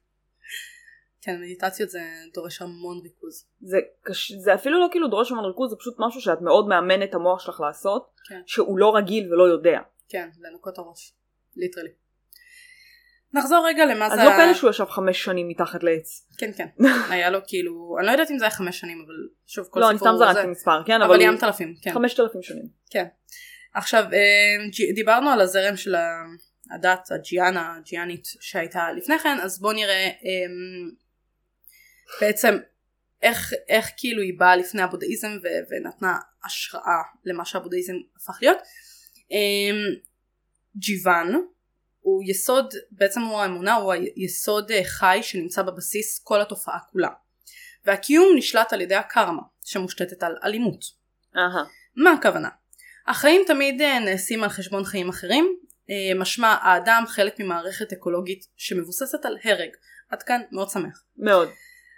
כן, 1.27 1.41
מדיטציות 1.41 1.91
זה 1.91 2.01
דורש 2.35 2.63
המון 2.63 3.01
ריכוז. 3.03 3.47
זה, 3.61 3.77
קש... 4.03 4.33
זה 4.33 4.55
אפילו 4.55 4.81
לא 4.81 4.89
כאילו 4.91 5.09
דורש 5.09 5.33
המון 5.33 5.45
ריכוז, 5.45 5.71
זה 5.71 5.77
פשוט 5.77 5.95
משהו 5.99 6.21
שאת 6.21 6.41
מאוד 6.41 6.69
מאמנת 6.69 7.09
את 7.11 7.15
המוח 7.15 7.41
שלך 7.41 7.61
לעשות, 7.61 8.11
כן. 8.29 8.41
שהוא 8.47 8.79
לא 8.79 8.97
רגיל 8.97 9.33
ולא 9.33 9.45
יודע. 9.49 9.79
כן, 10.09 10.29
לנקות 10.41 10.79
הראש. 10.79 11.13
ליטרלי. 11.57 11.89
נחזור 13.33 13.67
רגע 13.69 13.85
למה 13.87 14.07
אז 14.07 14.13
זה... 14.13 14.25
לא 14.25 14.31
ה- 14.31 14.37
פלא 14.37 14.55
שהוא 14.55 14.71
ישב 14.71 14.85
חמש 14.85 15.25
שנים 15.25 15.49
מתחת 15.49 15.83
לעץ. 15.83 16.27
כן, 16.39 16.51
כן. 16.57 16.67
היה 17.11 17.31
לו 17.31 17.39
כאילו... 17.47 17.97
אני 17.99 18.07
לא 18.07 18.13
יודעת 18.13 18.31
אם 18.31 18.39
זה 18.39 18.45
היה 18.45 18.51
חמש 18.51 18.81
שנים, 18.81 19.05
אבל 19.07 19.15
שוב, 19.47 19.67
כל 19.71 19.81
לא, 19.81 19.91
אני 19.91 19.99
סיפור 19.99 20.17
סתם 20.17 20.27
זה- 20.27 20.33
זרקתי 20.33 20.51
מספר, 20.51 20.83
כן, 20.87 21.03
אבל 21.03 21.05
אבל 21.05 21.21
ים 21.21 21.37
תלפים, 21.37 21.75
כן. 21.83 21.93
חמשת 21.95 22.21
אלפים 22.21 22.43
שנים. 22.43 22.69
כן. 22.91 23.05
עכשיו, 23.75 24.05
אה, 24.13 24.93
דיברנו 24.95 25.31
על 25.31 25.41
הזרם 25.41 25.77
של 25.77 25.95
הדת, 26.75 27.09
הג'יאנה, 27.11 27.77
הג'יאנית 27.77 28.25
שהייתה 28.41 28.93
לפני 28.97 29.19
כן, 29.19 29.39
אז 29.43 29.61
בואו 29.61 29.73
נראה 29.73 30.05
אה, 30.07 30.13
בעצם 32.21 32.59
איך, 33.23 33.53
איך 33.69 33.91
כאילו 33.97 34.23
היא 34.23 34.39
באה 34.39 34.57
לפני 34.57 34.83
הבודהיזם 34.83 35.29
ו- 35.29 35.71
ונתנה 35.71 36.19
השראה 36.45 37.03
למה 37.25 37.45
שהבודהיזם 37.45 37.95
הפך 38.17 38.39
להיות. 38.43 38.59
אה, 39.33 39.99
ג'יוון 40.77 41.47
הוא 42.01 42.23
יסוד, 42.27 42.75
בעצם 42.91 43.21
הוא 43.21 43.41
האמונה, 43.41 43.75
הוא 43.75 43.93
היסוד 43.93 44.71
אה, 44.71 44.85
חי 44.85 45.19
שנמצא 45.23 45.63
בבסיס 45.63 46.21
כל 46.25 46.41
התופעה 46.41 46.79
כולה. 46.93 47.09
והקיום 47.85 48.37
נשלט 48.37 48.73
על 48.73 48.81
ידי 48.81 48.95
הקרמה, 48.95 49.43
שמושתתת 49.65 50.23
על 50.23 50.37
אלימות. 50.45 50.81
אהה. 51.37 51.65
מה 51.97 52.13
הכוונה? 52.13 52.49
החיים 53.07 53.43
תמיד 53.47 53.81
אה, 53.81 53.99
נעשים 53.99 54.43
על 54.43 54.49
חשבון 54.49 54.85
חיים 54.85 55.09
אחרים, 55.09 55.57
אה, 55.91 56.19
משמע 56.19 56.57
האדם 56.63 57.05
חלק 57.07 57.41
ממערכת 57.41 57.93
אקולוגית 57.93 58.47
שמבוססת 58.57 59.25
על 59.25 59.37
הרג. 59.45 59.71
עד 60.11 60.23
כאן 60.23 60.41
מאוד 60.53 60.71
שמח. 60.71 61.05
מאוד. 61.17 61.49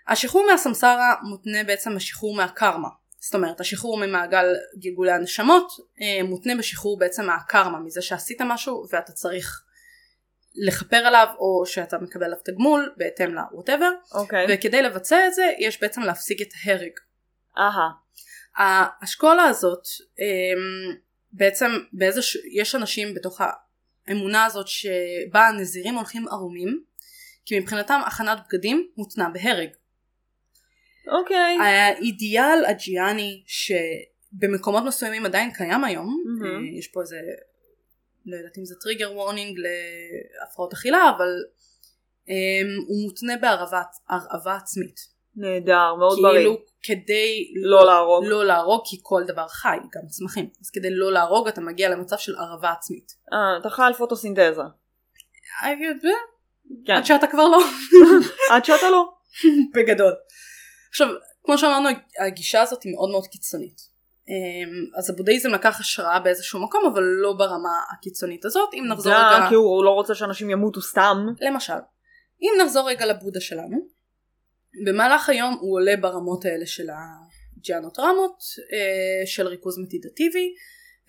השחרור 0.08 0.46
מהסמסרה 0.50 1.14
מותנה 1.22 1.64
בעצם 1.64 1.94
בשחרור 1.94 2.36
מהקרמה. 2.36 2.88
זאת 3.20 3.34
אומרת 3.34 3.60
השחרור 3.60 4.06
ממעגל 4.06 4.46
גלגולי 4.78 5.12
הנשמות 5.12 5.72
אה, 6.00 6.22
מותנה 6.28 6.52
בשחרור 6.58 6.98
בעצם 6.98 7.26
מהקרמה, 7.26 7.78
מזה 7.78 8.02
שעשית 8.02 8.40
משהו 8.42 8.86
ואתה 8.92 9.12
צריך 9.12 9.64
לכפר 10.54 10.96
עליו 10.96 11.26
או 11.38 11.62
שאתה 11.66 11.98
מקבל 11.98 12.24
עליו 12.24 12.38
תגמול 12.44 12.94
בהתאם 12.96 13.34
ל-whatever 13.34 14.14
אוקיי. 14.14 14.46
וכדי 14.48 14.82
לבצע 14.82 15.26
את 15.26 15.34
זה 15.34 15.52
יש 15.58 15.80
בעצם 15.80 16.02
להפסיק 16.02 16.42
את 16.42 16.48
ההרג. 16.64 16.92
אהה. 17.58 17.88
האסכולה 18.56 19.44
הזאת 19.44 19.82
אמ, 20.18 20.94
בעצם 21.32 21.70
באיזה 21.92 22.22
ש... 22.22 22.36
יש 22.52 22.74
אנשים 22.74 23.14
בתוך 23.14 23.40
האמונה 24.08 24.44
הזאת 24.44 24.66
שבה 24.68 25.48
הנזירים 25.48 25.94
הולכים 25.94 26.28
ערומים 26.28 26.82
כי 27.44 27.60
מבחינתם 27.60 28.00
הכנת 28.06 28.38
בגדים 28.48 28.88
מותנה 28.96 29.28
בהרג. 29.28 29.68
אוקיי. 31.08 31.58
האידיאל 31.60 32.64
הג'ייני 32.66 33.42
שבמקומות 33.46 34.84
מסוימים 34.84 35.26
עדיין 35.26 35.50
קיים 35.52 35.84
היום. 35.84 36.22
אה, 36.44 36.78
יש 36.78 36.88
פה 36.88 37.00
איזה 37.00 37.16
לא 38.26 38.36
יודעת 38.36 38.58
אם 38.58 38.64
זה 38.64 38.74
טריגר 38.82 39.12
וורנינג 39.12 39.58
להפרעות 40.40 40.72
אכילה 40.72 41.10
אבל 41.16 41.28
אמ, 42.28 42.84
הוא 42.86 43.02
מותנה 43.02 43.36
בהרעבה 43.40 43.82
הרעבה 44.08 44.56
עצמית. 44.56 45.18
נהדר, 45.36 45.94
מאוד 45.94 46.18
בריא. 46.22 46.38
כאילו 46.38 46.58
כדי 46.82 47.52
לא 47.62 47.86
להרוג. 47.86 48.24
לא 48.24 48.44
להרוג 48.44 48.82
כי 48.84 48.96
כל 49.02 49.22
דבר 49.26 49.48
חי, 49.48 49.76
גם 49.94 50.08
צמחים. 50.08 50.48
אז 50.60 50.70
כדי 50.70 50.90
לא 50.90 51.12
להרוג 51.12 51.48
אתה 51.48 51.60
מגיע 51.60 51.88
למצב 51.88 52.16
של 52.16 52.36
הרעבה 52.36 52.70
עצמית. 52.70 53.12
אה, 53.32 53.58
אתה 53.60 53.70
חי 53.70 53.82
על 53.82 53.94
פוטוסינתזה. 53.94 54.62
כן. 56.86 56.92
עד 56.92 57.04
שאתה 57.04 57.26
כבר 57.26 57.48
לא. 57.48 57.58
עד 58.52 58.64
שאתה 58.64 58.90
לא. 58.90 59.12
בגדול. 59.74 60.12
עכשיו, 60.90 61.08
כמו 61.44 61.58
שאמרנו, 61.58 61.88
הגישה 62.26 62.62
הזאת 62.62 62.82
היא 62.82 62.92
מאוד 62.94 63.10
מאוד 63.10 63.26
קיצונית. 63.26 63.98
אמ, 64.28 64.98
אז 64.98 65.10
הבודהיזם 65.10 65.50
לקח 65.50 65.80
השראה 65.80 66.20
באיזשהו 66.20 66.60
מקום, 66.60 66.86
אבל 66.92 67.02
לא 67.02 67.32
ברמה 67.32 67.80
הקיצונית 67.92 68.44
הזאת. 68.44 68.74
אם 68.74 68.84
נחזור 68.88 69.12
זה 69.12 69.18
רגע, 69.18 69.46
כי 69.48 69.54
הוא 69.54 69.84
לא 69.84 69.90
רוצה 69.90 70.14
שאנשים 70.14 70.50
ימותו 70.50 70.82
סתם. 70.82 71.26
למשל, 71.40 71.72
אם 72.42 72.52
נחזור 72.64 72.88
רגע 72.88 73.06
לבודה 73.06 73.40
שלנו, 73.40 73.76
במהלך 74.86 75.28
היום 75.28 75.56
הוא 75.60 75.74
עולה 75.74 75.96
ברמות 76.00 76.44
האלה 76.44 76.66
של 76.66 76.86
הג'יאנוטרמות, 76.90 78.38
אה, 78.72 79.26
של 79.26 79.46
ריכוז 79.46 79.78
מדיטטיבי, 79.78 80.54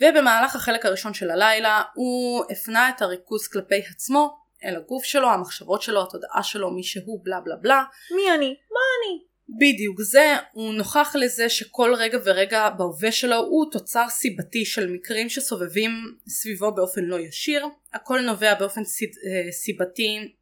ובמהלך 0.02 0.56
החלק 0.56 0.86
הראשון 0.86 1.14
של 1.14 1.32
הלילה 1.32 1.82
הוא 1.94 2.44
הפנה 2.52 2.90
את 2.90 3.02
הריכוז 3.02 3.48
כלפי 3.48 3.82
עצמו, 3.92 4.40
אל 4.66 4.76
הגוף 4.76 5.04
שלו, 5.04 5.30
המחשבות 5.30 5.82
שלו, 5.82 6.04
התודעה 6.04 6.44
שלו, 6.44 6.72
מי 6.72 6.84
שהוא, 6.84 7.20
בלה 7.24 7.40
בלה 7.40 7.56
בלה. 7.56 7.84
מי 8.16 8.36
אני? 8.36 8.48
מה 8.48 8.80
אני? 9.00 9.29
בדיוק 9.58 10.02
זה, 10.02 10.36
הוא 10.52 10.74
נוכח 10.74 11.16
לזה 11.16 11.50
שכל 11.50 11.94
רגע 11.98 12.18
ורגע 12.26 12.70
בהווה 12.70 13.12
שלו 13.12 13.36
הוא 13.36 13.72
תוצר 13.72 14.06
סיבתי 14.10 14.66
של 14.66 14.92
מקרים 14.92 15.30
שסובבים 15.30 15.92
סביבו 16.28 16.76
באופן 16.76 17.02
לא 17.04 17.20
ישיר, 17.20 17.66
הכל 17.94 18.22
נובע 18.22 18.54
באופן 18.54 18.84
סיד, 18.84 19.10
אה, 19.10 19.52
סיבתי 19.52 20.34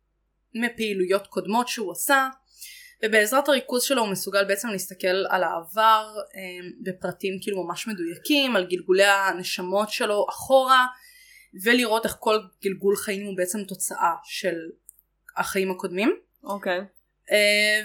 מפעילויות 0.56 1.28
קודמות 1.28 1.68
שהוא 1.68 1.92
עשה, 1.92 2.30
ובעזרת 3.06 3.50
הריכוז 3.50 3.84
שלו 3.84 4.02
הוא 4.02 4.12
מסוגל 4.12 4.46
בעצם 4.46 4.68
להסתכל 4.70 5.26
על 5.30 5.44
העבר 5.44 6.08
אה, 6.36 6.68
בפרטים 6.84 7.34
כאילו 7.42 7.64
ממש 7.64 7.88
מדויקים, 7.88 8.56
על 8.56 8.68
גלגולי 8.70 9.06
הנשמות 9.06 9.90
שלו 9.90 10.26
אחורה, 10.30 10.88
ולראות 11.64 12.06
איך 12.06 12.16
כל 12.20 12.40
גלגול 12.64 12.96
חיים 12.96 13.26
הוא 13.26 13.38
בעצם 13.38 13.64
תוצאה 13.64 14.14
של 14.24 14.56
החיים 15.38 15.72
הקודמים. 15.72 16.16
אוקיי. 16.44 16.80
אה, 16.80 16.97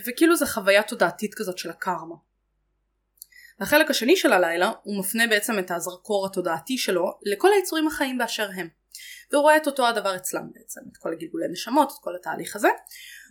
וכאילו 0.07 0.37
זה 0.37 0.47
חוויה 0.47 0.83
תודעתית 0.83 1.35
כזאת 1.35 1.59
של 1.59 1.71
הקרמה. 1.71 2.15
החלק 3.61 3.91
השני 3.91 4.17
של 4.17 4.33
הלילה 4.33 4.73
הוא 4.83 4.99
מפנה 4.99 5.27
בעצם 5.27 5.59
את 5.59 5.71
הזרקור 5.71 6.27
התודעתי 6.27 6.79
שלו 6.79 7.19
לכל 7.23 7.49
היצורים 7.57 7.87
החיים 7.87 8.19
באשר 8.19 8.49
הם. 8.55 8.69
והוא 9.33 9.43
רואה 9.43 9.57
את 9.57 9.67
אותו 9.67 9.89
הדבר 9.89 10.17
אצלם 10.17 10.51
בעצם, 10.53 10.81
את 10.93 10.97
כל 10.97 11.13
הגלגולי 11.13 11.47
נשמות, 11.51 11.89
את 11.89 11.97
כל 12.01 12.17
התהליך 12.17 12.57
הזה. 12.57 12.69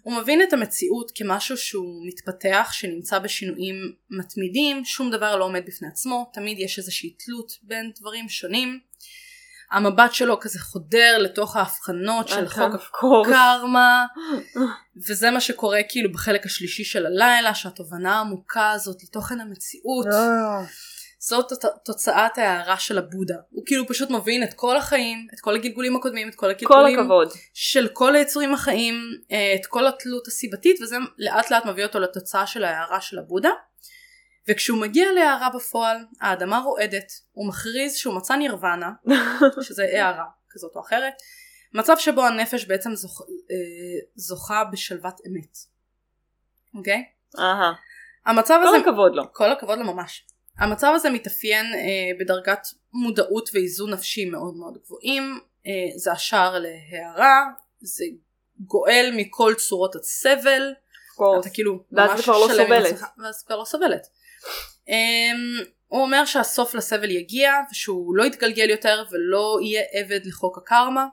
הוא 0.03 0.13
מבין 0.13 0.41
את 0.41 0.53
המציאות 0.53 1.11
כמשהו 1.15 1.57
שהוא 1.57 2.07
מתפתח, 2.07 2.69
שנמצא 2.71 3.19
בשינויים 3.19 3.75
מתמידים, 4.09 4.85
שום 4.85 5.11
דבר 5.11 5.35
לא 5.35 5.45
עומד 5.45 5.65
בפני 5.65 5.87
עצמו, 5.87 6.31
תמיד 6.33 6.59
יש 6.59 6.77
איזושהי 6.77 7.09
תלות 7.09 7.51
בין 7.63 7.91
דברים 7.99 8.29
שונים. 8.29 8.79
המבט 9.71 10.13
שלו 10.13 10.39
כזה 10.39 10.59
חודר 10.59 11.17
לתוך 11.17 11.55
ההבחנות 11.55 12.27
של 12.27 12.47
חוק. 12.49 13.27
הקרמה 13.27 14.05
וזה 15.07 15.31
מה 15.31 15.41
שקורה 15.41 15.79
כאילו 15.89 16.11
בחלק 16.11 16.45
השלישי 16.45 16.83
של 16.83 17.05
הלילה 17.05 17.55
שהתובנה 17.55 18.15
העמוקה 18.15 18.71
הזאת 18.71 19.03
לתוכן 19.03 19.39
המציאות 19.39 20.07
אה. 20.07 20.65
זאת 21.19 21.51
תוצאת 21.85 22.37
ההערה 22.37 22.77
של 22.77 22.97
הבודה 22.97 23.35
הוא 23.49 23.63
כאילו 23.65 23.87
פשוט 23.87 24.09
מבין 24.09 24.43
את 24.43 24.53
כל 24.53 24.77
החיים 24.77 25.27
את 25.33 25.39
כל 25.39 25.55
הגלגולים 25.55 25.95
הקודמים 25.95 26.29
את 26.29 26.35
כל 26.35 26.39
כל 26.39 26.49
הגלגולים 26.49 26.99
הכבוד. 26.99 27.27
של 27.53 27.87
כל 27.93 28.15
היצורים 28.15 28.53
החיים 28.53 28.95
אה, 29.31 29.55
את 29.55 29.65
כל 29.65 29.87
התלות 29.87 30.27
הסיבתית 30.27 30.81
וזה 30.81 30.95
לאט 31.17 31.51
לאט 31.51 31.65
מביא 31.65 31.85
אותו 31.85 31.99
לתוצאה 31.99 32.47
של 32.47 32.63
ההערה 32.63 33.01
של 33.01 33.19
הבודה 33.19 33.49
וכשהוא 34.47 34.81
מגיע 34.81 35.11
להערה 35.11 35.49
בפועל 35.55 35.97
האדמה 36.21 36.59
רועדת 36.59 37.11
הוא 37.31 37.47
מכריז 37.47 37.95
שהוא 37.95 38.15
מצא 38.15 38.35
נירוונה 38.35 38.91
שזה 39.67 39.83
הערה 39.83 40.25
כזאת 40.49 40.75
או 40.75 40.81
אחרת 40.81 41.13
מצב 41.73 41.95
שבו 41.97 42.25
הנפש 42.25 42.65
בעצם 42.65 42.95
זוכ... 42.95 43.21
אה, 43.21 44.07
זוכה 44.15 44.63
בשלוות 44.71 45.21
אמת 45.27 45.57
אוקיי? 46.75 47.03
אהה. 47.39 47.73
המצב 48.25 48.59
כל 48.63 48.67
הזה 48.67 48.77
הכבוד 48.77 49.15
לו. 49.15 49.23
כל 49.33 49.51
הכבוד 49.51 49.79
לו 49.79 49.93
ממש. 49.93 50.25
המצב 50.57 50.91
הזה 50.95 51.09
מתאפיין 51.09 51.65
אה, 51.65 51.79
בדרגת 52.19 52.67
מודעות 52.93 53.49
ואיזון 53.53 53.93
נפשי 53.93 54.25
מאוד 54.25 54.55
מאוד 54.55 54.77
גבוהים, 54.83 55.39
אה, 55.67 55.71
זה 55.97 56.11
השער 56.11 56.59
להערה, 56.59 57.43
זה 57.81 58.05
גואל 58.59 59.11
מכל 59.15 59.53
צורות 59.57 59.95
הסבל. 59.95 60.73
אתה 61.39 61.49
כאילו 61.49 61.83
ממש 61.91 62.27
לא 62.27 62.47
שלם 62.47 62.73
עם. 62.73 62.85
עצמך, 62.85 63.05
ואז 63.17 63.43
כבר 63.43 63.57
לא 63.57 63.65
סובלת. 63.65 64.07
Um, 64.87 65.65
הוא 65.87 66.01
אומר 66.01 66.25
שהסוף 66.25 66.75
לסבל 66.75 67.11
יגיע 67.11 67.53
ושהוא 67.71 68.15
לא 68.15 68.23
יתגלגל 68.23 68.69
יותר 68.69 69.03
ולא 69.11 69.59
יהיה 69.63 69.83
עבד 69.91 70.25
לחוק 70.25 70.57
הקרמה 70.57 71.07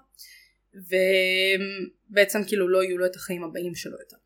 ובעצם 2.11 2.45
כאילו 2.47 2.68
לא 2.68 2.83
יהיו 2.83 2.99
לו 2.99 3.07
את 3.07 3.16
החיים 3.16 3.45
הבאים 3.45 3.74
שלו 3.74 3.99
יותר. 4.01 4.16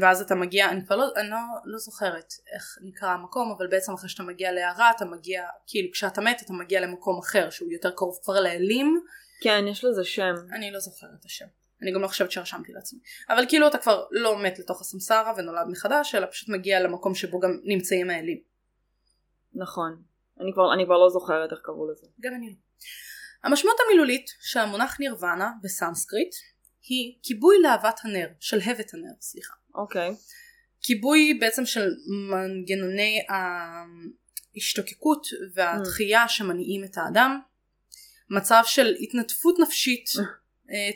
ואז 0.00 0.20
אתה 0.20 0.34
מגיע, 0.34 0.68
אני 0.68 0.86
כבר 0.86 0.96
לא, 0.96 1.06
אני 1.16 1.30
לא, 1.30 1.36
לא 1.64 1.78
זוכרת 1.78 2.32
איך 2.54 2.78
נקרא 2.82 3.08
המקום, 3.08 3.54
אבל 3.58 3.66
בעצם 3.66 3.92
אחרי 3.92 4.08
שאתה 4.08 4.22
מגיע 4.22 4.52
להערה 4.52 4.90
אתה 4.96 5.04
מגיע, 5.04 5.44
כאילו 5.66 5.88
כשאתה 5.92 6.20
מת 6.20 6.42
אתה 6.42 6.52
מגיע 6.52 6.80
למקום 6.80 7.18
אחר 7.18 7.50
שהוא 7.50 7.72
יותר 7.72 7.90
קרוב 7.90 8.18
כבר 8.22 8.40
לאלים, 8.40 9.00
כן, 9.40 9.64
יש 9.68 9.84
לזה 9.84 10.04
שם. 10.04 10.34
אני 10.52 10.70
לא 10.70 10.80
זוכרת 10.80 11.10
את 11.20 11.24
השם. 11.24 11.46
אני 11.82 11.92
גם 11.92 12.02
לא 12.02 12.08
חושבת 12.08 12.30
שרשמתי 12.30 12.72
לעצמי. 12.72 13.00
אבל 13.28 13.44
כאילו 13.48 13.68
אתה 13.68 13.78
כבר 13.78 14.04
לא 14.10 14.42
מת 14.42 14.58
לתוך 14.58 14.80
הסמסרה 14.80 15.32
ונולד 15.36 15.66
מחדש, 15.68 16.14
אלא 16.14 16.26
פשוט 16.30 16.48
מגיע 16.48 16.80
למקום 16.80 17.14
שבו 17.14 17.40
גם 17.40 17.60
נמצאים 17.64 18.10
האלים. 18.10 18.38
נכון. 19.54 20.02
אני 20.40 20.52
כבר, 20.52 20.74
אני 20.74 20.84
כבר 20.84 20.98
לא 20.98 21.10
זוכרת 21.10 21.52
איך 21.52 21.60
קראו 21.62 21.90
לזה. 21.90 22.06
גם 22.20 22.34
אני 22.34 22.50
לא. 22.50 22.56
המשמעות 23.44 23.76
המילולית 23.86 24.26
של 24.40 24.60
המונח 24.60 25.00
נירוונה 25.00 25.50
בסנסקריט 25.62 26.34
היא 26.82 27.18
כיבוי 27.22 27.58
להבת 27.58 28.00
הנר, 28.04 28.28
שלהבת 28.40 28.94
הנר, 28.94 29.12
סליחה. 29.20 29.54
אוקיי. 29.74 30.10
כיבוי 30.80 31.34
בעצם 31.40 31.66
של 31.66 31.88
מנגנוני 32.30 33.26
ההשתוקקות 34.54 35.26
והתחייה 35.54 36.28
שמניעים 36.28 36.84
את 36.84 36.98
האדם. 36.98 37.40
מצב 38.30 38.62
של 38.64 38.94
התנדפות 39.00 39.58
נפשית, 39.58 40.08
אה, 40.18 40.24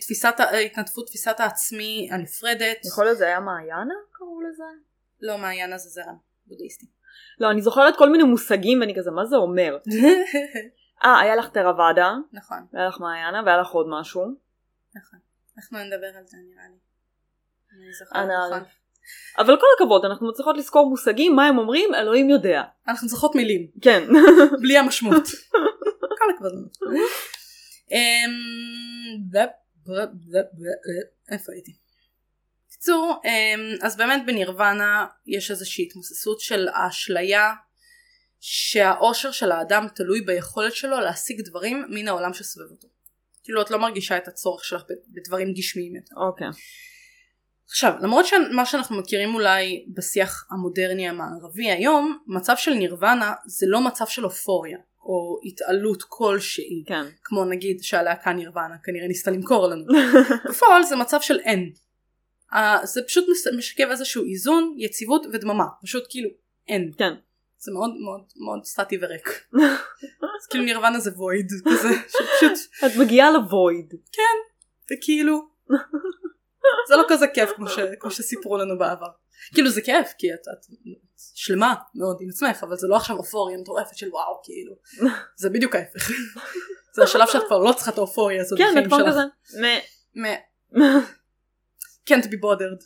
תפיסת, 0.00 0.34
ה- 0.40 0.56
התנדפות 0.58 1.06
תפיסת 1.06 1.40
העצמי 1.40 2.08
הנפרדת. 2.12 2.76
יכול 2.86 3.04
להיות 3.04 3.18
זה 3.18 3.26
היה 3.26 3.40
מעיינה 3.40 3.94
קראו 4.12 4.40
לזה? 4.40 4.64
לא 5.20 5.38
מעיין 5.38 5.72
הזה 5.72 5.88
זרם 5.88 6.16
בודהיסטי. 6.46 6.86
לא, 7.40 7.50
אני 7.50 7.62
זוכרת 7.62 7.96
כל 7.96 8.10
מיני 8.10 8.24
מושגים 8.24 8.80
ואני 8.80 8.94
כזה, 8.96 9.10
מה 9.10 9.26
זה 9.26 9.36
אומר? 9.36 9.76
אה, 11.04 11.20
היה 11.20 11.36
לך 11.36 11.48
תרוואדה, 11.48 12.14
נכון, 12.32 12.58
והיה 12.72 12.88
לך 12.88 13.00
מעיינה, 13.00 13.42
והיה 13.46 13.58
לך 13.60 13.68
עוד 13.70 13.86
משהו. 14.00 14.22
נכון. 14.94 15.18
אנחנו 15.58 15.78
נדבר 15.78 16.06
על 16.18 16.24
זה 16.26 16.36
נראה 16.50 16.64
לי. 16.68 16.76
אני 17.76 17.92
זוכרת 17.92 18.16
אנא 18.24 18.46
נכון. 18.46 18.68
אבל 19.38 19.56
כל 19.56 19.66
הכבוד, 19.76 20.04
אנחנו 20.04 20.28
מצליחות 20.28 20.56
לזכור 20.56 20.90
מושגים, 20.90 21.36
מה 21.36 21.46
הם 21.46 21.58
אומרים, 21.58 21.94
אלוהים 21.94 22.30
יודע. 22.30 22.62
אנחנו 22.88 23.08
זוכרות 23.08 23.34
מילים, 23.34 23.66
כן. 23.82 24.02
בלי 24.62 24.78
המשמעות. 24.78 25.24
כל 26.18 26.24
הכבוד 26.34 26.52
לנו. 26.56 26.68
ב- 29.86 31.32
איפה 31.32 31.52
הייתי? 31.52 31.76
בקיצור, 32.68 33.20
אמ, 33.24 33.76
אז 33.82 33.96
באמת 33.96 34.22
בנירוונה 34.26 35.06
יש 35.26 35.50
איזושהי 35.50 35.84
התמוססות 35.84 36.40
של 36.40 36.68
האשליה 36.68 37.52
שהאושר 38.40 39.30
של 39.30 39.52
האדם 39.52 39.86
תלוי 39.94 40.20
ביכולת 40.20 40.74
שלו 40.74 41.00
להשיג 41.00 41.40
דברים 41.40 41.86
מן 41.88 42.08
העולם 42.08 42.34
שסובב 42.34 42.70
אותו. 42.70 42.88
כאילו 43.44 43.62
את 43.62 43.70
לא 43.70 43.78
מרגישה 43.78 44.16
את 44.16 44.28
הצורך 44.28 44.64
שלך 44.64 44.82
בדברים 45.08 45.52
גשמיים 45.52 45.96
יותר. 45.96 46.16
אוקיי. 46.16 46.46
עכשיו, 47.68 47.92
למרות 48.00 48.26
שמה 48.26 48.66
שאנחנו 48.66 48.96
מכירים 48.96 49.34
אולי 49.34 49.86
בשיח 49.94 50.46
המודרני 50.50 51.08
המערבי 51.08 51.70
היום, 51.70 52.18
מצב 52.26 52.56
של 52.56 52.74
נירוונה 52.74 53.34
זה 53.46 53.66
לא 53.68 53.80
מצב 53.80 54.06
של 54.06 54.24
אופוריה, 54.24 54.78
או 55.02 55.40
התעלות 55.44 56.02
כלשהי, 56.02 56.84
כן. 56.86 57.04
כמו 57.24 57.44
נגיד 57.44 57.82
שהלהקה 57.82 58.32
נירוונה 58.32 58.74
כנראה 58.84 59.08
ניסתה 59.08 59.30
למכור 59.30 59.66
לנו. 59.66 59.84
בפועל 60.50 60.82
זה 60.82 60.96
מצב 60.96 61.20
של 61.20 61.40
אין. 61.40 61.72
Uh, 62.52 62.56
זה 62.86 63.02
פשוט 63.06 63.24
משקף 63.56 63.86
איזשהו 63.90 64.24
איזון, 64.24 64.74
יציבות 64.78 65.26
ודממה, 65.32 65.64
פשוט 65.82 66.04
כאילו 66.08 66.30
אין. 66.68 66.90
כן. 66.98 67.12
זה 67.58 67.72
מאוד 67.72 67.90
מאוד 68.04 68.20
מאוד 68.36 68.64
סטטי 68.64 68.98
וריק. 69.00 69.28
אז 70.40 70.46
כאילו 70.50 70.64
נירוונה 70.64 71.00
זה 71.00 71.10
וויד, 71.16 71.50
כזה, 71.64 71.88
שפשוט 72.08 72.72
את 72.86 72.96
מגיעה 72.96 73.30
לוויד. 73.30 73.94
זה 74.88 74.94
כאילו 75.00 75.48
זה 76.88 76.96
לא 76.96 77.02
כזה 77.08 77.26
כיף 77.26 77.50
כמו, 77.56 77.68
ש, 77.68 77.78
כמו 78.00 78.10
שסיפרו 78.10 78.58
לנו 78.58 78.78
בעבר 78.78 79.06
כאילו 79.54 79.70
זה 79.70 79.80
כיף 79.80 80.12
כי 80.18 80.34
את, 80.34 80.40
את 80.52 80.66
שלמה 81.34 81.74
מאוד 81.94 82.18
עם 82.20 82.28
עצמך 82.28 82.62
אבל 82.62 82.76
זה 82.76 82.86
לא 82.86 82.96
עכשיו 82.96 83.16
אופוריה 83.16 83.58
מטורפת 83.58 83.96
של 83.96 84.08
וואו 84.12 84.40
כאילו 84.44 84.74
זה 85.36 85.50
בדיוק 85.50 85.74
ההפך 85.74 86.10
זה 86.94 87.02
השלב 87.02 87.28
שאת 87.32 87.42
כבר 87.46 87.58
לא 87.58 87.72
צריכה 87.72 87.90
את 87.90 87.98
האופוריה 87.98 88.40
הזאת 88.40 88.58
כן, 88.58 88.64
בחיים 88.86 89.04
שלך. 89.06 89.16
מ- 90.16 90.50
can't 92.10 92.24
be 92.24 92.36
bothered. 92.36 92.84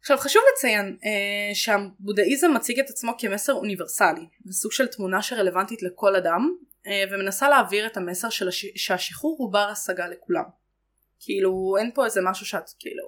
עכשיו 0.00 0.18
חשוב 0.18 0.42
לציין 0.52 0.96
אה, 1.04 1.54
שהבודהיזם 1.54 2.52
מציג 2.54 2.80
את 2.80 2.90
עצמו 2.90 3.12
כמסר 3.18 3.52
אוניברסלי 3.52 4.26
וסוג 4.46 4.72
של 4.72 4.86
תמונה 4.86 5.22
שרלוונטית 5.22 5.82
לכל 5.82 6.16
אדם 6.16 6.54
אה, 6.86 7.04
ומנסה 7.10 7.48
להעביר 7.48 7.86
את 7.86 7.96
המסר 7.96 8.30
של 8.30 8.48
הש... 8.48 8.66
שהשחרור 8.76 9.36
הוא 9.38 9.52
בר 9.52 9.68
השגה 9.72 10.08
לכולם. 10.08 10.44
כאילו 11.20 11.76
אין 11.78 11.90
פה 11.94 12.04
איזה 12.04 12.20
משהו 12.24 12.46
שאת 12.46 12.70
כאילו 12.78 13.04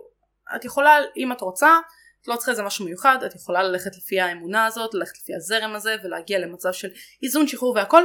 את 0.57 0.65
יכולה 0.65 0.99
אם 1.17 1.33
את 1.33 1.41
רוצה 1.41 1.79
את 2.25 2.29
לא 2.29 2.37
צריכה 2.37 2.51
איזה 2.51 2.63
משהו 2.63 2.85
מיוחד 2.85 3.19
את 3.27 3.35
יכולה 3.35 3.63
ללכת 3.63 3.97
לפי 3.97 4.21
האמונה 4.21 4.67
הזאת 4.67 4.95
ללכת 4.95 5.19
לפי 5.23 5.35
הזרם 5.35 5.75
הזה 5.75 5.97
ולהגיע 6.05 6.39
למצב 6.39 6.73
של 6.73 6.89
איזון 7.23 7.47
שחרור 7.47 7.75
והכל 7.77 8.03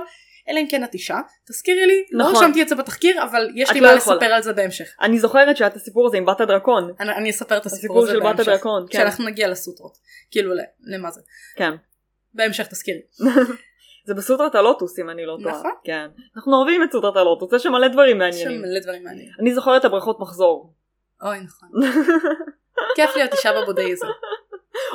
אלא 0.49 0.59
אם 0.59 0.67
כן 0.70 0.84
את 0.84 0.93
אישה 0.93 1.20
תזכירי 1.47 1.86
לי 1.86 2.05
נכון. 2.13 2.34
לא 2.34 2.39
רשמתי 2.39 2.61
את 2.61 2.70
זה 2.70 2.76
בתחקיר 2.76 3.24
אבל 3.24 3.49
יש 3.55 3.72
לי 3.72 3.80
לא 3.80 3.91
מה 3.91 3.97
יכולה. 3.97 4.15
לספר 4.15 4.34
על 4.34 4.43
זה 4.43 4.53
בהמשך. 4.53 4.95
אני 5.01 5.20
זוכרת 5.20 5.57
שהיה 5.57 5.67
את 5.67 5.76
הסיפור 5.76 6.07
הזה 6.07 6.17
עם 6.17 6.26
בת 6.26 6.41
הדרקון. 6.41 6.91
אני, 6.99 7.11
אני 7.11 7.30
אספר 7.30 7.57
את 7.57 7.65
הסיפור 7.65 8.03
הסיפור 8.03 8.20
הזה 8.30 8.36
בהמשך. 8.36 8.47
הדרקון. 8.47 8.86
כן. 8.89 8.97
כשאנחנו 8.97 9.26
נגיע 9.26 9.47
לסוטרות. 9.47 9.97
כאילו 10.32 10.53
למה 10.84 11.11
זה. 11.11 11.22
כן. 11.55 11.72
בהמשך 12.34 12.67
תזכירי. 12.67 13.01
זה 14.07 14.13
בסוטרת 14.13 14.55
הלוטוס 14.55 14.99
אם 14.99 15.09
אני 15.09 15.26
לא 15.26 15.38
טועה. 15.43 15.59
נכון. 15.59 15.72
כן. 15.84 16.07
אנחנו 16.36 16.55
אוהבים 16.55 16.84
את 16.84 16.91
סוטרת 16.91 17.15
הלוטוס, 17.15 17.53
יש 17.53 17.63
שם 17.63 17.72
מלא 17.72 17.88
דברים 17.88 18.22
יש 18.22 18.36
שם 18.36 18.45
מעניינים. 18.45 18.61
מלא 18.61 18.80
דברים 18.80 19.03
מעניינים. 19.03 19.34
אני 19.39 19.53
זוכרת 19.53 19.80
את 19.82 19.86
הבריכות 19.86 20.20
מחזור. 20.20 20.74
אוי 21.22 21.39
נכון. 21.39 21.70
כיף 22.95 23.15
להיות 23.15 23.34
אישה 23.34 23.61
בבודהיזם. 23.61 24.07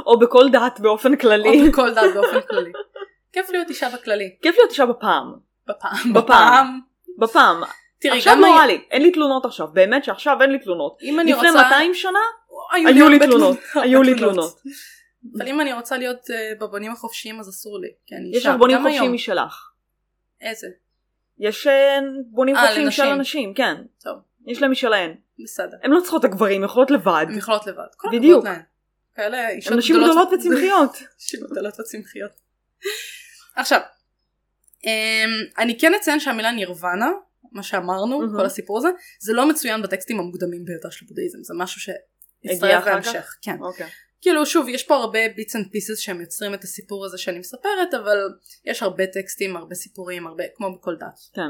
או 0.06 0.18
בכל 0.18 0.48
דת 0.52 0.80
באופן 0.80 1.16
כללי. 1.16 1.60
או 1.60 1.68
בכל 1.68 1.94
דת 1.94 2.14
באופן 2.14 2.40
כללי. 2.40 2.72
כיף 3.32 3.50
להיות 3.50 3.68
אישה 3.68 3.88
בכללי. 3.88 4.36
כיף 4.42 4.56
להיות 4.56 4.70
אישה 4.70 4.86
בפעם. 4.86 5.34
בפעם. 5.66 6.12
בפעם. 6.12 6.80
בפעם. 7.18 7.62
תראי 8.00 8.18
עכשיו 8.18 8.34
נורא 8.34 8.66
לי, 8.66 8.84
אין 8.90 9.02
לי 9.02 9.12
תלונות 9.12 9.44
עכשיו, 9.44 9.68
באמת 9.72 10.04
שעכשיו 10.04 10.42
אין 10.42 10.50
לי 10.50 10.58
תלונות. 10.58 10.98
אם 11.02 11.20
אני 11.20 11.32
לפני 11.32 11.50
רוצה... 11.50 11.62
200 11.62 11.94
שנה 11.94 12.18
היו 12.72 12.88
היו 12.88 13.08
לי 13.08 13.18
תלונות, 13.18 13.56
היו 13.74 14.02
לי 14.02 14.14
תלונות. 14.14 14.60
אבל 15.38 15.48
אם 15.48 15.60
אני 15.60 15.72
רוצה 15.72 15.98
להיות 15.98 16.30
אה, 16.30 16.52
בבונים 16.60 16.92
החופשיים 16.92 17.40
אז 17.40 17.48
אסור 17.48 17.80
לי. 17.80 17.88
כי 18.06 18.14
אני 18.14 18.36
יש. 18.36 18.46
לך 18.46 18.56
בונים 18.58 18.82
חופשיים. 18.82 19.12
משלך. 19.12 19.70
איזה? 20.40 20.66
יש 21.38 21.66
אה, 21.66 21.98
בונים 22.30 22.56
אה, 22.56 22.66
חופשיים 22.66 22.90
של. 22.90 23.02
אנשים, 23.02 23.54
כן. 23.54 23.74
טוב. 24.04 24.18
יש 24.46 24.62
להם 24.62 24.70
משלהן. 24.70 25.14
בסדר. 25.44 25.76
הן 25.82 25.90
לא 25.90 26.00
צריכות 26.00 26.24
את 26.24 26.30
הגברים, 26.30 26.62
הן 26.62 26.68
יכולות 26.68 26.90
לבד. 26.90 27.26
הן 27.28 27.38
יכולות 27.38 27.66
לבד. 27.66 27.86
כל 27.96 28.08
בדיוק. 28.12 28.44
כאלה 29.14 29.48
אישות 29.48 29.72
הן 29.72 29.78
נשים 29.78 29.96
גדולות 29.96 30.28
ועצמאיות. 30.32 30.96
נשים 31.18 31.40
גדולות 31.50 31.80
ועצמאיות. 31.80 32.30
עכשיו, 33.56 33.80
אמ, 34.84 35.30
אני 35.58 35.78
כן 35.78 35.94
אציין 35.94 36.20
שהמילה 36.20 36.52
נירוונה, 36.52 37.10
מה 37.52 37.62
שאמרנו. 37.62 38.20
כל 38.36 38.46
הסיפור 38.46 38.78
הזה, 38.78 38.88
זה 39.20 39.32
לא 39.32 39.48
מצוין 39.48 39.82
בטקסטים 39.82 40.18
המוקדמים 40.20 40.64
ביותר 40.64 40.90
של 40.90 41.06
בודהיזם, 41.06 41.38
זה 41.42 41.54
משהו 41.56 41.80
שהצטרף 41.80 42.84
בהמשך. 42.84 43.36
כן. 43.42 43.56
אוקיי. 43.60 43.86
כאילו 44.20 44.46
שוב, 44.46 44.68
יש 44.68 44.82
פה 44.82 44.94
הרבה 44.94 45.18
bits 45.36 45.56
and 45.56 45.66
pieces 45.72 45.98
שהם 45.98 46.20
יוצרים 46.20 46.54
את 46.54 46.64
הסיפור 46.64 47.04
הזה 47.04 47.18
שאני 47.18 47.38
מספרת, 47.38 47.94
אבל 47.94 48.18
יש 48.64 48.82
הרבה 48.82 49.06
טקסטים, 49.06 49.56
הרבה 49.56 49.74
סיפורים, 49.74 50.26
הרבה, 50.26 50.44
כמו 50.56 50.78
בכל 50.78 50.96
דת. 50.96 51.18
כן. 51.34 51.42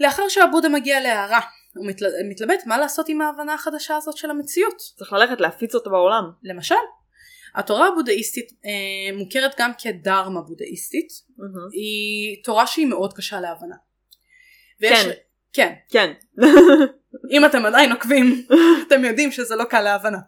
לאחר 0.00 0.28
שעבודה 0.28 0.68
מגיע 0.68 1.00
להערה, 1.00 1.40
הוא 1.78 1.86
מתל... 1.86 2.06
מתלבט 2.28 2.66
מה 2.66 2.78
לעשות 2.78 3.08
עם 3.08 3.20
ההבנה 3.20 3.54
החדשה 3.54 3.96
הזאת 3.96 4.16
של 4.16 4.30
המציאות. 4.30 4.76
צריך 4.98 5.12
ללכת 5.12 5.40
להפיץ 5.40 5.74
אותו 5.74 5.90
בעולם. 5.90 6.24
למשל, 6.42 6.74
התורה 7.54 7.88
הבודהיסטית 7.88 8.52
אה, 8.64 9.16
מוכרת 9.16 9.54
גם 9.58 9.70
כדרמה 9.78 10.40
בודהיסטית, 10.40 11.08
מהמם. 11.36 11.68
היא 11.72 12.44
תורה 12.44 12.66
שהיא 12.66 12.86
מאוד 12.86 13.12
קשה 13.12 13.40
להבנה. 13.40 13.76
ויש... 14.80 15.04
כן. 15.04 15.10
כן, 15.52 15.72
כן. 15.90 16.12
אם 17.32 17.44
אתם 17.44 17.66
עדיין 17.66 17.92
עוקבים, 17.92 18.46
אתם 18.86 19.04
יודעים 19.04 19.32
שזה 19.32 19.56
לא 19.56 19.64
קל 19.64 19.80
להבנה. 19.80 20.18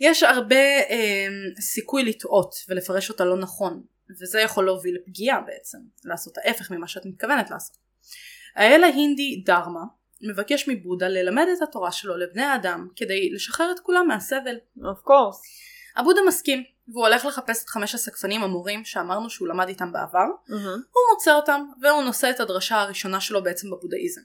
יש 0.00 0.22
הרבה 0.22 0.56
אה, 0.90 1.26
סיכוי 1.60 2.04
לטעות 2.04 2.54
ולפרש 2.68 3.10
אותה 3.10 3.24
לא 3.24 3.36
נכון, 3.36 3.82
וזה 4.22 4.40
יכול 4.40 4.64
להוביל 4.64 4.96
לפגיעה 4.96 5.40
בעצם, 5.40 5.78
לעשות 6.04 6.38
ההפך 6.38 6.70
ממה 6.70 6.88
שאת 6.88 7.06
מתכוונת 7.06 7.50
לעשות. 7.50 7.76
האל 8.56 8.84
ההינדי 8.84 9.42
דרמה 9.46 9.84
מבקש 10.22 10.68
מבודה 10.68 11.08
ללמד 11.08 11.46
את 11.56 11.62
התורה 11.62 11.92
שלו 11.92 12.16
לבני 12.16 12.42
האדם 12.42 12.88
כדי 12.96 13.30
לשחרר 13.30 13.72
את 13.72 13.80
כולם 13.80 14.08
מהסבל. 14.08 14.56
of 14.78 15.08
course. 15.08 15.40
הבודה 15.96 16.20
מסכים, 16.26 16.64
והוא 16.88 17.06
הולך 17.06 17.24
לחפש 17.24 17.64
את 17.64 17.68
חמש 17.68 17.94
הסקפנים 17.94 18.42
המורים 18.42 18.84
שאמרנו 18.84 19.30
שהוא 19.30 19.48
למד 19.48 19.68
איתם 19.68 19.92
בעבר, 19.92 20.26
מהמם. 20.48 20.64
הוא 20.66 21.02
מוצא 21.14 21.34
אותם 21.34 21.64
והוא 21.82 22.02
נושא 22.02 22.30
את 22.30 22.40
הדרשה 22.40 22.80
הראשונה 22.80 23.20
שלו 23.20 23.42
בעצם 23.42 23.70
בבודהיזם. 23.70 24.20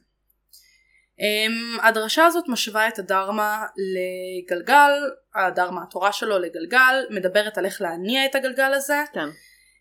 Um, 1.15 1.81
הדרשה 1.81 2.25
הזאת 2.25 2.43
משווה 2.47 2.87
את 2.87 2.99
הדרמה 2.99 3.65
לגלגל, 3.77 4.91
הדרמה 5.35 5.83
התורה 5.83 6.11
שלו 6.11 6.39
לגלגל, 6.39 7.05
מדברת 7.09 7.57
על 7.57 7.65
איך 7.65 7.81
להניע 7.81 8.25
את 8.25 8.35
הגלגל 8.35 8.73
הזה. 8.73 9.03
כן. 9.13 9.29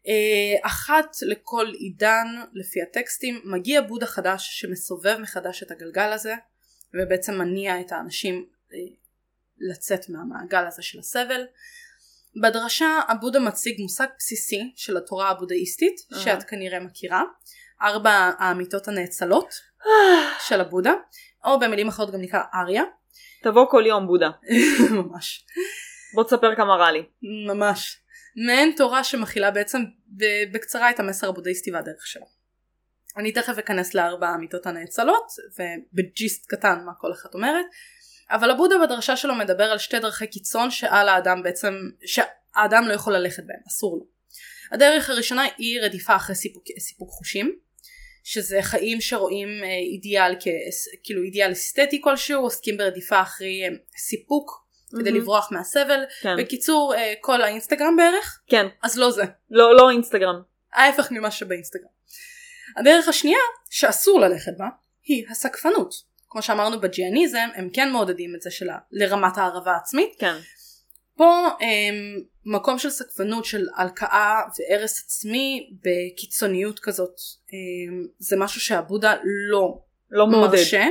Uh, 0.06 0.66
אחת 0.66 1.16
לכל 1.22 1.66
עידן 1.78 2.26
לפי 2.52 2.82
הטקסטים 2.82 3.40
מגיע 3.44 3.80
בודה 3.80 4.06
חדש 4.06 4.60
שמסובב 4.60 5.16
מחדש 5.20 5.62
את 5.62 5.70
הגלגל 5.70 6.12
הזה 6.12 6.34
ובעצם 6.94 7.34
מניע 7.34 7.80
את 7.80 7.92
האנשים 7.92 8.46
uh, 8.70 8.74
לצאת 9.70 10.08
מהמעגל 10.08 10.66
הזה 10.66 10.82
של 10.82 10.98
הסבל. 10.98 11.44
בדרשה 12.42 13.00
הבודה 13.08 13.40
מציג 13.40 13.80
מושג 13.80 14.06
בסיסי 14.18 14.72
של 14.76 14.96
התורה 14.96 15.30
הבודהיסטית 15.30 16.00
אהה. 16.12 16.22
שאת 16.22 16.42
כנראה 16.42 16.80
מכירה 16.80 17.22
ארבע 17.82 18.30
האמיתות 18.38 18.88
הנאצלות 18.88 19.54
של 20.48 20.60
הבודה 20.60 20.92
או 21.44 21.60
במילים 21.60 21.88
אחרות 21.88 22.10
גם 22.10 22.20
נקרא 22.20 22.40
אריה 22.54 22.82
תבוא 23.42 23.66
כל 23.70 23.84
יום 23.86 24.06
בודה. 24.06 24.30
ממש 24.98 25.46
בוא 26.14 26.24
תספר 26.24 26.56
כמה 26.56 26.76
רע 26.76 26.92
לי. 26.92 27.02
ממש 27.46 28.03
מעין 28.36 28.72
תורה 28.76 29.04
שמכילה 29.04 29.50
בעצם 29.50 29.82
בקצרה 30.52 30.90
את 30.90 31.00
המסר 31.00 31.28
הבודהיסטי 31.28 31.72
והדרך 31.72 32.06
שלו. 32.06 32.26
אני 33.16 33.32
תכף 33.32 33.58
אכנס 33.58 33.94
לארבע 33.94 34.28
האמיתות 34.28 34.66
הנאצלות 34.66 35.26
ובג'יסט 35.58 36.46
קטן 36.46 36.84
מה 36.84 36.92
כל 36.98 37.12
אחת 37.12 37.34
אומרת 37.34 37.66
אבל 38.30 38.50
הבודה 38.50 38.74
בדרשה 38.82 39.16
שלו 39.16 39.34
מדבר 39.34 39.64
על 39.64 39.78
שתי 39.78 39.98
דרכי 39.98 40.26
קיצון 40.26 40.70
שעל 40.70 41.08
האדם 41.08 41.42
בעצם 41.42 41.74
שהאדם 42.06 42.88
לא 42.88 42.92
יכול 42.94 43.16
ללכת 43.16 43.42
בהם 43.46 43.60
אסור 43.68 43.96
לו. 43.96 44.06
הדרך 44.72 45.10
הראשונה 45.10 45.42
היא 45.58 45.80
רדיפה 45.80 46.16
אחרי 46.16 46.36
סיפוק, 46.36 46.64
סיפוק 46.78 47.10
חושים 47.10 47.58
שזה 48.24 48.62
חיים 48.62 49.00
שרואים 49.00 49.48
אה, 49.64 49.68
אידיאל 49.92 50.34
כ- 50.40 50.98
כאילו 51.04 51.22
אידיאל 51.22 51.52
אסתטי 51.52 52.00
כלשהו 52.04 52.42
עוסקים 52.42 52.76
ברדיפה 52.76 53.22
אחרי 53.22 53.64
אה, 53.64 53.68
סיפוק 54.96 55.08
כדי. 55.08 55.20
לברוח 55.20 55.48
מהסבל 55.52 56.00
כן. 56.20 56.36
בקיצור 56.38 56.94
אה, 56.94 57.14
כל 57.20 57.42
האינסטגרם 57.42 57.96
בערך 57.96 58.40
כן. 58.46 58.66
אז 58.82 58.98
לא 58.98 59.10
זה 59.10 59.24
לא 59.50 59.76
לא 59.76 59.90
אינסטגרם. 59.90 60.42
ההפך 60.74 61.10
ממה 61.10 61.30
שבאינסטגרם. 61.30 61.88
הדרך 62.76 63.08
השנייה 63.08 63.38
שאסור 63.70 64.20
ללכת 64.20 64.52
בה 64.58 64.66
היא 65.04 65.24
הסקפנות. 65.30 65.94
כמו 66.28 66.42
שאמרנו 66.42 66.80
בג'יאניזם 66.80 67.48
הם 67.54 67.68
כן 67.72 67.92
מעודדים 67.92 68.34
את 68.36 68.42
זה 68.42 68.50
שלה 68.50 68.78
לרמת 68.92 69.38
הערבה 69.38 69.76
עצמית. 69.76 70.10
כן. 70.18 70.36
פה 71.16 71.48
הם, 71.60 71.94
מקום 72.46 72.78
של 72.78 72.90
סקפנות 72.90 73.44
של 73.44 73.66
הלקאה 73.76 74.40
והרס 74.58 75.04
עצמי 75.04 75.70
בקיצוניות 75.82 76.80
כזאת 76.80 77.16
הם, 77.52 78.06
זה 78.18 78.36
משהו 78.36 78.60
שהבודה 78.60 79.14
לא 79.24 79.78
לא 80.10 80.26
מעודד. 80.26 80.58
מרשה. 80.58 80.82
הם, 80.82 80.90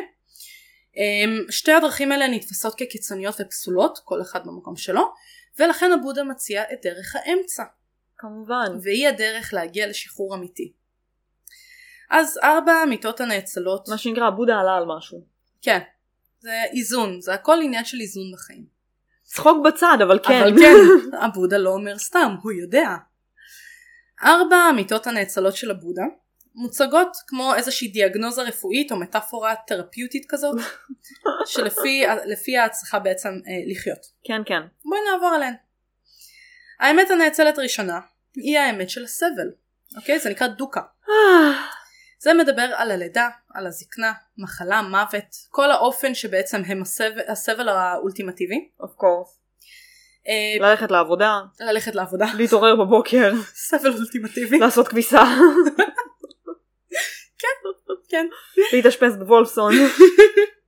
שתי 1.49 1.71
הדרכים 1.71 2.11
האלה 2.11 2.27
נתפסות 2.27 2.75
כקיצוניות 2.77 3.35
ופסולות 3.39 3.99
כל 4.03 4.21
אחד 4.21 4.47
במקום 4.47 4.75
שלו 4.75 5.13
ולכן 5.59 5.91
הבודה 5.91 6.23
מציע 6.23 6.63
את 6.73 6.79
דרך 6.83 7.15
האמצע. 7.15 7.63
כמובן. 8.17 8.77
והיא 8.81 9.07
הדרך 9.07 9.53
להגיע 9.53 9.87
לשחרור 9.87 10.35
אמיתי. 10.35 10.71
אז 12.09 12.39
ארבע 12.43 12.71
המיטות 12.71 13.21
הנאצלות, 13.21 13.89
מה 13.89 13.97
שנקרא 13.97 14.29
בודה 14.29 14.59
עלה 14.59 14.77
על 14.77 14.83
משהו. 14.97 15.25
כן, 15.61 15.79
זה 16.39 16.63
איזון, 16.73 17.21
זה 17.21 17.33
הכל 17.33 17.57
עניין 17.63 17.85
של 17.85 17.97
איזון 18.01 18.23
בחיים. 18.33 18.65
צחוק 19.23 19.65
בצד 19.65 19.97
אבל 20.07 20.19
כן. 20.27 20.41
אבל 20.41 20.59
כן, 20.59 20.75
הבודה 21.25 21.57
לא 21.57 21.69
אומר 21.69 21.97
סתם, 21.97 22.35
הוא 22.43 22.51
יודע. 22.51 22.89
ארבע 24.23 24.55
המיטות 24.55 25.07
הנאצלות 25.07 25.55
של 25.55 25.71
הבודה 25.71 26.03
מוצגות 26.55 27.17
כמו 27.27 27.55
איזושהי 27.55 27.87
דיאגנוזה 27.87 28.41
רפואית 28.41 28.91
או 28.91 28.97
מטאפורה 28.99 29.53
תרפיוטית 29.67 30.25
כזאת, 30.29 30.55
שלפי 31.51 32.03
לפי 32.25 32.57
ההצלחה 32.57 32.99
בעצם 32.99 33.29
אה, 33.29 33.71
לחיות. 33.71 33.99
כן 34.23 34.41
כן. 34.45 34.61
בואי 34.85 34.99
נעבור 35.11 35.29
עליהן. 35.29 35.53
האמת 36.79 37.11
הנאצלת 37.11 37.59
ראשונה 37.59 37.99
היא 38.35 38.59
האמת 38.59 38.89
של 38.89 39.03
הסבל, 39.03 39.51
אוקיי? 39.97 40.19
זה 40.19 40.29
נקרא 40.29 40.47
דוקה. 40.47 40.81
זה 42.23 42.33
מדבר 42.33 42.71
על 42.75 42.91
הלידה, 42.91 43.29
על 43.53 43.67
הזקנה, 43.67 44.13
מחלה, 44.37 44.81
מוות, 44.81 45.35
כל 45.49 45.71
האופן 45.71 46.15
שבעצם 46.15 46.61
הם 46.67 46.81
הסבל, 46.81 47.21
הסבל 47.27 47.69
האולטימטיבי. 47.69 48.69
of 48.81 49.01
course. 49.01 49.43
אה, 50.27 50.69
ללכת 50.69 50.91
לעבודה. 50.91 51.39
ללכת 51.59 51.95
לעבודה, 51.95 52.25
להתעורר 52.37 52.75
בבוקר. 52.75 53.33
סבל 53.69 53.93
אולטימטיבי. 53.93 54.59
לעשות 54.59 54.87
כביסה. 54.87 55.23
כן, 58.13 58.27
להתאשפז 58.73 59.17
בוולפסון. 59.17 59.73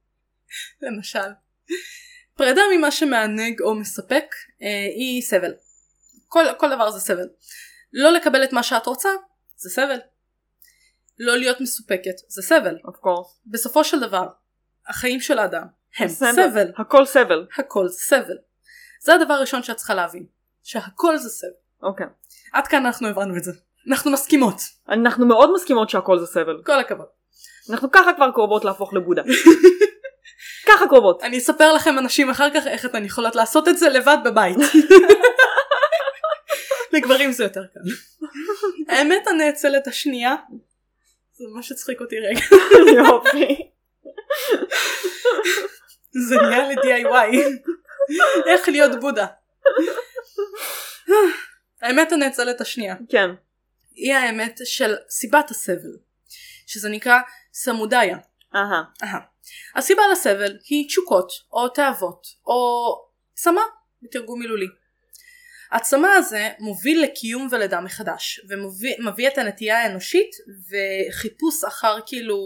למשל. 0.82 1.30
פרידה 2.36 2.62
ממה 2.74 2.92
שמענג 2.92 3.62
או 3.62 3.76
מספק 3.76 4.26
אה, 4.62 4.68
היא 4.96 5.22
סבל. 5.22 5.54
כל, 6.28 6.44
כל 6.58 6.70
דבר 6.76 6.92
זה 6.92 7.00
סבל. 7.00 7.28
לא 7.94 8.12
לקבל 8.12 8.44
את 8.44 8.54
מה 8.54 8.64
שאת 8.64 8.86
רוצה 8.86 9.10
זה 9.56 9.70
סבל. 9.70 10.00
לא 11.20 11.38
להיות 11.38 11.62
מסופקת 11.62 12.16
זה 12.28 12.42
סבל. 12.42 12.76
of 12.76 12.96
course. 12.96 13.40
בסופו 13.46 13.84
של 13.84 14.00
דבר 14.00 14.28
החיים 14.88 15.20
של 15.20 15.40
האדם 15.40 15.66
הם 15.98 16.08
סבל. 16.08 16.32
סבל. 16.32 16.72
הכל 16.78 17.06
סבל. 17.06 17.48
הכל 17.58 17.88
סבל. 17.90 18.38
זה 19.02 19.14
הדבר 19.14 19.34
הראשון 19.34 19.64
שאת 19.64 19.78
צריכה 19.78 19.94
להבין. 19.94 20.26
שהכל 20.64 21.18
זה 21.18 21.30
סבל. 21.30 21.50
אוקיי. 21.84 22.08
עד 22.54 22.68
כאן 22.68 22.86
אנחנו 22.86 23.08
הבנו 23.08 23.38
את 23.38 23.44
זה. 23.44 23.52
אנחנו 23.90 24.12
מסכימות. 24.12 24.56
אנחנו 24.90 25.26
מאוד 25.26 25.54
מסכימות 25.56 25.90
שהכל 25.90 26.20
זה 26.20 26.26
סבל. 26.26 26.62
כל 26.66 26.80
הכבוד. 26.80 27.08
אנחנו 27.70 27.92
ככה 27.92 28.14
כבר 28.14 28.32
קרובות 28.32 28.66
להפוך 28.66 28.94
לבודה. 28.94 29.22
ככה 30.68 30.88
קרובות. 30.88 31.24
אני 31.24 31.38
אספר 31.38 31.74
לכם 31.74 32.00
אנשים 32.00 32.30
אחר 32.30 32.50
כך 32.54 32.68
איך 32.68 32.86
אתן 32.86 33.06
יכולות 33.06 33.36
לעשות 33.36 33.68
את 33.68 33.78
זה 33.78 33.90
לבד 33.90 34.18
בבית. 34.26 34.58
לגברים 36.94 37.32
זה 37.32 37.44
יותר 37.44 37.64
קל. 37.74 37.80
האמת 38.90 39.28
הנאצלת 39.28 39.88
השנייה 39.88 40.36
זה 41.34 41.44
ממש 41.54 41.72
הצחיק 41.72 42.02
אותי 42.02 42.16
רגע. 42.20 42.46
יופי. 42.98 43.72
זה 46.28 46.36
נהיה 46.36 46.70
ל-DIY. 46.70 47.38
איך 48.46 48.70
להיות 48.70 49.00
בודה. 49.00 49.26
האמת 51.82 52.12
הנאצלת 52.12 52.62
השנייה 52.62 52.96
כן. 53.10 53.30
היא 53.96 54.14
האמת 54.14 54.60
של 54.66 54.96
סיבת 55.10 55.52
הסבל. 55.52 55.98
שזה 56.68 56.90
נקרא 56.90 57.20
סמודיה. 57.56 58.18
אהה. 58.56 58.84
אהה. 59.04 59.20
הסיבה 59.76 60.02
לסבל 60.12 60.58
היא 60.70 60.88
תשוקות 60.88 61.32
או 61.52 61.70
תאוות 61.70 62.28
או 62.48 62.56
צמא 63.34 63.62
בתרגום 64.02 64.40
מילולי. 64.40 64.66
הצמא 65.72 66.08
הזה 66.08 66.50
מוביל 66.60 67.04
לקיום 67.04 67.48
ולידה 67.52 67.82
מחדש 67.82 68.40
ומביא 68.50 68.96
מביא 69.00 69.28
את 69.28 69.38
הנטייה 69.38 69.82
האנושית 69.82 70.30
וחיפוש 70.70 71.64
אחר 71.64 71.98
כאילו 72.06 72.38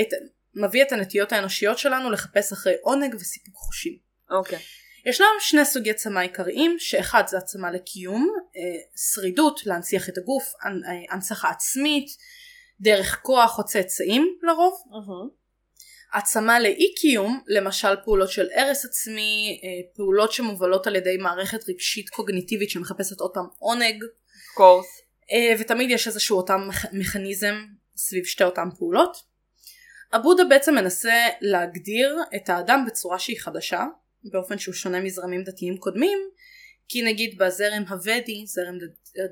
את, 0.00 0.08
מביא 0.54 0.82
את 0.82 0.92
הנטיות 0.92 1.32
האנושיות 1.32 1.78
שלנו 1.78 2.10
לחפש 2.10 2.52
אחרי 2.52 2.74
עונג 2.82 3.14
וסיפוק 3.14 3.54
חושים. 3.56 3.98
אוקיי. 4.30 4.58
ישנם 5.06 5.26
שני 5.40 5.64
סוגי 5.64 5.94
צמא 5.94 6.20
עיקריים 6.20 6.76
שאחד 6.78 7.22
זה 7.26 7.38
הצמא 7.38 7.66
לקיום, 7.66 8.36
אה, 8.56 8.80
שרידות 9.14 9.60
להנציח 9.66 10.08
את 10.08 10.18
הגוף, 10.18 10.52
אה, 10.64 10.70
הנצחה 11.10 11.48
עצמית, 11.48 12.06
דרך 12.80 13.20
כוח 13.22 13.58
או 13.58 13.64
צאצאים 13.64 14.38
לרוב. 14.42 14.82
העצמה 16.12 16.60
לאי 16.60 16.94
קיום, 17.00 17.40
למשל 17.46 17.96
פעולות 18.04 18.30
של 18.30 18.46
הרס 18.56 18.84
עצמי, 18.84 19.60
אה, 19.64 19.94
פעולות 19.96 20.32
שמובלות 20.32 20.86
על 20.86 20.96
ידי 20.96 21.16
מערכת 21.16 21.68
רגשית 21.68 22.08
קוגניטיבית 22.08 22.70
שמחפשת 22.70 23.20
עוד 23.20 23.30
פעם 23.34 23.46
עונג, 23.58 24.04
קורס. 24.54 24.86
אה, 25.32 25.54
ותמיד 25.60 25.90
יש 25.90 26.06
איזשהו 26.06 26.36
אותם 26.36 26.68
מכ- 26.68 26.92
מכניזם 26.92 27.54
סביב 27.96 28.24
שתי 28.24 28.44
אותם 28.44 28.68
פעולות. 28.78 29.16
הבודה 30.12 30.44
בעצם 30.44 30.74
מנסה 30.74 31.26
להגדיר 31.40 32.16
את 32.36 32.48
האדם 32.48 32.84
בצורה 32.86 33.18
שהיא 33.18 33.40
חדשה, 33.40 33.84
באופן 34.24 34.58
שהוא 34.58 34.74
שונה 34.74 35.00
מזרמים 35.00 35.44
דתיים 35.44 35.76
קודמים, 35.76 36.18
כי 36.88 37.02
נגיד 37.02 37.38
בזרם 37.38 37.84
הוודי, 37.88 38.46
זרם 38.46 38.78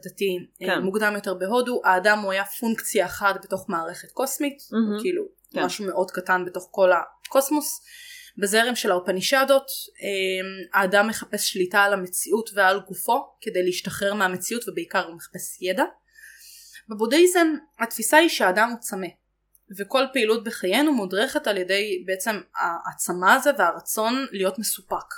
דתי 0.05 0.47
כן. 0.59 0.67
כן. 0.67 0.79
מוקדם 0.83 1.13
יותר 1.15 1.35
בהודו, 1.35 1.81
האדם 1.85 2.19
הוא 2.19 2.33
היה 2.33 2.45
פונקציה 2.45 3.07
אחת 3.07 3.45
בתוך 3.45 3.69
מערכת 3.69 4.11
קוסמית. 4.11 4.59
הוא 4.71 5.01
כאילו 5.01 5.25
כן. 5.51 5.61
כן. 5.61 5.67
משהו 5.67 5.87
מאוד 5.87 6.11
קטן 6.11 6.45
בתוך 6.45 6.69
כל 6.71 6.91
הקוסמוס. 7.27 7.81
בזרם 8.39 8.75
של 8.75 8.91
האופנישדות 8.91 9.67
אה, 10.03 10.81
האדם 10.81 11.09
מחפש 11.09 11.53
שליטה 11.53 11.81
על 11.81 11.93
המציאות 11.93 12.51
ועל 12.55 12.81
גופו 12.81 13.37
כדי 13.41 13.63
להשתחרר 13.63 14.15
מהמציאות 14.15 14.69
ובעיקר 14.69 15.07
הוא 15.07 15.15
מחפש 15.17 15.63
ידע. 15.63 15.85
בבודהיזם 16.89 17.47
התפיסה 17.79 18.17
היא 18.17 18.29
שהאדם 18.29 18.71
הוא 18.71 18.79
צמא 18.81 19.07
וכל 19.79 20.05
פעילות 20.13 20.45
בחיינו 20.45 20.93
מודרכת 20.93 21.47
על 21.47 21.57
ידי 21.57 22.05
בעצם 22.07 22.41
הצמא 22.57 23.35
הזה 23.35 23.51
והרצון 23.59 24.27
להיות 24.33 24.59
מסופק. 24.59 25.15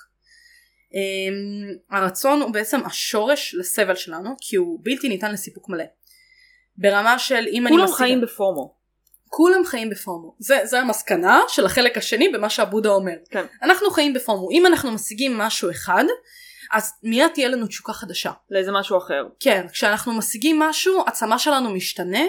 אה, 0.95 1.99
הרצון 1.99 2.41
הוא 2.41 2.51
בעצם 2.51 2.81
השורש 2.87 3.55
לסבל 3.55 3.95
שלנו 3.95 4.31
כי 4.41 4.57
הוא 4.57 4.81
בלתי 4.83 5.09
ניתן 5.09 5.33
לסיפוק 5.33 5.69
מלא. 5.69 5.85
ברמה 6.77 7.19
של 7.19 7.47
אם 7.53 7.67
אני 7.67 7.75
כולם 7.75 7.85
משיגה... 7.85 7.99
חיים 7.99 8.21
ב 8.21 8.30
FOMO. 8.30 8.75
כולם 9.29 9.65
חיים 9.65 9.91
ב 9.91 9.98
FOMO. 9.98 10.35
זה, 10.39 10.61
זה 10.65 10.81
המסקנה 10.81 11.41
של 11.49 11.67
החלק 11.67 11.99
השני 11.99 12.29
במה 12.29 12.51
שהבודה 12.51 12.89
אומר. 12.89 13.15
כן. 13.31 13.45
אנחנו 13.63 13.91
חיים 13.91 14.13
ב 14.13 14.19
FOMO. 14.19 14.51
אם 14.51 14.67
אנחנו 14.67 14.93
משיגים 14.93 15.39
משהו 15.39 15.71
אחד, 15.71 16.05
אז 16.73 16.93
מיד 17.03 17.31
תהיה 17.35 17.49
לנו 17.49 17.67
תשוקה 17.67 17.93
חדשה. 17.93 18.33
לאיזה 18.51 18.73
משהו 18.73 18.99
אחר. 18.99 19.25
כן, 19.41 19.67
כשאנחנו 19.73 20.13
משיגים 20.13 20.59
משהו, 20.59 21.05
הצמא 21.07 21.39
שלנו 21.39 21.71
משתנה, 21.71 22.25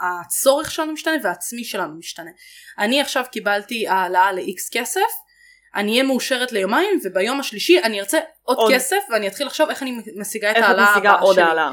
והצורך 0.00 0.70
שלנו 0.70 0.92
משתנה 0.92 1.14
והעצמי 1.22 1.64
שלנו 1.64 1.98
משתנה. 1.98 2.30
אני 2.78 3.00
עכשיו 3.00 3.24
קיבלתי 3.32 3.88
העלאה 3.88 4.32
ל-X 4.32 4.68
כסף, 4.72 5.00
אני 5.74 5.92
אהיה 5.92 6.02
מאושרת 6.02 6.52
ליומיים, 6.52 7.00
וביום 7.04 7.40
השלישי 7.40 7.78
אני 7.82 8.00
ארצה 8.00 8.18
עוד, 8.42 8.56
עוד. 8.56 8.72
כסף, 8.72 8.96
ואני 9.12 9.28
אתחיל 9.28 9.46
לחשוב 9.46 9.68
איך 9.68 9.82
אני 9.82 9.98
משיגה 10.16 10.50
את 10.50 10.56
איך 10.56 10.64
את 10.64 10.68
ההעלאה 10.68 10.92
משיגה 10.92 11.10
הבאה 11.10 11.22
עוד 11.22 11.34
שלי. 11.34 11.44
העלאה. 11.44 11.72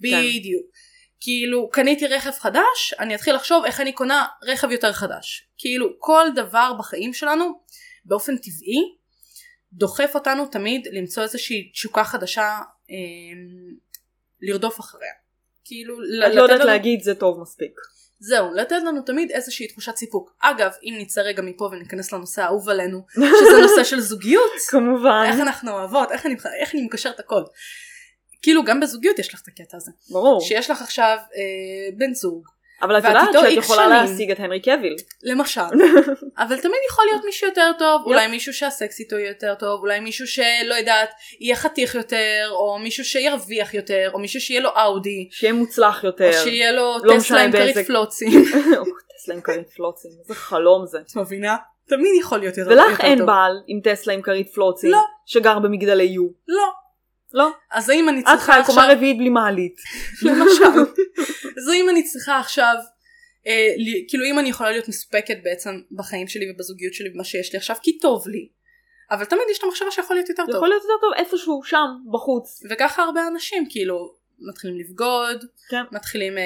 בדיוק. 0.00 0.66
כאילו 1.20 1.68
קניתי 1.70 2.06
רכב 2.06 2.30
חדש, 2.30 2.94
אני 2.98 3.14
אתחיל 3.14 3.34
לחשוב 3.34 3.64
איך 3.64 3.80
אני 3.80 3.92
קונה 3.92 4.26
רכב 4.42 4.70
יותר 4.70 4.92
חדש. 4.92 5.48
כאילו 5.58 5.86
כל 5.98 6.26
דבר 6.34 6.72
בחיים 6.78 7.14
שלנו 7.14 7.60
באופן 8.04 8.36
טבעי 8.36 8.96
דוחף 9.72 10.10
אותנו 10.14 10.46
תמיד 10.46 10.88
למצוא 10.92 11.22
איזושהי 11.22 11.70
תשוקה 11.72 12.04
חדשה 12.04 12.58
אה, 12.90 12.96
לרדוף 14.40 14.80
אחריה. 14.80 15.12
כאילו 15.64 15.94
את 15.94 16.34
לא 16.34 16.42
יודעת 16.42 16.60
לנו, 16.60 16.66
להגיד 16.66 17.02
זה 17.02 17.14
טוב 17.14 17.40
מספיק. 17.40 17.72
זהו, 18.20 18.54
לתת 18.54 18.76
לנו 18.86 19.02
תמיד 19.02 19.30
איזושהי 19.30 19.68
תחושת 19.68 19.96
סיפוק. 19.96 20.34
אגב, 20.40 20.70
אם 20.82 20.94
נצא 20.98 21.20
רגע 21.20 21.42
מפה 21.42 21.64
וניכנס 21.64 22.12
לנושא 22.12 22.42
האהוב 22.42 22.68
עלינו, 22.68 23.02
שזה 23.12 23.60
נושא 23.62 23.84
של 23.84 24.00
זוגיות, 24.00 24.50
כמובן. 24.68 25.24
איך 25.32 25.40
אנחנו 25.40 25.70
אוהבות, 25.70 26.12
איך 26.12 26.26
אני, 26.26 26.34
איך 26.60 26.74
אני 26.74 26.82
מקשרת 26.82 27.20
הכל. 27.20 27.42
כאילו 28.42 28.64
גם 28.64 28.80
בזוגיות 28.80 29.18
יש 29.18 29.34
לך 29.34 29.40
את 29.42 29.48
הקטע 29.48 29.76
הזה. 29.76 29.90
ברור. 30.10 30.40
שיש 30.40 30.70
לך 30.70 30.82
עכשיו 30.82 31.16
אה, 31.34 31.96
בן 31.96 32.14
זוג, 32.14 32.48
אבל 32.82 32.98
את 32.98 33.04
יודעת 33.04 33.28
שאת 33.32 33.52
יכולה 33.52 33.82
שנים. 33.82 33.90
להשיג 33.90 34.30
את 34.30 34.40
הנרי 34.40 34.62
קוויל. 34.62 34.96
למשל, 35.22 35.60
אבל 36.42 36.56
תמיד 36.60 36.80
יכול 36.90 37.04
להיות 37.10 37.24
מישהו 37.24 37.48
יותר 37.48 37.70
טוב, 37.78 38.02
אולי 38.04 38.26
מישהו 38.26 38.52
שהסקס 38.52 39.00
איתו 39.00 39.16
יהיה 39.16 39.28
יותר 39.28 39.54
טוב, 39.54 39.80
אולי 39.80 40.00
מישהו 40.00 40.26
שלא 40.26 40.74
יודעת, 40.78 41.10
יהיה 41.40 41.56
חתיך 41.56 41.94
יותר, 41.94 42.48
או 42.50 42.78
מישהו 42.78 43.04
שירוויח 43.04 43.74
יותר, 43.74 44.10
או 44.14 44.18
מישהו 44.18 44.40
שיהיה 44.40 44.60
לו 44.60 44.70
אאודי, 44.76 45.28
שיהיה 45.30 45.52
מוצלח 45.52 46.02
או 46.02 46.06
יותר. 46.08 46.32
שיהיה 46.32 46.72
לו 46.72 46.96
לא 47.04 47.14
טסלה 47.18 47.44
עם 47.44 47.52
כרית 47.52 47.78
פלוצים. 47.86 48.44
טסלה 49.18 49.34
עם 49.34 49.40
כרית 49.40 49.70
פלוצים. 49.70 50.10
איזה 50.22 50.34
חלום 50.34 50.86
זה. 50.86 50.98
את 50.98 51.16
מבינה? 51.16 51.56
תמיד 51.88 52.12
יכול 52.20 52.38
להיות 52.38 52.58
יותר 52.58 52.70
ולך 52.70 52.90
יותר 52.90 53.04
אין 53.04 53.18
טוב. 53.18 53.26
בעל 53.26 53.52
עם 53.66 53.80
טסלה 53.84 54.14
עם 54.14 54.22
כרית 54.22 54.48
פלוצים. 54.54 54.90
לא. 54.90 54.98
שגר 55.26 55.58
במגדלי 55.58 56.04
יו. 56.04 56.28
לא. 56.48 56.68
לא. 57.34 57.50
אז 57.72 57.88
האם 57.88 58.08
אני 58.08 58.20
את 58.20 58.24
צריכה 58.24 58.52
חיה 58.52 58.64
קומה 58.64 58.82
עכשיו, 58.82 58.96
רביעית 58.96 59.18
בלי 59.18 59.28
מעלית. 59.28 59.76
למשל, 60.26 60.64
אז 61.58 61.68
האם 61.68 61.88
אני 61.90 62.02
צריכה 62.02 62.38
עכשיו, 62.38 62.74
אה, 63.46 63.72
לי- 63.76 64.04
כאילו 64.08 64.24
אם 64.24 64.38
אני 64.38 64.48
יכולה 64.48 64.70
להיות 64.70 64.88
מסופקת 64.88 65.36
בעצם 65.42 65.80
בחיים 65.92 66.28
שלי 66.28 66.50
ובזוגיות 66.50 66.94
שלי 66.94 67.10
במה 67.10 67.24
שיש 67.24 67.52
לי 67.52 67.56
עכשיו, 67.56 67.76
כי 67.82 67.98
טוב 67.98 68.28
לי. 68.28 68.48
אבל 69.10 69.24
תמיד 69.24 69.42
יש 69.50 69.58
את 69.58 69.64
המחשבה 69.64 69.90
שיכול 69.90 70.16
להיות 70.16 70.28
יותר 70.28 70.42
טוב. 70.46 70.54
יכול 70.54 70.68
להיות 70.68 70.82
יותר 70.82 70.94
טוב 71.00 71.12
איפשהו 71.16 71.62
שם 71.64 71.86
בחוץ. 72.12 72.62
וככה 72.70 73.02
הרבה 73.02 73.26
אנשים 73.26 73.66
כאילו 73.70 74.14
מתחילים 74.38 74.78
לבגוד, 74.78 75.44
כן. 75.68 75.82
מתחילים 75.92 76.38
אה, 76.38 76.42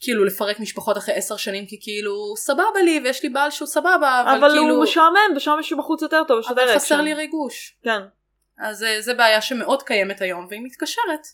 כאילו 0.00 0.24
לפרק 0.24 0.60
משפחות 0.60 0.96
אחרי 0.98 1.14
עשר 1.14 1.36
שנים 1.36 1.66
כי 1.66 1.78
כאילו 1.80 2.34
סבבה 2.36 2.82
לי 2.84 3.00
ויש 3.04 3.22
לי 3.22 3.28
בעל 3.28 3.50
שהוא 3.50 3.68
סבבה 3.68 4.22
אבל, 4.26 4.38
אבל 4.38 4.50
כאילו 4.50 4.74
הוא 4.74 4.82
משעמם 4.82 5.36
ושם 5.36 5.56
יש 5.60 5.72
בחוץ 5.72 6.02
יותר 6.02 6.22
טוב. 6.28 6.44
אבל 6.48 6.66
חסר 6.74 6.94
אקשן. 6.94 7.00
לי 7.04 7.14
ריגוש. 7.14 7.76
כן. 7.82 8.00
אז 8.58 8.82
אה, 8.82 9.00
זה 9.00 9.14
בעיה 9.14 9.40
שמאוד 9.40 9.82
קיימת 9.82 10.20
היום 10.20 10.46
והיא 10.50 10.60
מתקשרת 10.64 11.26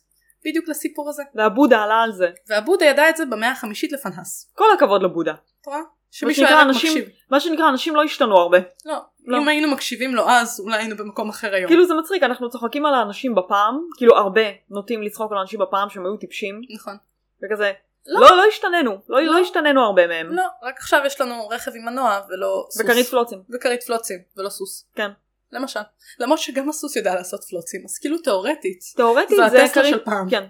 בדיוק 0.44 0.68
לסיפור 0.68 1.08
הזה. 1.08 1.22
והבודה 1.34 1.82
עלה 1.82 2.02
על 2.02 2.12
זה. 2.12 2.30
והבודה 2.48 2.84
ידע 2.84 3.08
את 3.08 3.16
זה 3.16 3.26
במאה 3.26 3.50
החמישית 3.50 3.92
לפנהס. 3.92 4.52
כל 4.54 4.64
הכבוד 4.76 5.02
לבודה. 5.02 5.34
את 5.60 5.66
רואה? 5.66 5.80
שמישהו 6.10 6.46
היה 6.46 6.60
רק 6.60 6.66
אנשים, 6.66 6.90
מקשיב. 6.90 7.08
מה 7.30 7.40
שנקרא 7.40 7.68
אנשים 7.68 7.96
לא 7.96 8.02
השתנו 8.02 8.36
הרבה. 8.36 8.58
לא, 8.86 8.98
לא. 9.26 9.38
אם 9.38 9.48
היינו 9.48 9.70
מקשיבים 9.70 10.14
לו 10.14 10.28
אז 10.28 10.60
אולי 10.60 10.76
היינו 10.76 10.96
במקום 10.96 11.28
אחר 11.28 11.54
היום. 11.54 11.68
כאילו 11.68 11.86
זה 11.86 11.94
מצחיק 11.94 12.22
אנחנו 12.22 12.50
צוחקים 12.50 12.86
על 12.86 12.94
האנשים 12.94 13.34
בפעם 13.34 13.80
כאילו 13.96 14.16
הרבה 14.16 14.42
נוטים 14.70 15.02
לצחוק 15.02 15.32
על 15.32 15.38
אנשים 15.38 15.60
בפעם 15.60 15.90
שהם 15.90 16.06
היו 16.06 16.16
טיפשים 16.16 16.60
נכון. 16.74 16.96
וכזה 17.44 17.72
לא. 18.06 18.20
לא 18.20 18.36
לא 18.36 18.44
השתננו 18.48 18.98
לא 19.08 19.20
לא. 19.20 19.32
לא 19.32 19.38
השתננו 19.38 19.84
הרבה 19.84 20.06
מהם 20.06 20.32
לא, 20.32 20.46
רק 20.62 20.78
עכשיו 20.78 21.00
יש 21.06 21.20
לנו 21.20 21.48
רכב 21.48 21.70
עם 21.74 21.84
מנוע 21.84 22.20
ולא 22.28 22.66
סוס. 22.70 22.80
וכרית 22.80 23.06
פלוצים 23.06 23.42
וכרית 23.54 23.82
פלוצים 23.82 24.18
ולא 24.36 24.48
סוס. 24.48 24.88
כן. 24.94 25.10
למשל. 25.52 25.80
למרות 26.18 26.38
שגם 26.38 26.68
הסוס 26.68 26.96
יודע 26.96 27.14
לעשות 27.14 27.44
פלוצים 27.44 27.84
אז 27.84 27.98
כאילו 27.98 28.18
תאורטית. 28.18 28.80
תאורטית 28.96 29.36
זה 29.36 29.48
זה 29.50 29.64
הטסלה 29.64 29.90
של 29.90 30.04
פעם. 30.04 30.30
כן 30.30 30.44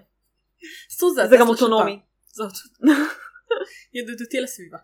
סוס 0.89 1.15
זה 1.15 1.27
זה 1.27 1.35
גם 1.35 1.41
הטסלה 1.41 1.57
של 1.57 1.63
אוטונומי 1.63 1.91
פעם. 1.91 2.47
זאת. 2.47 2.53
ידידותי 3.93 4.39
לסביבה. 4.39 4.77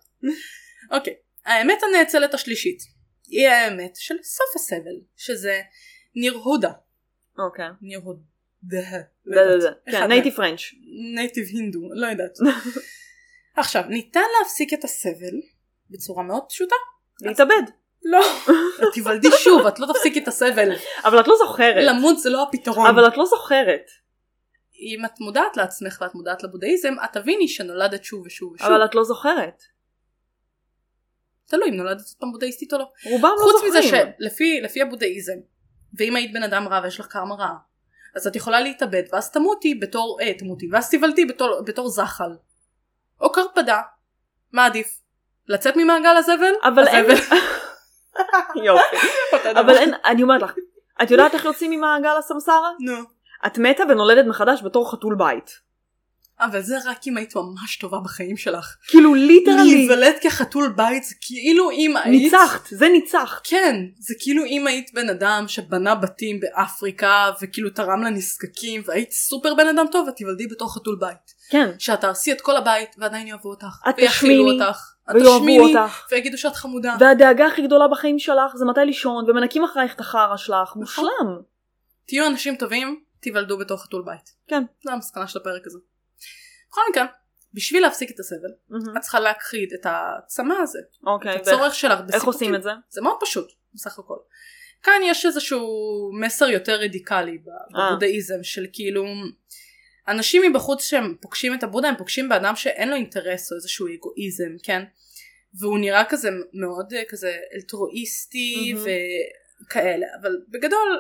אוקיי. 0.92 1.14
האמת 1.46 1.78
הנאצלת 1.84 2.34
השלישית 2.34 2.80
היא 3.28 3.48
האמת 3.48 3.96
של 3.96 4.16
סוף 4.24 4.56
הסבל 4.56 5.02
שזה 5.16 5.62
נירודהה. 6.16 6.72
אוקיי 7.40 7.66
נירודהה. 7.82 8.24
זה 8.64 8.82
זה 9.32 9.60
זה 9.60 9.70
כן 9.92 10.08
native 10.08 10.36
French 10.36 10.62
native 11.16 11.46
הינדו, 11.48 11.80
לא 11.94 12.08
יודעת. 12.08 12.32
עכשיו, 13.58 13.84
ניתן 13.90 14.22
להפסיק 14.40 14.74
את 14.74 14.84
הסבל 14.84 15.42
בצורה 15.90 16.24
מאוד 16.24 16.44
פשוטה. 16.50 16.76
להתאבד 17.22 17.64
לא. 18.04 18.22
את 18.84 18.94
תיוולדי 18.94 19.28
שוב, 19.44 19.68
את 19.68 19.80
לא 19.80 19.88
תפסיקי 19.94 20.20
את 20.20 20.28
הסבל. 20.28 20.70
אבל 21.04 21.20
את 21.20 21.28
לא 21.28 21.36
זוכרת 21.38 21.84
למות 21.88 22.20
זה 22.20 22.30
לא 22.30 22.44
הפתרון. 22.44 22.88
אבל 22.88 23.08
את 23.08 23.18
לא 23.18 23.26
זוכרת 23.26 23.92
אם 24.80 25.06
את 25.06 25.20
מודעת 25.20 25.58
לעצמך 25.58 25.98
ואת 26.02 26.16
מודעת 26.16 26.44
לבודהיזם, 26.44 26.94
את 27.04 27.14
תביני 27.14 27.48
שנולדת 27.48 28.04
שוב 28.04 28.26
ושוב 28.26 28.54
ושוב. 28.54 28.68
אבל 28.68 28.86
את 28.86 28.96
לא 28.96 29.04
זוכרת 29.04 29.64
תלוי 31.48 31.70
אם 31.70 31.76
נולדת 31.76 32.02
פעם 32.20 32.32
בודהיסטית 32.32 32.74
או 32.74 32.78
לא. 32.78 32.86
רובם 33.06 33.30
לא 33.38 33.44
חוץ 33.44 33.64
מזה 33.68 33.82
זוכרים 33.82 34.06
שלפי 34.20 34.62
לפי 34.62 34.82
הבודהיזם, 34.82 35.38
ואם 35.98 36.16
היית 36.16 36.34
בן 36.34 36.44
אדם 36.44 36.68
רע 36.68 36.80
ויש 36.84 37.00
לך 37.00 37.08
קרמה 37.08 37.36
רעה, 37.36 37.58
אז 38.16 38.28
את 38.28 38.36
יכולה 38.36 38.62
להתאבד 38.62 39.04
ואז 39.12 39.32
תמותי 39.32 39.76
בתור, 39.76 40.18
אה 40.22 40.34
תמותי, 40.34 40.68
ואז 40.72 40.90
תיוולדי 40.90 41.26
בתור, 41.26 41.62
בתור 41.62 41.90
זחל. 41.90 42.32
או 43.22 43.32
קרפדה. 43.32 43.82
מה 44.52 44.66
עדיף? 44.66 45.00
לצאת 45.48 45.76
ממעגל 45.76 46.18
הסבל? 46.18 46.54
אבל 46.64 46.88
אין 46.88 47.06
הסבל. 47.12 47.38
יופי. 48.64 49.08
אבל 49.52 49.78
אין 49.78 49.94
אני 50.06 50.24
אומרת 50.24 50.42
לך 50.42 50.54
את 51.04 51.12
יודעת 51.12 51.34
איך 51.34 51.46
יוצאים 51.46 51.72
ממעגל 51.72 52.18
הסמסרה? 52.20 52.70
נו. 52.80 52.98
את 53.46 53.58
מתה 53.58 53.84
ונולדת 53.90 54.26
מחדש 54.26 54.62
בתור 54.64 54.92
חתול 54.92 55.16
בית 55.16 55.68
אבל 56.40 56.62
זה 56.62 56.78
רק 56.86 57.08
אם 57.08 57.18
היית 57.18 57.36
ממש 57.36 57.78
טובה 57.78 58.00
בחיים 58.00 58.38
שלך. 58.38 58.76
כאילו 58.88 59.16
literally 59.16 59.76
להיוולד 59.76 60.16
כחתול 60.22 60.74
בית 60.78 61.04
זה 61.04 61.16
כאילו 61.22 61.72
אם 61.72 61.98
היית... 61.98 62.24
ניצחת 62.24 62.68
זה 62.70 62.90
ניצחת 62.90 63.42
כן, 63.44 63.76
זה 64.00 64.14
כאילו 64.20 64.46
אם 64.46 64.68
היית 64.68 64.94
בן 64.94 65.10
אדם 65.10 65.46
שבנה 65.48 65.96
בתים 65.96 66.40
באפריקה 66.40 67.32
וכאילו 67.42 67.70
תרם 67.70 68.04
לנזקקים 68.04 68.82
והיית 68.86 69.12
סופר 69.12 69.54
בן 69.54 69.68
אדם 69.68 69.86
טוב 69.92 70.08
ותיוולדי 70.08 70.48
בתור 70.48 70.76
חתול 70.76 70.98
בית. 71.00 71.37
כן 71.50 71.70
שאת 71.80 72.02
תהרסי 72.02 72.32
את 72.32 72.42
כל 72.42 72.58
הבית 72.58 72.96
ועדיין 72.98 73.28
יאהבו 73.28 73.50
אותך. 73.50 73.82
את 73.90 73.96
תשמיני, 73.98 74.62
אותך. 74.62 74.94
את 75.10 75.16
ויאהבו 75.16 75.80
אותך 75.80 76.08
ויגידו 76.12 76.38
שאת 76.38 76.56
חמודה. 76.56 76.96
והדאגה 77.00 77.48
הכי 77.48 77.62
גדולה 77.62 77.88
בחיים 77.88 78.20
שלך 78.20 78.56
זה 78.56 78.66
מתי 78.66 78.82
לישון 78.86 79.30
ומנקים 79.30 79.64
אחרייך 79.64 79.96
את 79.96 80.00
החרא 80.00 80.38
שלך 80.38 80.76
מושלם 80.76 81.42
תהיו 82.08 82.28
אנשים 82.28 82.56
טובים, 82.56 83.04
תיוולדו 83.20 83.58
בתור 83.58 83.78
חתול 83.78 84.04
בית. 84.06 84.36
כן. 84.48 84.64
זו 84.84 84.92
המסקנה 84.92 85.28
של 85.28 85.40
הפרק 85.40 85.62
הזה. 85.66 85.80
בכל 86.70 86.82
מקרה, 86.92 87.06
בשביל 87.54 87.82
להפסיק 87.82 88.12
את 88.12 88.20
הסבל. 88.20 88.78
את 88.98 89.02
צריכה 89.02 89.20
להכחיד 89.20 89.74
את 89.74 89.86
הצמא 89.90 90.54
הזה. 90.62 90.80
אוקיי 91.06 91.36
את 91.36 91.42
הצורך 91.42 91.76
שלך 91.76 92.00
בסיפוקים. 92.00 92.16
איך 92.16 92.24
עושים 92.24 92.56
את 92.56 92.64
זה? 92.64 92.70
זה 92.90 93.02
מאוד 93.02 93.18
פשוט 93.22 93.52
בסך 93.74 94.00
הכל. 94.00 94.18
כאן 94.84 95.02
יש 95.04 95.26
איזשהו 95.26 95.68
מסר 96.20 96.50
יותר 96.50 96.76
רדיקלי 96.76 97.38
אה. 97.76 97.90
בבודהיזם 97.90 98.44
של 98.44 98.66
כאילו 98.74 99.06
אנשים 100.08 100.42
מבחוץ 100.52 100.84
שהם 100.84 101.16
פוגשים 101.22 101.54
את 101.54 101.64
הבודה 101.64 101.90
הם 101.90 101.96
פוגשים 101.98 102.30
באדם 102.30 102.56
שאין 102.56 102.90
לו 102.90 102.96
אינטרס 102.96 103.52
או 103.52 103.56
איזשהו 103.58 103.88
אגואיזם 103.88 104.56
כן 104.64 104.84
והוא 105.60 105.80
נראה 105.80 106.06
כזה 106.10 106.30
מאוד 106.54 106.94
אה, 106.94 107.02
כזה 107.10 107.38
אלטרואיסטי 107.56 108.74
מהמם. 108.74 108.86
וכאלה 109.66 110.06
אבל 110.22 110.32
בגדול 110.50 111.00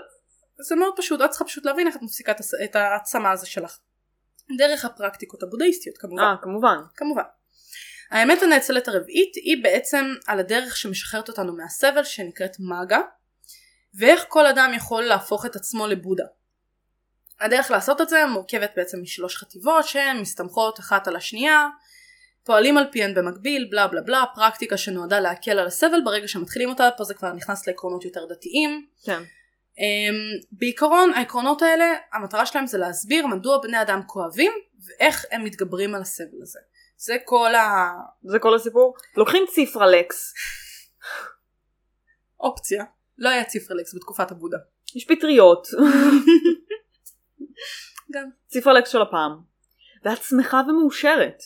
זה 0.59 0.75
מאוד 0.75 0.93
פשוט 0.97 1.21
את 1.21 1.29
צריכה 1.29 1.45
פשוט 1.45 1.65
להבין 1.65 1.87
איך 1.87 1.95
את 1.95 2.01
מפסיקה 2.01 2.33
את 2.63 2.75
העצמה 2.75 3.31
הזה 3.31 3.45
שלך. 3.45 3.77
דרך 4.57 4.85
הפרקטיקות 4.85 5.43
הבודהיסטיות 5.43 5.97
כמובן. 5.97 6.23
אה, 6.23 6.35
כמובן. 6.41 6.77
כמובן. 6.95 7.23
האמת 8.11 8.43
הנאצלת 8.43 8.87
הרביעית 8.87 9.35
היא 9.35 9.63
בעצם 9.63 10.05
על 10.27 10.39
הדרך 10.39 10.77
שמשחררת 10.77 11.29
אותנו 11.29 11.57
מהסבל 11.57 12.03
שנקראת 12.03 12.55
מאגה 12.59 13.01
ואיך 13.99 14.25
כל 14.27 14.45
אדם 14.45 14.71
יכול 14.75 15.03
להפוך 15.03 15.45
את 15.45 15.55
עצמו 15.55 15.87
לבודה. 15.87 16.25
הדרך 17.39 17.71
לעשות 17.71 18.01
את 18.01 18.09
זה 18.09 18.25
מורכבת 18.25 18.71
בעצם 18.75 19.01
משלוש 19.01 19.37
חטיבות 19.37 19.87
שהן 19.87 20.19
מסתמכות 20.19 20.79
אחת 20.79 21.07
על 21.07 21.15
השנייה 21.15 21.67
פועלים 22.43 22.77
על 22.77 22.85
פיהן 22.91 23.13
במקביל 23.13 23.67
בלה 23.71 23.87
בלה 23.87 24.01
בלה 24.01 24.23
פרקטיקה 24.35 24.77
שנועדה 24.77 25.19
להקל 25.19 25.59
על 25.59 25.67
הסבל 25.67 25.97
ברגע 26.05 26.27
שמתחילים 26.27 26.69
אותה 26.69 26.89
פה 26.97 27.03
זה 27.03 27.13
כבר 27.13 27.33
נכנס 27.33 27.67
לעקרונות 27.67 28.05
יותר 28.05 28.25
דתיים 28.25 28.87
כן. 29.03 29.21
Um, 29.77 30.47
בעיקרון 30.51 31.13
העקרונות 31.13 31.61
האלה 31.61 31.93
המטרה 32.13 32.45
שלהם 32.45 32.67
זה 32.67 32.77
להסביר 32.77 33.27
מדוע 33.27 33.61
בני 33.61 33.81
אדם 33.81 34.01
כואבים 34.07 34.51
ואיך 34.85 35.25
הם 35.31 35.43
מתגברים 35.43 35.95
על 35.95 36.01
הסבל 36.01 36.41
הזה. 36.41 36.59
זה 36.97 37.17
כל 37.25 37.51
זה 38.23 38.39
כל 38.39 38.55
הסיפור? 38.55 38.95
לוקחים 39.17 39.43
ציפרלקס, 39.53 40.33
האופציה. 42.39 42.83
לא 43.17 43.29
היה 43.29 43.43
ציפרלקס 43.43 43.95
בתקופת 43.95 44.31
הבודה. 44.31 44.57
יש 44.95 45.05
פטריות, 45.05 45.67
גם. 48.11 48.29
ציפרלקס 48.47 48.89
של 48.89 49.01
הפעם. 49.01 49.31
ואת 50.05 50.23
שמחה 50.23 50.61
ומאושרת. 50.69 51.43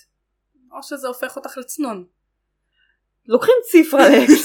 או 0.71 0.83
שזה 0.83 1.07
הופך 1.07 1.35
אותך 1.35 1.57
לצנון. 1.57 2.05
לוקחים 3.27 3.53
ציפרלקס. 3.71 4.43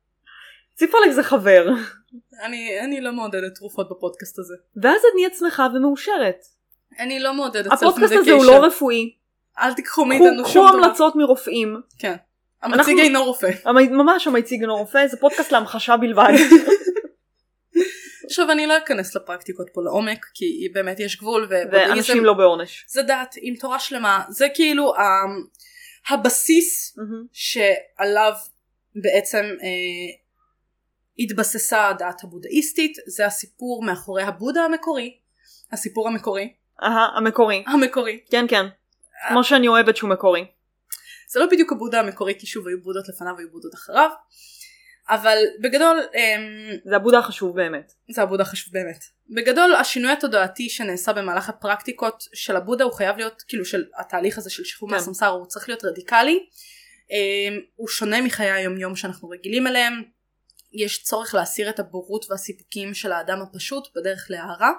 ציפרלקס 0.78 1.14
זה 1.14 1.22
חבר. 1.22 1.68
אני, 2.42 2.80
אני 2.80 3.00
לא 3.00 3.12
מעודדת 3.12 3.54
תרופות 3.54 3.88
בפודקאסט 3.90 4.38
הזה. 4.38 4.54
ואז 4.82 5.00
את 5.00 5.14
נהיית 5.14 5.34
שמחה 5.38 5.66
ומאושרת. 5.74 6.44
אני 6.98 7.20
לא 7.20 7.34
מעודדת 7.34 7.72
הפודקאסט 7.72 8.12
self-medication. 8.12 8.18
הזה 8.20 8.32
הוא 8.32 8.44
לא 8.44 8.64
רפואי. 8.64 9.14
אל 9.58 9.74
תיקחו 9.74 9.92
קחו 9.92 10.04
מאיתנו 10.04 10.42
קחו 10.42 10.52
שום 10.52 10.68
דבר. 10.68 10.76
המלצות 10.84 11.16
מרופאים. 11.16 11.80
כן. 11.98 12.16
המציג 12.62 12.78
אנחנו- 12.78 12.98
אינו 12.98 13.24
רופא. 13.24 13.50
ממש 13.90 14.26
המציג 14.26 14.60
אינו 14.60 14.76
רופא 14.76 15.06
זה 15.06 15.16
פודקאסט 15.16 15.52
להמחשה 15.52 15.96
בלבד. 15.96 16.32
עכשיו 18.28 18.50
אני 18.50 18.66
לא 18.66 18.78
אכנס 18.78 19.16
לפרקטיקות 19.16 19.66
פה 19.74 19.82
לעומק 19.82 20.26
כי 20.34 20.68
באמת 20.74 21.00
יש 21.00 21.16
גבול 21.16 21.48
ואנשים 21.50 22.24
לא 22.24 22.32
בעונש. 22.32 22.84
זה 22.88 23.02
דת 23.02 23.34
עם 23.40 23.54
תורה 23.56 23.78
שלמה 23.78 24.24
זה 24.28 24.46
כאילו 24.54 24.94
ה- 24.96 26.12
הבסיס 26.14 26.96
מהמם. 26.98 27.26
שעליו 27.32 28.32
בעצם 28.94 29.44
אה, 29.62 30.18
התבססה 31.18 31.88
הדת 31.88 32.24
הבודהיסטית 32.24 32.96
זה 33.06 33.26
הסיפור 33.26 33.82
מאחורי 33.84 34.22
הבודה 34.22 34.60
המקורי 34.62 35.18
הסיפור 35.72 36.08
המקורי 36.08 36.54
אהה, 36.82 37.06
המקורי. 37.16 37.64
המקורי 37.66 38.20
כן 38.30 38.44
כן. 38.48 38.66
כמו 39.28 39.44
שאני 39.44 39.68
אוהבת 39.68 39.96
שהוא 39.96 40.10
מקורי. 40.10 40.44
זה 41.28 41.40
לא 41.40 41.46
בדיוק 41.46 41.72
הבודה 41.72 42.00
המקורי 42.00 42.34
כי 42.38 42.46
שוב 42.46 42.68
היו 42.68 42.82
בודות 42.82 43.08
לפניו 43.08 43.34
והיו 43.36 43.50
בודות 43.50 43.74
אחריו 43.74 44.10
אבל 45.10 45.38
בגדול 45.60 46.00
אמ, 46.14 46.76
זה 46.84 46.96
הבודה 46.96 47.18
החשוב 47.18 47.56
באמת. 47.56 47.92
זה 48.10 48.22
הבודה 48.22 48.44
חשוב 48.44 48.72
באמת. 48.72 49.04
בגדול 49.30 49.74
השינוי 49.74 50.12
התודעתי 50.12 50.68
שנעשה 50.68 51.12
במהלך 51.12 51.48
הפרקטיקות 51.48 52.24
של 52.34 52.56
הבודה 52.56 52.84
הוא 52.84 52.92
חייב 52.92 53.16
להיות 53.16 53.42
כאילו 53.48 53.64
של 53.64 53.84
התהליך 53.98 54.38
הזה 54.38 54.50
של 54.50 54.64
שחרור 54.64 54.90
כן. 54.90 54.96
מהסמסר 54.96 55.28
הוא 55.28 55.46
צריך 55.46 55.68
להיות 55.68 55.84
רדיקלי. 55.84 56.46
אמ, 57.10 57.60
הוא 57.76 57.88
שונה 57.88 58.20
מחיי 58.20 58.50
היום 58.50 58.78
יום 58.78 58.96
שאנחנו 58.96 59.28
רגילים 59.28 59.66
אליהם. 59.66 60.02
יש 60.72 61.02
צורך 61.02 61.34
להסיר 61.34 61.70
את 61.70 61.78
הבורות 61.78 62.30
והסיפוקים 62.30 62.94
של 62.94 63.12
האדם 63.12 63.42
הפשוט 63.42 63.88
בדרך 63.96 64.26
להערה. 64.30 64.72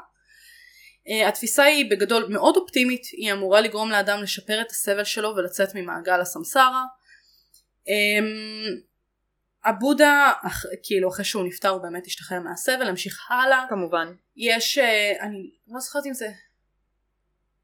אה, 1.09 1.27
התפיסה 1.27 1.63
היא 1.63 1.91
בגדול 1.91 2.25
מאוד 2.30 2.57
אופטימית, 2.57 3.05
היא 3.11 3.34
אמורה 3.34 3.61
לגרום 3.61 3.89
לאדם 3.89 4.23
לשפר 4.23 4.61
את 4.61 4.71
הסבל 4.71 5.03
שלו 5.03 5.34
ולצאת 5.36 5.75
ממעגל 5.75 6.21
הסמסרה. 6.21 6.84
אמ, 7.88 8.88
הבודה, 9.66 10.32
אח- 10.47 10.66
כאילו 10.84 11.10
אחרי 11.10 11.26
שהוא 11.26 11.43
נפטר 11.45 11.70
הוא 11.70 11.82
באמת 11.82 12.07
השתחרר 12.07 12.39
מהסבל, 12.39 12.88
המשיך 12.88 13.32
הלאה. 13.32 13.66
כמובן. 13.70 14.07
יש, 14.38 14.78
אה, 14.78 15.12
אני 15.22 15.51
לא 15.68 15.80
זוכרת 15.80 16.05
אם 16.05 16.14
זה 16.14 16.28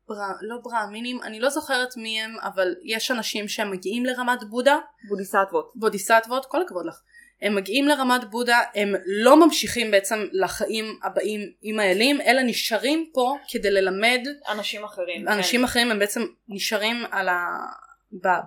ברא, 0.07 0.27
לא 0.41 0.57
ברהמינים, 0.63 1.23
אני 1.23 1.39
לא 1.39 1.49
זוכרת 1.49 1.97
מי 1.97 2.21
הם, 2.21 2.35
אבל 2.41 2.75
יש 2.83 3.11
אנשים 3.11 3.47
שהם 3.47 3.71
מגיעים 3.71 4.05
לרמת 4.05 4.43
בודה, 4.43 4.77
בודיסטבות. 5.09 5.71
בודיסטבות, 5.75 6.45
כל 6.45 6.61
הכבוד 6.61 6.85
לך. 6.85 7.01
הם 7.41 7.55
מגיעים 7.55 7.87
לרמת 7.87 8.23
בודה, 8.29 8.59
הם 8.75 8.93
לא 9.05 9.45
ממשיכים 9.45 9.91
בעצם 9.91 10.27
לחיים 10.31 10.99
הבאים 11.03 11.41
עם 11.61 11.79
האלים, 11.79 12.21
אלא 12.21 12.41
נשארים 12.41 13.09
פה 13.13 13.37
כדי 13.49 13.71
ללמד 13.71 14.19
אנשים 14.49 14.83
אחרים. 14.83 15.27
אנשים 15.27 15.63
אחרים 15.63 15.91
הם 15.91 15.99
בעצם 15.99 16.21
נשארים 16.47 17.03
על 17.11 17.29
ה... 17.29 17.57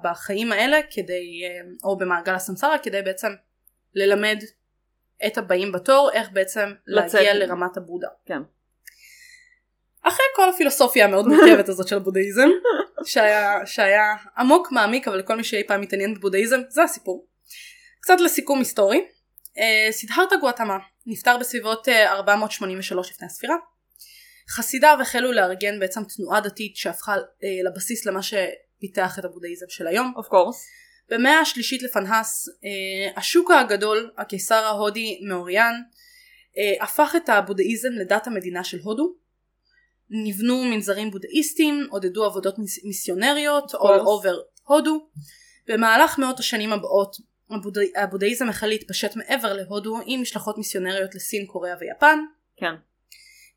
בחיים 0.03 0.53
האלה 0.53 0.81
כדי, 0.91 1.43
אה, 1.45 1.61
או 1.85 1.99
במעגל 1.99 2.35
הסמסרה 2.35 2.79
כדי 2.79 3.03
בעצם 3.03 3.33
ללמד 3.95 4.39
את 5.27 5.39
הבאים 5.39 5.73
בתור 5.73 6.11
איך 6.13 6.29
בעצם 6.33 6.73
לצאת. 6.87 7.15
להגיע 7.15 7.35
לרמת 7.35 7.77
הבודה. 7.77 8.09
כן. 8.27 8.43
אחרי 10.03 10.27
כל 10.37 10.51
הפילוסופיה 10.51 11.05
המאוד 11.05 11.27
מורכבת 11.29 11.69
הזאת 11.69 11.89
של 11.89 11.97
הבודהיזם, 11.97 12.49
שהיה, 13.05 13.67
שהיה 13.67 14.15
עמוק 14.39 14.73
מעמיק 14.73 15.09
אבל 15.09 15.19
לכל 15.19 15.37
מי 15.37 15.45
שאי 15.45 15.67
פעם 15.67 15.81
מתעניין 15.81 16.15
בבודהיזם, 16.15 16.61
זה 16.69 16.83
הסיפור. 16.83 17.27
קצת 18.01 18.21
לסיכום 18.21 18.59
היסטורי, 18.59 19.07
אה, 19.59 19.93
סידהרתה 19.93 20.37
גואטמה 20.37 20.79
נפטר 21.07 21.37
בסביבות 21.39 21.89
אה, 21.89 22.13
483 22.13 23.11
לפני 23.11 23.27
הספירה. 23.27 23.57
חסידיו 24.51 24.99
החלו 25.01 25.33
לארגן 25.33 25.81
בעצם 25.81 26.01
תנועה 26.05 26.41
דתית 26.41 26.77
שהפכה 26.77 27.13
אה, 27.15 27.71
לבסיס 27.71 28.07
למה 28.07 28.21
שפיתח 28.79 29.19
את 29.19 29.25
הבודהיזם 29.25 29.67
של 29.69 29.87
היום. 29.87 30.13
אוף 30.17 30.27
קורס. 30.29 30.67
במאה 31.11 31.41
השלישית 31.41 31.83
לפנהס, 31.83 32.49
אה, 32.49 33.11
השוקה 33.17 33.61
הגדול, 33.61 34.11
הקיסר 34.19 34.55
ההודי 34.65 35.21
מאוריאן, 35.29 35.75
אה, 36.59 36.85
הפך 36.85 37.15
את 37.17 37.29
הבודהיזם 37.29 37.89
לדת 37.93 38.27
המדינה 38.27 38.65
של 38.65 38.79
הודו. 38.83 39.15
נבנו 40.11 40.65
מנזרים 40.65 41.11
בודהיסטיים, 41.11 41.87
עודדו 41.91 42.25
עבודות 42.25 42.59
מיס- 42.59 42.85
מיסיונריות 42.85 43.75
all 43.75 43.79
over 44.01 44.35
הודו. 44.65 45.09
במהלך 45.69 46.19
מאות 46.19 46.39
השנים 46.39 46.73
הבאות 46.73 47.17
הבודה... 47.51 47.81
הבודהיזם 47.97 48.49
החל 48.49 48.67
להתפשט 48.67 49.17
מעבר 49.17 49.53
להודו 49.53 49.99
עם 50.07 50.23
משלחות 50.23 50.59
מיסיונריות 50.59 51.15
לסין, 51.15 51.47
קוריאה 51.47 51.77
ויפן. 51.81 52.19
כן. 52.57 52.75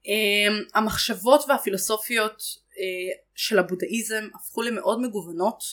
Um, 0.05 0.69
המחשבות 0.73 1.45
והפילוסופיות 1.47 2.39
uh, 2.39 2.75
של 3.35 3.59
הבודהיזם 3.59 4.27
הפכו 4.35 4.61
למאוד 4.61 5.01
מגוונות. 5.01 5.63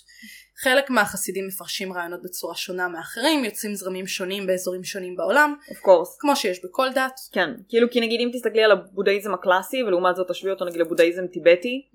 חלק 0.63 0.91
מהחסידים 0.91 1.47
מפרשים 1.47 1.93
רעיונות 1.93 2.23
בצורה 2.23 2.55
שונה 2.55 2.89
מאחרים, 2.89 3.45
יוצאים 3.45 3.75
זרמים 3.75 4.07
שונים 4.07 4.47
באזורים 4.47 4.85
שונים 4.85 5.17
בעולם, 5.17 5.55
אוף 5.71 5.79
קורס. 5.79 6.17
כמו 6.21 6.37
שיש 6.37 6.65
בכל 6.65 6.89
דת. 6.95 7.21
כן. 7.33 7.51
כאילו 7.69 7.91
כי 7.91 8.01
נגיד 8.01 8.21
אם 8.21 8.31
תסתכלי 8.33 8.65
על 8.65 8.71
הבודהיזם 8.73 9.35
הקלאסי 9.35 9.83
ולעומת 9.83 10.17
זאת 10.17 10.31
תשווי 10.31 10.53
אותו 10.53 10.65
נגיד 10.65 10.81
לבודהיזם 10.81 11.27
טיבטי, 11.27 11.89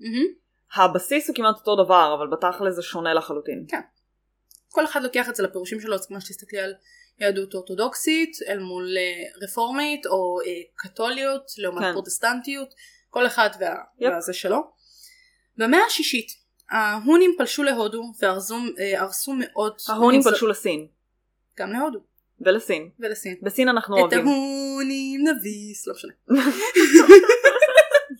הבסיס 0.74 1.28
הוא 1.28 1.36
כמעט 1.36 1.54
אותו 1.56 1.84
דבר 1.84 2.14
אבל 2.18 2.26
בתכל'ס 2.26 2.74
זה 2.74 2.82
שונה 2.82 3.14
לחלוטין. 3.14 3.66
כל 4.68 4.84
אחד 4.84 5.02
לוקח 5.02 5.28
את 5.28 5.36
זה 5.36 5.42
לפירושים 5.42 5.80
שלו, 5.80 5.94
אז 5.94 6.06
כמו 6.06 6.20
שתסתכלי 6.20 6.60
על 6.60 6.74
יהדות 7.18 7.54
אורתודוקסית 7.54 8.36
אל 8.48 8.58
מול 8.58 8.96
uh, 8.96 9.44
רפורמית 9.44 10.06
או 10.06 10.38
uh, 10.40 10.44
קתוליות 10.76 11.42
לעומת 11.58 11.82
כן. 11.82 11.92
פרוטסטנטיות, 11.92 12.74
כל 13.10 13.26
אחד 13.26 13.50
וה... 13.60 13.74
יפ. 14.00 14.12
והזה 14.12 14.32
שלו. 14.32 14.70
במאה 15.56 15.80
השישית 15.86 16.26
ההונים 16.70 17.34
פלשו 17.38 17.62
להודו 17.62 18.02
והרסו 18.20 19.32
אה, 19.32 19.36
מאות 19.38 19.82
ההונים 19.88 20.20
מנזר- 20.20 20.30
פלשו 20.30 20.46
לסין. 20.46 20.86
גם 21.58 21.72
להודו 21.72 21.98
ולסין. 22.40 22.90
ולסין. 22.98 23.36
בסין 23.42 23.68
אנחנו 23.68 23.96
את 23.96 24.00
אוהבים. 24.02 24.28
ההונים 24.28 25.20
נביס, 25.28 25.86
לא 25.86 25.94
משנה. 25.94 26.12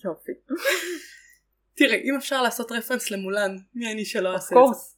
יופי. 0.04 0.32
תראי, 1.74 2.02
אם 2.04 2.16
אפשר 2.18 2.42
לעשות 2.42 2.72
רפרנס 2.72 3.10
למולן, 3.10 3.56
מי 3.74 3.92
אני 3.92 4.04
שלא 4.04 4.34
אעשה 4.34 4.56
את 4.56 4.74
זה. 4.74 4.93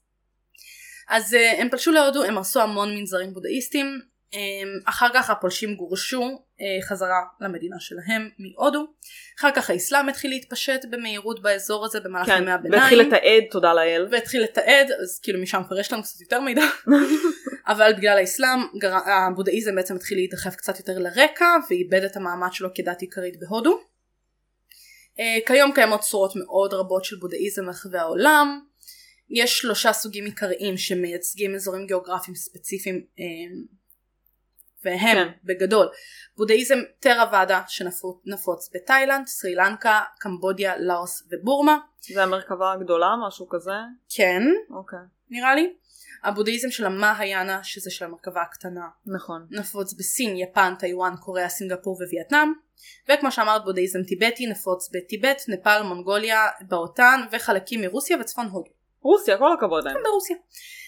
אז 1.09 1.35
uh, 1.35 1.61
הם 1.61 1.69
פלשו 1.69 1.93
להודו, 1.93 2.25
הם 2.25 2.37
הרסו 2.37 2.61
המון 2.61 2.97
מנזרים 2.97 3.35
בודהיסטים, 3.35 4.01
um, 4.33 4.37
אחר 4.85 5.07
כך 5.15 5.31
הפולשים 5.31 5.75
גורשו 5.75 6.23
uh, 6.23 6.63
חזרה 6.89 7.23
למדינה 7.41 7.77
שלהם 7.81 8.29
מהודו, 8.39 8.87
אחר 9.39 9.51
כך 9.55 9.71
האסלאם 9.71 10.09
התחיל 10.09 10.31
להתפשט 10.31 10.85
במהירות 10.91 11.43
באזור 11.43 11.85
הזה 11.85 12.01
במהלך 12.01 12.27
כן. 12.27 12.43
ימי 12.43 12.51
הביניים, 12.51 12.83
והתחיל 12.83 13.01
לתעד 13.01 13.43
תודה 13.51 13.75
לאל. 13.75 14.09
והתחיל 14.11 14.43
לתעד, 14.43 14.91
אז 15.03 15.21
כאילו 15.23 15.43
משם 15.43 15.63
כבר 15.67 15.79
יש 15.79 15.93
לנו 15.93 16.03
קצת 16.03 16.21
יותר 16.21 16.41
מידע, 16.41 16.63
אבל 17.69 17.93
בגלל 17.97 18.19
האסלאם 18.19 18.61
גר... 18.79 18.97
הבודהיזם 19.07 19.75
בעצם 19.75 19.97
התחיל 19.97 20.19
להידחף 20.19 20.55
קצת 20.55 20.79
יותר 20.79 20.99
לרקע 20.99 21.57
ואיבד 21.71 22.03
את 22.05 22.17
המעמד 22.17 22.53
שלו 22.53 22.69
כדת 22.75 23.01
עיקרית 23.01 23.41
בהודו. 23.41 23.81
Uh, 25.17 25.47
כיום 25.47 25.73
קיימות 25.73 26.01
צורות 26.01 26.33
מאוד 26.37 26.75
רבות 26.75 27.05
של 27.05 27.17
בודהיזם 27.17 27.67
ברחבי 27.67 27.99
העולם. 27.99 28.61
יש 29.31 29.59
שלושה 29.59 29.93
סוגים 29.93 30.25
עיקריים 30.25 30.77
שמייצגים 30.77 31.55
אזורים 31.55 31.87
גיאוגרפיים 31.87 32.35
ספציפיים 32.35 33.07
אה, 33.19 33.25
והם 34.85 34.99
כן. 34.99 35.29
בגדול 35.45 35.89
בודהיזם 36.37 36.79
תרוואדה 36.99 37.63
שנפוץ 37.69 38.71
בתאילנד, 38.75 39.27
סרי 39.27 39.55
לנקה, 39.55 40.01
קמבודיה, 40.19 40.79
לאוס 40.79 41.23
ובורמה. 41.33 41.79
זה 42.13 42.23
המרכבה 42.23 42.73
הגדולה, 42.73 43.09
משהו 43.27 43.49
כזה? 43.49 43.71
כן, 44.17 44.43
אוקיי. 44.71 44.99
נראה 45.31 45.55
לי. 45.55 45.75
הבודהיזם 46.23 46.71
של 46.71 46.85
המהיאנה 46.85 47.65
שזה 47.65 47.91
של 47.91 48.05
המרכבה 48.05 48.43
הקטנה 48.43 48.89
נכון. 49.07 49.47
נפוץ 49.51 49.95
בסין, 49.95 50.37
יפן, 50.37 50.75
טיוואן, 50.79 51.15
קוריאה, 51.21 51.49
סינגפור 51.49 51.97
ווייטנאם. 51.97 52.53
וכמו 53.09 53.33
שאמרת 53.33 53.65
בודהיזם 53.65 54.03
טיבטי 54.03 54.47
נפוץ 54.47 54.91
בטיבט, 54.93 55.43
נפאל, 55.49 55.83
מונגוליה, 55.83 56.49
באותן 56.69 57.21
וחלקים 57.33 57.81
מרוסיה 57.81 58.17
וצפון 58.21 58.47
הודו. 58.47 58.76
רוסיה, 59.07 59.39
כל 59.39 59.53
הכבוד 59.53 59.85
להם. 59.85 59.97
ברוסיה. 60.05 60.37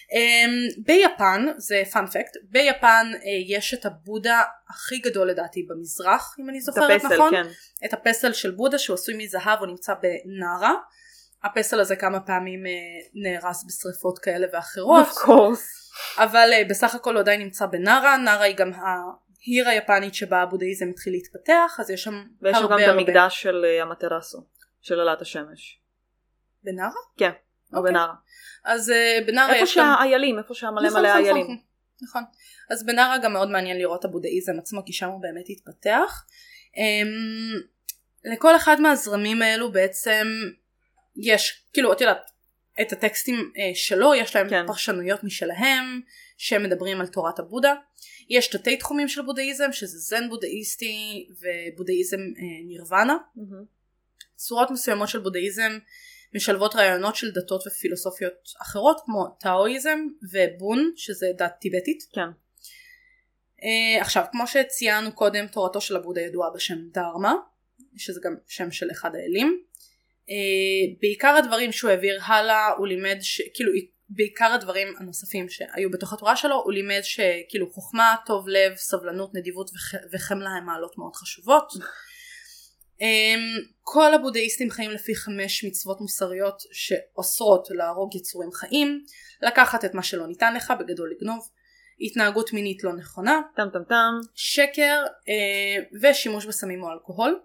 Um, 0.09 0.83
ביפן, 0.85 1.45
זה 1.57 1.83
פאנפקט, 1.93 2.37
ביפן 2.43 3.11
uh, 3.13 3.17
יש 3.47 3.73
את 3.73 3.85
הבודה 3.85 4.41
הכי 4.69 4.99
גדול 4.99 5.29
לדעתי 5.29 5.65
במזרח, 5.69 6.35
אם 6.39 6.49
אני 6.49 6.57
את 6.57 6.63
זוכרת 6.63 6.91
הפסל, 6.91 7.15
נכון. 7.15 7.31
כן. 7.31 7.47
את 7.85 7.93
הפסל 7.93 8.33
של 8.33 8.51
בודה 8.51 8.77
שהוא 8.77 8.93
עשוי 8.93 9.15
מזהב, 9.17 9.59
הוא 9.59 9.67
נמצא 9.67 9.93
בנארה. 9.93 10.73
הפסל 11.43 11.79
הזה 11.79 11.95
כמה 11.95 12.19
פעמים 12.19 12.63
uh, 12.65 12.69
נהרס 13.13 13.65
בשריפות 13.67 14.19
כאלה 14.19 14.47
ואחרות, 14.53 15.07
of 15.07 15.11
course. 15.11 16.23
אבל 16.23 16.49
uh, 16.53 16.69
בסך 16.69 16.95
הכל 16.95 17.13
הוא 17.13 17.19
עדיין 17.19 17.41
נמצא 17.41 17.65
בנארה, 17.65 18.17
נארה 18.17 18.43
היא 18.43 18.55
גם 18.55 18.71
העיר 18.73 19.69
היפנית 19.69 20.13
שבה 20.13 20.41
הבודהיזם 20.41 20.89
התחיל 20.89 21.13
להתפתח, 21.13 21.77
אז 21.79 21.89
יש 21.89 22.03
שם 22.03 22.23
ויש 22.41 22.57
שם 22.57 22.63
הרבה 22.63 22.75
גם 22.75 22.81
את 22.81 22.87
הרבה. 22.87 23.01
המקדש 23.01 23.41
של 23.41 23.65
המטרסו, 23.81 24.45
של 24.81 24.99
עלת 24.99 25.21
השמש. 25.21 25.81
בנארה? 26.63 27.01
כן, 27.17 27.31
או 27.73 27.77
אוקיי. 27.77 27.91
בנערה. 27.91 28.13
אז 28.63 28.89
uh, 28.89 29.27
בנארה 29.27 29.53
איפה 29.53 29.63
יש 29.63 29.77
גם... 29.77 29.95
שהאיילים, 29.97 30.37
איפה 30.37 30.53
שהמלא 30.53 30.87
נכון, 30.87 31.01
מלא 31.01 31.09
נכון, 31.09 31.23
איילים. 31.25 31.43
נכון, 31.43 31.57
נכון. 32.01 32.23
אז 32.69 32.85
בנארה 32.85 33.17
גם 33.17 33.33
מאוד 33.33 33.49
מעניין 33.49 33.77
לראות 33.77 34.05
הבודהיזם 34.05 34.59
עצמו 34.59 34.81
כי 34.85 34.93
שם 34.93 35.07
הוא 35.07 35.21
באמת 35.21 35.45
התפתח. 35.49 36.25
אמ, 36.77 37.61
לכל 38.25 38.55
אחד 38.55 38.81
מהזרמים 38.81 39.41
האלו 39.41 39.71
בעצם 39.71 40.27
יש 41.15 41.63
כאילו 41.73 41.93
את 41.93 42.01
יודעת 42.01 42.31
את 42.81 42.93
הטקסטים 42.93 43.51
אה, 43.57 43.71
שלו 43.73 44.15
יש 44.15 44.35
להם 44.35 44.49
כן. 44.49 44.67
פרשנויות 44.67 45.23
משלהם 45.23 46.01
שהם 46.37 46.63
מדברים 46.63 47.01
על 47.01 47.07
תורת 47.07 47.39
הבודה. 47.39 47.73
יש 48.29 48.47
תתי 48.47 48.77
תחומים 48.77 49.07
של 49.07 49.21
בודהיזם 49.21 49.71
שזה 49.71 49.97
זן 49.97 50.29
בודהיסטי 50.29 51.27
ובודהיזם 51.39 52.17
אה, 52.17 52.67
נירוונה. 52.67 53.17
מהמם. 53.35 53.65
צורות 54.35 54.71
מסוימות 54.71 55.09
של 55.09 55.19
בודהיזם 55.19 55.77
משלבות 56.35 56.75
רעיונות 56.75 57.15
של 57.15 57.31
דתות 57.31 57.67
ופילוסופיות 57.67 58.33
אחרות 58.61 59.01
כמו 59.05 59.37
טאואיזם 59.39 59.99
ובון 60.33 60.91
שזה 60.95 61.27
דת 61.37 61.53
טיבטית. 61.61 62.03
כן. 62.13 62.29
Uh, 63.57 64.01
עכשיו 64.01 64.23
כמו 64.31 64.47
שציינו 64.47 65.11
קודם 65.11 65.47
תורתו 65.47 65.81
של 65.81 65.95
הבודה 65.95 66.21
ידועה 66.21 66.49
בשם 66.55 66.77
דרמה 66.93 67.33
שזה 67.97 68.19
גם 68.23 68.35
שם 68.47 68.71
של 68.71 68.91
אחד 68.91 69.15
האלים. 69.15 69.63
Uh, 70.25 70.31
בעיקר 71.01 71.35
הדברים 71.35 71.71
שהוא 71.71 71.91
העביר 71.91 72.19
הלאה 72.23 72.67
הוא 72.77 72.87
לימד 72.87 73.17
ש... 73.21 73.41
כאילו 73.53 73.71
בעיקר 74.09 74.45
הדברים 74.45 74.87
הנוספים 74.99 75.49
שהיו 75.49 75.91
בתוך 75.91 76.13
התורה 76.13 76.35
שלו 76.35 76.55
הוא 76.55 76.73
לימד 76.73 77.01
שכאילו 77.03 77.71
חוכמה, 77.71 78.15
טוב 78.25 78.47
לב, 78.47 78.75
סבלנות, 78.75 79.33
נדיבות 79.33 79.69
וח... 79.69 80.01
וחמלה 80.13 80.49
הם 80.49 80.65
מעלות 80.65 80.97
מאוד 80.97 81.15
חשובות. 81.15 81.73
Um, 82.99 83.71
כל 83.81 84.13
הבודהיסטים 84.13 84.69
חיים 84.69 84.91
לפי 84.91 85.15
חמש 85.15 85.63
מצוות 85.63 86.01
מוסריות 86.01 86.61
שאוסרות 86.71 87.67
להרוג 87.71 88.15
יצורים 88.15 88.51
חיים, 88.51 89.05
לקחת 89.41 89.85
את 89.85 89.93
מה 89.93 90.03
שלא 90.03 90.27
ניתן 90.27 90.53
לך, 90.53 90.73
בגדול 90.79 91.11
לגנוב, 91.11 91.49
התנהגות 92.01 92.53
מינית 92.53 92.83
לא 92.83 92.93
נכונה, 92.93 93.41
טם 93.55 93.67
טם 93.73 93.83
טם. 93.89 94.19
שקר 94.35 95.03
אה, 95.29 95.83
ושימוש 96.01 96.45
בסמים 96.45 96.83
או 96.83 96.91
אלכוהול. 96.91 97.39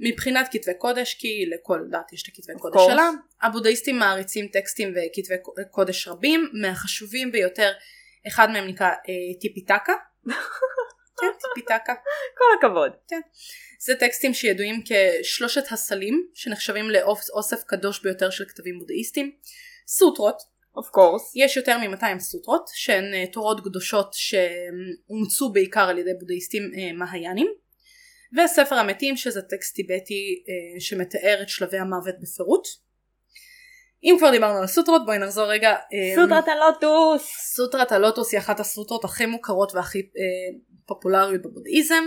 מבחינת 0.00 0.48
כתבי 0.52 0.74
קודש, 0.78 1.14
כי 1.14 1.46
לכל 1.46 1.80
דת 1.90 2.12
יש 2.12 2.22
את 2.22 2.28
הכתבי 2.28 2.52
קודש. 2.58 2.80
שלה, 2.86 3.10
הבודהיסטים 3.42 3.98
מעריצים 3.98 4.48
טקסטים 4.48 4.88
וכתבי 4.90 5.34
קודש 5.70 6.08
רבים, 6.08 6.50
מהחשובים 6.52 7.32
ביותר, 7.32 7.72
אחד 8.26 8.50
מהם 8.50 8.66
נקרא 8.66 8.88
אה, 8.88 9.40
טיפיטקה. 9.40 9.92
כן, 11.20 11.48
טיפיטקה. 11.54 11.94
כל 12.38 12.44
הכבוד. 12.58 12.92
זה 13.80 13.94
טקסטים 13.94 14.34
שידועים 14.34 14.82
כשלושת 15.22 15.64
הסלים, 15.70 16.28
שנחשבים 16.34 16.90
לאוסף 16.90 17.62
קדוש 17.66 18.02
ביותר 18.02 18.30
של 18.30 18.44
כתבים 18.48 18.78
בודהיסטים. 18.78 19.32
סוטרות, 19.88 20.42
of 20.76 20.86
course. 20.96 21.32
יש 21.34 21.56
יותר 21.56 21.78
מ-200 21.78 22.18
סוטרות 22.18 22.68
שהן 22.74 23.14
אה, 23.14 23.24
תורות 23.32 23.60
קדושות 23.64 24.14
שאומצו 24.14 25.52
בעיקר 25.52 25.88
על 25.88 25.98
ידי 25.98 26.14
בודהיסטים 26.20 26.62
אה, 26.78 26.92
מהיאנים 26.92 27.52
וספר 28.36 28.74
המתים 28.74 29.16
שזה 29.16 29.42
טקסט 29.42 29.74
טיבטי 29.74 30.44
אה, 30.48 30.80
שמתאר 30.80 31.38
את 31.42 31.48
שלבי 31.48 31.78
המוות 31.78 32.14
בפירוט. 32.20 32.66
אם 34.04 34.16
כבר 34.18 34.30
דיברנו 34.30 34.58
על 34.58 34.66
סוטרות 34.66 35.06
בואי 35.06 35.18
נחזור 35.18 35.44
רגע. 35.44 35.70
אה, 35.70 36.22
סוטרת 36.22 36.48
הלוטוס. 36.48 37.22
סוטרת 37.54 37.92
הלוטוס 37.92 38.32
היא 38.32 38.38
אחת 38.38 38.60
הסוטרות 38.60 39.04
הכי 39.04 39.26
מוכרות 39.26 39.74
והכי 39.74 39.98
אה, 39.98 40.58
פופולריות 40.88 41.42
בבודהיזם. 41.42 42.04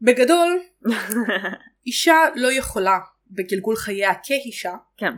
בגדול 0.00 0.60
אישה 1.86 2.16
לא 2.34 2.52
יכולה 2.52 2.98
בגלגול 3.30 3.76
חייה 3.76 4.12
כאישה 4.22 4.74
כן. 4.96 5.12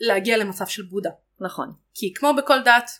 להגיע 0.00 0.36
למצב 0.36 0.66
של 0.66 0.82
בודה. 0.82 1.10
נכון. 1.40 1.72
כי 1.94 2.14
כמו 2.14 2.34
בכל 2.34 2.62
דת, 2.64 2.90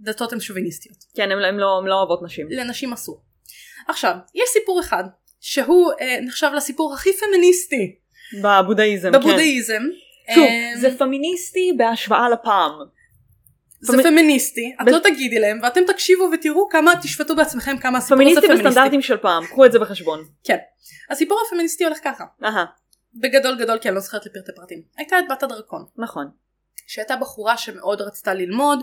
דתות 0.00 0.32
הן 0.32 0.40
שוביניסטיות. 0.40 0.96
כן, 1.14 1.30
הם 1.32 1.38
לא 1.38 1.46
הם 1.78 1.86
לא 1.86 1.94
אוהבות 1.94 2.22
נשים. 2.22 2.46
לנשים 2.50 2.92
אסור. 2.92 3.22
עכשיו, 3.88 4.16
יש 4.34 4.48
סיפור 4.52 4.80
אחד, 4.80 5.04
שהוא 5.40 5.92
אה, 6.00 6.20
נחשב 6.20 6.50
לסיפור 6.56 6.94
הכי 6.94 7.10
פמיניסטי 7.20 7.98
בבודהיזם, 8.42 9.12
כן. 9.12 9.20
בבודהיזם. 9.20 9.82
שוב, 10.34 10.44
אה, 10.44 10.72
זה 10.80 10.98
פמיניסטי 10.98 11.72
בהשוואה 11.76 12.28
לפעם. 12.28 12.72
זה 13.80 13.92
פמי- 13.92 14.02
פמיניסטי, 14.02 14.74
את 14.82 14.86
ב- 14.86 14.88
לא 14.88 14.98
תגידי 14.98 15.38
להם, 15.38 15.60
ואתם 15.62 15.80
תקשיבו 15.86 16.30
ותראו 16.32 16.68
כמה, 16.68 16.92
תשפטו 17.02 17.36
בעצמכם 17.36 17.78
כמה 17.78 17.98
הסיפור 17.98 18.14
הזה 18.16 18.24
פמיניסטי 18.24 18.46
פמיניסטי. 18.46 18.68
בסטנדרטים 18.68 19.02
של 19.02 19.16
פעם, 19.16 19.46
קחו 19.46 19.64
את 19.64 19.72
זה 19.72 19.78
בחשבון. 19.78 20.24
כן. 20.44 20.56
הסיפור 21.10 21.40
הפמיניסטי 21.46 21.84
הולך 21.84 21.98
ככה, 22.04 22.24
אהה, 22.44 22.64
בגדול 23.14 23.58
גדול 23.58 23.78
כי 23.78 23.88
אני 23.88 23.94
לא 23.94 24.00
זוכרת 24.00 24.26
לפרטי 24.26 24.52
פרטים. 24.56 24.82
הייתה 24.96 25.18
את 25.18 25.24
בת 25.30 25.42
הדרקון, 25.42 25.84
נכון. 25.96 26.26
שהייתה 26.86 27.16
בחורה 27.16 27.56
שמאוד 27.56 28.00
רצתה 28.00 28.34
ללמוד, 28.34 28.78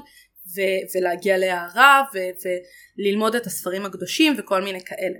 ו- 0.56 0.98
ולהגיע 0.98 1.38
להערה, 1.38 2.04
ו- 2.14 2.50
וללמוד 3.00 3.36
את 3.36 3.46
הספרים 3.46 3.86
הקדושים 3.86 4.34
וכל 4.38 4.62
מיני 4.62 4.82
כאלה. 4.86 5.18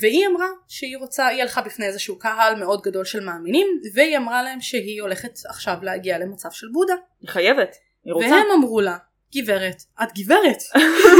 והיא 0.00 0.26
אמרה 0.26 0.46
שהיא 0.68 0.96
רוצה, 0.96 1.26
היא 1.26 1.42
הלכה 1.42 1.62
בפני 1.62 1.86
איזשהו 1.86 2.18
קהל 2.18 2.54
מאוד 2.54 2.82
גדול 2.82 3.04
של 3.04 3.20
מאמינים, 3.24 3.66
והיא 3.94 4.16
אמרה 4.16 4.42
להם 4.42 4.60
שהיא 4.60 5.02
הולכת 5.02 5.32
עכשיו 5.48 5.76
להגיע 5.82 6.18
למצב 6.18 6.48
של 6.52 6.66
בודה. 6.72 6.94
היא 7.20 7.28
חייבת. 7.28 7.76
היא 8.04 8.14
רוצה. 8.14 8.28
והם 8.28 8.46
אמרו 8.54 8.80
לה, 8.80 8.96
גברת, 9.36 9.82
את 10.02 10.08
גברת, 10.18 10.62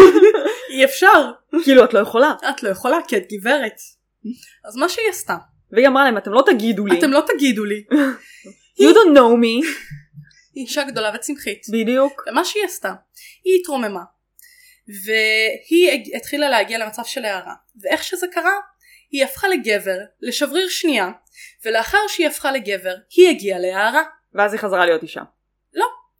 אי 0.70 0.84
אפשר, 0.84 1.32
כאילו 1.64 1.84
את 1.84 1.94
לא 1.94 1.98
יכולה. 1.98 2.34
את 2.50 2.62
לא 2.62 2.68
יכולה 2.68 2.98
כי 3.08 3.16
את 3.16 3.32
גברת. 3.32 3.80
אז 4.64 4.76
מה 4.76 4.88
שהיא 4.88 5.08
עשתה, 5.10 5.36
והיא 5.72 5.86
אמרה 5.86 6.04
להם 6.04 6.18
אתם 6.18 6.32
לא 6.32 6.42
תגידו 6.46 6.86
לי. 6.86 6.98
אתם 6.98 7.10
לא 7.10 7.22
תגידו 7.26 7.64
לי, 7.64 7.84
You 8.80 8.92
don't 8.92 9.14
know 9.16 9.34
me. 9.42 9.66
היא 10.54 10.66
אישה 10.66 10.84
גדולה 10.84 11.12
וצמחית. 11.14 11.66
בדיוק. 11.72 12.22
ומה 12.30 12.44
שהיא 12.44 12.64
עשתה, 12.64 12.94
היא 13.44 13.60
התרוממה. 13.60 14.02
והיא 15.04 16.16
התחילה 16.16 16.48
להגיע 16.48 16.78
למצב 16.78 17.02
של 17.04 17.24
הערה. 17.24 17.54
ואיך 17.80 18.04
שזה 18.04 18.26
קרה, 18.32 18.54
היא 19.10 19.24
הפכה 19.24 19.48
לגבר, 19.48 19.98
לשבריר 20.20 20.68
שנייה, 20.68 21.10
ולאחר 21.64 21.98
שהיא 22.08 22.26
הפכה 22.26 22.52
לגבר, 22.52 22.94
היא 23.16 23.28
הגיעה 23.28 23.58
להערה. 23.58 24.02
ואז 24.34 24.52
היא 24.52 24.60
חזרה 24.60 24.86
להיות 24.86 25.02
אישה. 25.02 25.22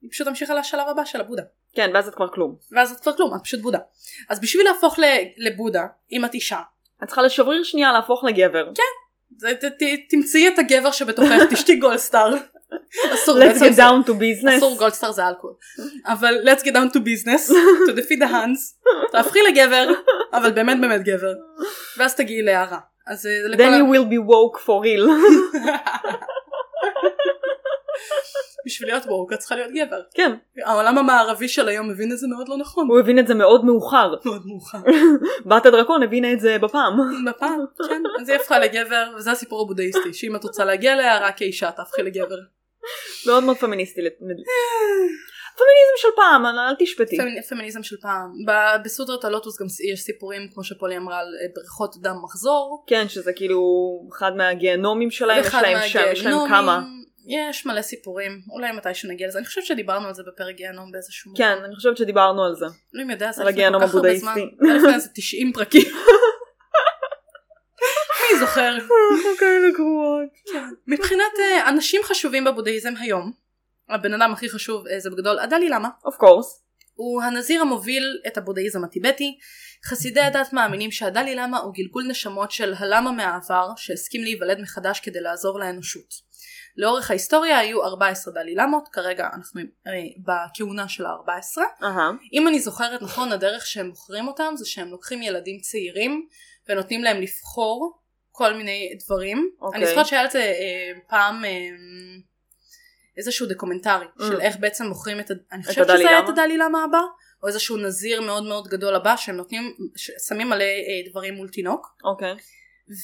היא 0.08 0.12
פשוט 0.12 0.26
המשיכה 0.26 0.54
לשלב 0.54 0.88
הבא 0.88 1.04
של 1.04 1.20
הבודה. 1.20 1.42
כן, 1.74 1.90
ואז 1.94 2.08
את 2.08 2.14
כבר 2.14 2.28
כלום. 2.28 2.56
ואז 2.72 2.92
את 2.92 3.00
כבר 3.00 3.12
כלום, 3.12 3.34
את 3.34 3.40
פשוט 3.44 3.60
בודה. 3.60 3.78
אז 4.28 4.40
בשביל 4.40 4.64
להפוך 4.64 4.98
לבודה, 5.36 5.86
אם 6.12 6.24
את 6.24 6.34
אישה, 6.34 6.60
את 7.02 7.08
צריכה 7.08 7.22
לשבריר 7.22 7.62
שנייה 7.62 7.92
להפוך 7.92 8.24
לגבר. 8.24 8.72
ת, 9.42 9.64
תמצאי 10.10 10.48
את 10.48 10.58
הגבר 10.58 10.90
שבתוכך, 10.90 11.42
תשתי 11.50 11.76
גולדסטאר. 11.76 12.34
אסור, 13.14 13.38
Let's 13.38 13.58
get 13.58 13.76
down 13.76 14.08
to 14.08 14.10
business. 14.10 14.58
אסור 14.58 14.78
גולדסטאר 14.78 15.12
זה 15.12 15.28
אלכוהול. 15.28 15.56
אבל 16.06 16.34
let's 16.44 16.60
get 16.60 16.72
down 16.72 16.94
to 16.94 16.98
business, 16.98 17.50
to 17.88 17.92
defeat 17.92 18.20
the 18.20 18.30
hands, 18.30 18.88
תהפכי 19.12 19.38
לגבר, 19.42 19.88
אבל 20.32 20.50
באמת 20.50 20.80
באמת 20.80 21.02
גבר. 21.02 21.34
ואז 21.98 22.14
תגיעי 22.14 22.42
להערה. 22.42 22.78
אז 23.06 23.26
אה, 23.26 23.48
לכל 23.48 23.62
Then 23.62 23.80
you 23.80 23.94
will 23.94 24.08
be 24.10 24.18
woke 24.30 24.60
for 24.66 24.84
real. 24.84 25.08
בשביל 28.66 28.88
להיות 28.88 29.02
ווק 29.06 29.32
את 29.32 29.38
צריכה 29.38 29.54
להיות 29.54 29.70
גבר. 29.74 30.00
כן, 30.14 30.32
העולם 30.64 30.98
המערבי 30.98 31.48
של 31.48 31.68
היום 31.68 31.88
מבין 31.88 32.12
את 32.12 32.18
זה 32.18 32.26
מאוד 32.28 32.48
לא 32.48 32.56
נכון. 32.56 32.86
הוא 32.90 32.98
הבין 33.00 33.18
את 33.18 33.26
זה 33.26 33.34
מאוד 33.34 33.64
מאוחר. 33.64 34.14
מאוד 34.24 34.42
מאוחר. 34.46 34.78
בת 35.50 35.66
הדרקון 35.66 36.02
הבינה 36.02 36.32
את 36.32 36.40
זה 36.40 36.58
בפעם. 36.58 36.92
בפעם, 37.30 37.60
כן. 37.88 38.02
אז 38.20 38.28
היא 38.28 38.36
הפכה 38.36 38.58
לגבר, 38.58 39.04
וזה 39.16 39.30
הסיפור 39.30 39.62
הבודהיסטי, 39.62 40.14
שאם 40.14 40.36
את 40.36 40.44
רוצה 40.44 40.64
להגיע 40.64 40.96
להערה 40.96 41.32
כאישה 41.32 41.70
תהפכי 41.70 42.02
לגבר. 42.02 42.36
מאוד 43.26 43.44
מאוד 43.44 43.56
פמיניסטי. 43.56 44.00
פמיניזם 45.58 45.96
של 45.96 46.08
פעם, 46.16 46.46
אל 46.46 46.74
תשפטי. 46.78 47.16
פמיני- 47.18 47.42
פמיניזם 47.42 47.82
של 47.82 47.96
פעם. 48.02 48.32
בסודרת 48.84 49.24
הלוטוס 49.24 49.60
גם 49.60 49.66
יש 49.92 50.00
סיפורים 50.00 50.42
כמו 50.54 50.64
שפולי 50.64 50.96
אמרה 50.96 51.18
על 51.18 51.26
אה, 51.26 51.46
בריכות 51.54 51.90
דם 52.02 52.16
מחזור. 52.24 52.84
כן, 52.86 53.08
שזה 53.08 53.32
כאילו 53.32 53.60
אחד 54.18 54.36
מהגיהנומים 54.36 55.10
שלהם, 55.10 55.40
יש 55.40 55.54
להם 55.54 55.88
שם, 55.88 56.00
יש 56.12 56.24
להם. 56.26 56.48
כמה. 56.48 56.82
יש 57.28 57.66
מלא 57.66 57.82
סיפורים, 57.82 58.40
אולי 58.50 58.72
מתישהו 58.72 59.08
נגיע 59.08 59.28
לזה. 59.28 59.38
אני 59.38 59.46
חושבת 59.46 59.66
שדיברנו 59.66 60.08
על 60.08 60.14
זה 60.14 60.22
בפרק 60.26 60.56
גיהנום 60.56 60.92
באיזשהו 60.92 61.32
כן, 61.36 61.58
אני 61.64 61.74
חושבת 61.74 61.96
שדיברנו 61.96 62.44
על 62.44 62.54
זה. 62.54 62.66
אלוהים 62.94 63.10
יודע, 63.10 63.32
זה 63.32 63.44
לפני 63.44 63.68
כל 63.72 63.86
כך 63.86 63.94
הרבה. 63.94 64.18
זמן. 64.18 64.34
זה 64.60 64.74
לפני 64.74 64.94
איזה 64.94 65.08
90 65.14 65.52
פרקים. 65.52 65.82
מי 68.32 68.38
זוכר? 68.38 68.74
אנחנו 68.74 69.30
כאלה 69.38 69.70
גרועות. 69.76 70.28
מבחינת 70.86 71.32
אה, 71.38 71.68
אנשים 71.68 72.02
חשובים 72.04 72.44
בבודהיזם 72.44 72.94
היום, 73.00 73.32
הבן 73.88 74.14
אדם 74.14 74.32
הכי 74.32 74.48
חשוב 74.48 74.86
אה, 74.86 75.00
זה 75.00 75.10
בגדול 75.10 75.38
הדלי 75.38 75.68
למה. 75.68 75.88
אוף 76.04 76.16
קורס. 76.16 76.62
הוא 76.94 77.22
הנזיר 77.22 77.60
המוביל 77.60 78.18
את 78.26 78.38
הבודהיזם 78.38 78.84
הטיבטי. 78.84 79.38
חסידי 79.84 80.20
הדת 80.20 80.52
מאמינים 80.52 80.90
שהדלי 80.90 81.34
למה 81.34 81.58
הוא 81.58 81.74
גלגול 81.74 82.04
נשמות 82.08 82.50
של 82.50 82.74
הלמה 82.78 83.12
מהעבר 83.12 83.68
שהסכים 83.76 84.22
להיוולד 84.22 84.60
מחדש 84.60 85.00
כדי 85.00 85.20
לעזור 85.20 85.60
לאנושות. 85.60 86.27
לאורך 86.78 87.10
ההיסטוריה 87.10 87.58
היו 87.58 87.84
14 87.84 88.34
דלי 88.34 88.54
למות, 88.54 88.88
כרגע 88.92 89.28
אנחנו 89.34 89.60
אה, 89.60 89.92
בכהונה 90.18 90.88
של 90.88 91.06
ה-14. 91.06 91.84
אהה. 91.84 92.10
אם 92.32 92.48
אני 92.48 92.60
זוכרת 92.60 93.02
נכון 93.02 93.32
הדרך 93.32 93.66
שהם 93.66 93.86
מוכרים 93.86 94.28
אותם 94.28 94.52
זה 94.56 94.66
שהם 94.66 94.88
לוקחים 94.88 95.22
ילדים 95.22 95.60
צעירים 95.60 96.26
ונותנים 96.68 97.02
להם 97.02 97.20
לבחור 97.20 97.98
כל 98.30 98.54
מיני 98.54 98.98
דברים. 99.04 99.50
אוקיי. 99.60 99.80
אני 99.80 99.86
זוכרת 99.88 100.06
שהיה 100.06 100.22
על 100.22 100.30
זה 100.30 100.38
אה, 100.38 100.92
פעם 101.08 101.44
אה, 101.44 101.50
איזשהו 103.16 103.46
דוקומנטרי 103.46 104.06
Mm. 104.16 104.24
של 104.24 104.40
איך 104.40 104.56
בעצם 104.56 104.86
מוכרים 104.86 105.20
את, 105.20 105.30
אני 105.52 105.62
חושבת 105.64 105.86
שזה 105.88 106.08
היה? 106.08 106.18
את 106.18 106.28
הדלאי 106.28 106.58
למה 106.58 106.84
הבא, 106.84 107.00
או 107.42 107.48
איזשהו 107.48 107.76
נזיר 107.76 108.20
מאוד 108.20 108.42
מאוד 108.42 108.68
גדול 108.68 108.94
הבא 108.94 109.16
שהם 109.16 109.36
נותנים, 109.36 109.76
שמים 110.28 110.48
מלא 110.48 110.64
אה, 110.64 111.10
דברים 111.10 111.34
מול 111.34 111.48
תינוק, 111.48 111.86
אוקיי. 112.04 112.34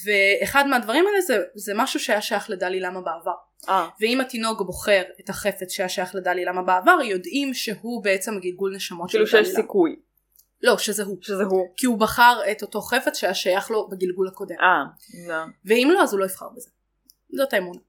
ואחד 0.05 0.67
מהדברים 0.67 1.07
האלה 1.07 1.21
זה, 1.21 1.43
זה 1.55 1.73
משהו 1.75 2.01
שהיה 2.01 2.21
שייך 2.21 2.51
לדלאי 2.51 2.81
למה 2.81 3.01
בעבר. 3.01 3.35
אה. 3.69 3.89
ואם 4.01 4.21
התינוק 4.21 4.63
בוחר 4.63 5.03
את 5.21 5.29
החפץ 5.29 5.73
שהיה 5.73 5.89
שייך 5.89 6.15
לדלאי 6.15 6.45
למה 6.45 6.63
בעבר, 6.63 6.99
יודעים 7.05 7.55
שהוא 7.55 8.05
בעצם 8.05 8.39
גלגול 8.39 8.77
נשמות 8.77 9.11
של 9.11 9.19
כאילו 9.19 9.31
דלאי 9.33 9.45
שיש 9.45 9.55
למה. 9.55 9.63
סיכוי 9.63 9.97
לא, 10.63 10.79
שזה 10.79 11.03
הוא. 11.03 11.19
שזה 11.21 11.43
הוא. 11.43 11.67
כי 11.77 11.87
הוא 11.87 11.99
בחר 11.99 12.41
את 12.51 12.63
אותו 12.63 12.81
חפץ 12.81 13.17
שהיה 13.17 13.35
שייך 13.35 13.71
לו 13.71 13.89
בגלגול 13.89 14.29
הקודם. 14.29 14.57
אה. 14.61 14.85
לא. 15.29 15.45
ואם 15.65 15.91
לא, 15.95 16.03
אז 16.03 16.13
הוא 16.13 16.21
לא 16.21 16.25
יבחר 16.25 16.49
בזה. 16.57 16.71
זאת 17.37 17.53
האמונה. 17.53 17.81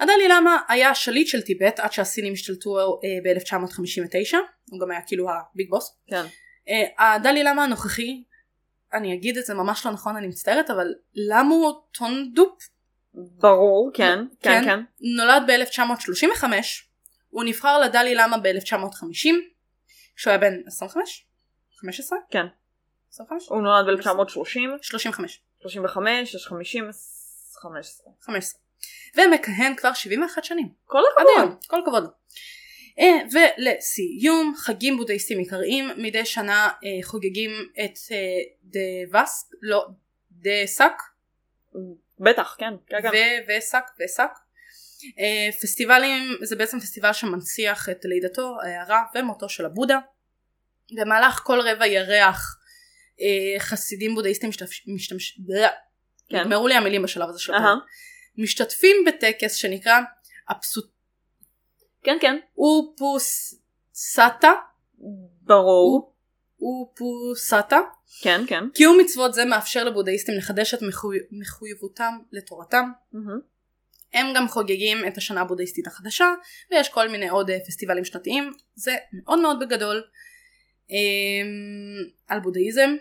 הדלאי 0.00 0.28
למה 0.28 0.56
היה 0.68 0.94
שליט 0.94 1.28
של 1.28 1.42
טיבט 1.42 1.80
עד 1.80 1.92
שהסינים 1.92 2.32
השתלטו 2.32 2.78
אה, 2.78 3.34
ב-1959, 3.34 4.36
הוא 4.70 4.80
גם 4.80 4.90
היה 4.90 5.00
כאילו 5.06 5.26
ה 5.30 5.40
big 5.40 5.70
boss. 5.70 5.96
כן. 6.06 6.24
אה, 6.68 7.14
הדלאי 7.14 7.44
למה 7.44 7.64
הנוכחי, 7.64 8.22
אני 8.94 9.14
אגיד 9.14 9.38
את 9.38 9.44
זה 9.44 9.54
ממש 9.54 9.86
לא 9.86 9.92
נכון, 9.92 10.16
אני 10.16 10.26
מצטערת, 10.26 10.70
אבל 10.70 10.86
למו 11.14 11.86
טונדופ 11.98 12.68
ברור, 13.14 13.90
כן. 13.94 14.18
כן, 14.40 14.64
כן. 14.64 14.64
כן. 14.64 14.80
נולד 15.16 15.42
ב-1935, 15.46 16.44
הוא 17.30 17.44
נבחר 17.44 17.78
לדלי 17.78 18.14
למה 18.14 18.38
ב-1950, 18.38 19.28
כשהוא 20.16 20.30
היה 20.30 20.38
בן 20.38 20.54
25? 20.66 21.26
15? 21.80 22.18
כן. 22.30 22.46
25? 23.12 23.48
הוא 23.48 23.62
נולד 23.62 23.98
ב-1930, 23.98 24.58
35. 24.82 25.42
35, 25.62 26.34
יש 26.34 26.46
50, 26.46 26.90
15. 27.62 28.12
15. 28.20 28.60
ומכהן 29.16 29.76
כבר 29.76 29.92
71 29.92 30.44
שנים. 30.44 30.68
כל 30.84 31.00
הכבוד. 31.12 31.56
כל 31.66 31.80
הכבוד 31.82 32.10
ולסיום, 33.32 34.54
חגים 34.56 34.96
בודהיסטים 34.96 35.38
עיקריים, 35.38 35.90
מדי 35.96 36.24
שנה 36.24 36.68
אה, 36.84 37.02
חוגגים 37.02 37.50
את 37.84 37.98
אה, 38.12 38.18
דבאס, 39.08 39.50
לא, 39.62 39.86
דסק, 40.32 40.92
בטח, 42.20 42.56
כן. 42.58 42.74
כן, 42.86 43.02
כן. 43.02 43.10
וסק, 43.48 43.84
וסק. 44.04 44.30
אה, 45.18 45.52
פסטיבלים, 45.62 46.22
זה 46.42 46.56
בעצם 46.56 46.80
פסטיבל 46.80 47.12
שמנציח 47.12 47.88
את 47.88 48.04
לידתו, 48.04 48.56
ההערה 48.62 49.02
ומותו 49.14 49.48
של 49.48 49.66
הבודה. 49.66 49.98
במהלך 51.00 51.40
כל 51.44 51.60
רבע 51.60 51.86
ירח 51.86 52.58
אה, 53.20 53.60
חסידים 53.60 54.14
בודהיסטים 54.14 54.48
משתמש... 54.48 54.84
משתמש... 54.94 55.40
כן. 56.28 56.40
נגמרו 56.40 56.68
לי 56.68 56.74
המילים 56.74 57.02
בשלב 57.02 57.28
הזה 57.28 57.38
של. 57.38 57.54
הפרק. 57.54 57.78
משתתפים 58.38 58.96
בטקס 59.06 59.54
שנקרא 59.54 60.00
אפסוט... 60.52 60.92
כן, 62.02 62.16
כן. 62.20 62.38
אופוסטה, 62.58 64.52
ברור. 65.42 66.12
אופוסטה, 66.60 67.80
כן, 68.22 68.40
כן. 68.46 68.64
קיום 68.74 68.98
מצוות 69.00 69.34
זה 69.34 69.44
מאפשר 69.44 69.84
לבודהיסטים 69.84 70.34
לחדש 70.34 70.74
את 70.74 70.82
מחוי... 70.82 71.18
מחויבותם 71.30 72.18
לתורתם. 72.32 72.90
הם 74.14 74.26
גם 74.36 74.48
חוגגים 74.48 75.06
את 75.06 75.16
השנה 75.16 75.40
הבודהיסטית 75.40 75.86
החדשה 75.86 76.34
ויש 76.70 76.88
כל 76.88 77.08
מיני 77.08 77.28
עוד 77.28 77.50
אה, 77.50 77.58
פסטיבלים 77.66 78.04
שנתיים 78.04 78.52
זה 78.74 78.96
מאוד 79.12 79.38
מאוד 79.38 79.60
בגדול 79.60 80.02
אמ, 80.90 80.96
על 82.28 82.40
בודהיזם 82.40 82.96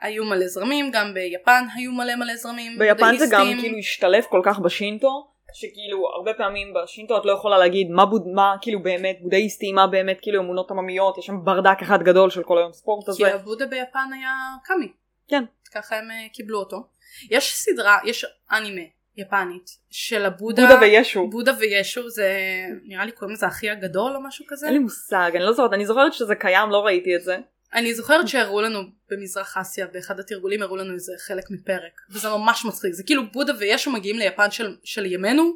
היו 0.00 0.24
מלא 0.24 0.46
זרמים 0.46 0.90
גם 0.90 1.14
ביפן 1.14 1.64
היו 1.74 1.92
מלא 1.92 2.14
מלא 2.16 2.36
זרמים 2.36 2.78
ביפן 2.78 3.16
זה 3.18 3.26
גם 3.30 3.40
בודהיסטים. 3.40 3.60
כאילו 3.60 3.78
השתלב 3.78 4.24
כל 4.30 4.40
כך 4.44 4.58
בשינטו, 4.58 5.33
שכאילו 5.54 6.08
הרבה 6.16 6.34
פעמים 6.34 6.74
בשינטו 6.74 7.18
את 7.18 7.24
לא 7.24 7.32
יכולה 7.32 7.58
להגיד 7.58 7.90
מה, 7.90 8.06
בוד, 8.06 8.26
מה 8.26 8.54
כאילו 8.60 8.82
באמת 8.82 9.18
בודהיסטי, 9.22 9.72
מה 9.72 9.86
באמת 9.86 10.18
כאילו 10.22 10.40
אמונות 10.40 10.70
עממיות, 10.70 11.18
יש 11.18 11.26
שם 11.26 11.44
ברדק 11.44 11.82
אחד 11.82 12.02
גדול 12.02 12.30
של 12.30 12.42
כל 12.42 12.58
היום 12.58 12.72
ספורט 12.72 13.08
הזה. 13.08 13.18
כי 13.18 13.30
הבודה 13.30 13.66
ביפן 13.66 14.08
היה 14.14 14.32
קאמי 14.64 14.88
כן. 15.28 15.44
ככה 15.74 15.96
הם 15.96 16.10
אה, 16.10 16.28
קיבלו 16.32 16.58
אותו 16.58 16.86
יש 17.30 17.54
סדרה 17.54 17.98
יש 18.04 18.26
אנימה 18.52 18.82
יפנית 19.16 19.70
של 19.90 20.24
הבודה 20.24 20.62
בודה 20.62 20.80
וישו. 20.80 21.28
בודה 21.30 21.52
וישו 21.58 22.10
זה 22.10 22.38
נראה 22.84 23.04
לי 23.04 23.12
קוראים 23.12 23.34
לזה 23.34 23.46
אחי 23.46 23.70
הגדול 23.70 24.16
או 24.16 24.22
משהו 24.22 24.44
כזה 24.48 24.66
אין 24.66 24.74
לי 24.74 24.80
מושג, 24.80 25.30
אני 25.34 25.44
לא 25.44 25.52
זוכרת, 25.52 25.72
אני 25.72 25.86
זוכרת 25.86 26.12
שזה 26.12 26.34
קיים, 26.34 26.70
לא 26.70 26.84
ראיתי 26.84 27.16
את 27.16 27.22
זה. 27.22 27.38
אני 27.74 27.94
זוכרת 27.94 28.28
שהראו 28.28 28.60
לנו 28.60 28.80
במזרח 29.10 29.56
אסיה 29.56 29.86
באחד 29.86 30.20
התרגולים 30.20 30.62
הראו 30.62 30.76
לנו 30.76 30.94
איזה 30.94 31.12
חלק 31.18 31.50
מפרק 31.50 32.00
וזה 32.10 32.28
ממש 32.28 32.64
מצחיק 32.64 32.92
זה 32.92 33.02
כאילו 33.02 33.22
בודה 33.32 33.52
וישו 33.58 33.90
מגיעים 33.90 34.18
ליפן 34.18 34.50
של, 34.50 34.76
של 34.84 35.06
ימינו 35.06 35.52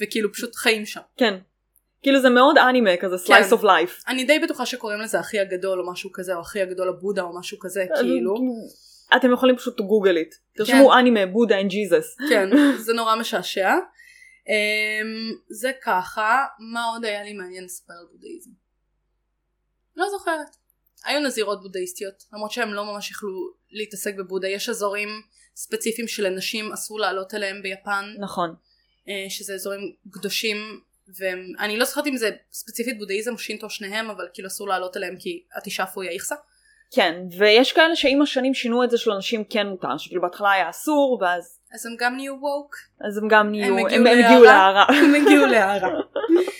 וכאילו 0.00 0.32
פשוט 0.32 0.56
חיים 0.56 0.86
שם 0.86 1.00
כן. 1.16 1.34
כאילו 2.02 2.20
זה 2.20 2.30
מאוד 2.30 2.58
אנימה 2.58 2.90
כזה 3.00 3.16
slice 3.16 3.28
כן. 3.28 3.56
of 3.56 3.62
life. 3.62 4.02
אני 4.08 4.24
די 4.24 4.38
בטוחה 4.38 4.66
שקוראים 4.66 5.00
לזה 5.00 5.20
אחי 5.20 5.40
הגדול 5.40 5.80
או 5.80 5.92
משהו 5.92 6.10
כזה 6.12 6.34
או 6.34 6.40
אחי 6.40 6.62
הגדול 6.62 6.88
הבודה 6.88 7.22
או 7.22 7.38
משהו 7.38 7.58
כזה 7.60 7.86
כאילו 8.00 8.34
אתם 9.16 9.32
יכולים 9.32 9.56
פשוט 9.56 9.80
to 9.80 9.82
google 9.82 10.32
it. 10.32 10.36
תרשמו 10.56 10.98
אנימה, 10.98 11.26
בודה 11.26 11.60
and 11.60 11.70
Jesus. 11.70 12.28
כן 12.28 12.48
זה 12.84 12.92
נורא 12.92 13.16
משעשע 13.16 13.74
אמ, 14.48 15.36
זה 15.48 15.70
ככה 15.82 16.44
מה 16.72 16.84
עוד 16.84 17.04
היה 17.04 17.22
לי 17.22 17.32
מעניין 17.32 17.64
לספר 17.64 17.92
על 17.92 18.06
בודהיזם 18.12 18.50
לא 19.96 20.06
זוכרת 20.10 20.56
היו 21.08 21.20
נזירות 21.20 21.62
בודהיסטיות 21.62 22.24
למרות 22.32 22.50
שהם 22.50 22.74
לא 22.74 22.84
ממש 22.84 23.10
יכלו 23.10 23.52
להתעסק 23.70 24.14
בבודה 24.14 24.48
יש 24.48 24.68
אזורים 24.68 25.08
ספציפיים 25.56 26.08
שלנשים 26.08 26.72
אסור 26.72 27.00
לעלות 27.00 27.34
אליהם 27.34 27.62
ביפן 27.62 28.14
נכון. 28.18 28.54
אה, 29.08 29.26
שזה 29.28 29.54
אזורים 29.54 29.92
קדושים 30.10 30.80
ואני 31.18 31.76
לא 31.76 31.84
זוכרת 31.84 32.06
אם 32.06 32.16
זה 32.16 32.30
ספציפית 32.52 32.98
בודהיזם 32.98 33.32
או 33.32 33.38
שינטו 33.38 33.70
שניהם 33.70 34.10
אבל 34.10 34.28
כאילו 34.34 34.48
אסור 34.48 34.68
לעלות 34.68 34.96
אליהם 34.96 35.16
כי 35.18 35.42
התשאפו 35.56 36.02
היא 36.02 36.10
האיכסה 36.10 36.34
כן, 36.90 37.14
ויש 37.38 37.72
כאלה 37.72 37.96
שעם 37.96 38.22
השנים 38.22 38.54
שינו 38.54 38.84
את 38.84 38.90
זה 38.90 38.98
שלאנשים 38.98 39.44
כן 39.44 39.66
מותר, 39.66 39.98
שכאילו 39.98 40.22
בהתחלה 40.22 40.52
היה 40.52 40.70
אסור, 40.70 41.18
ואז 41.20 41.58
אז 41.74 41.86
הם 41.86 41.92
גם 41.98 42.16
נהיו 42.16 42.34
woke 42.34 42.76
אז 43.08 43.18
הם 43.18 43.28
גם 43.28 43.50
נהיו, 43.50 43.78
הם 43.78 44.06
הגיעו. 44.06 44.44
להארה. 44.44 44.84
הם 44.88 45.14
הגיעו 45.14 45.46
להארה 45.46 45.90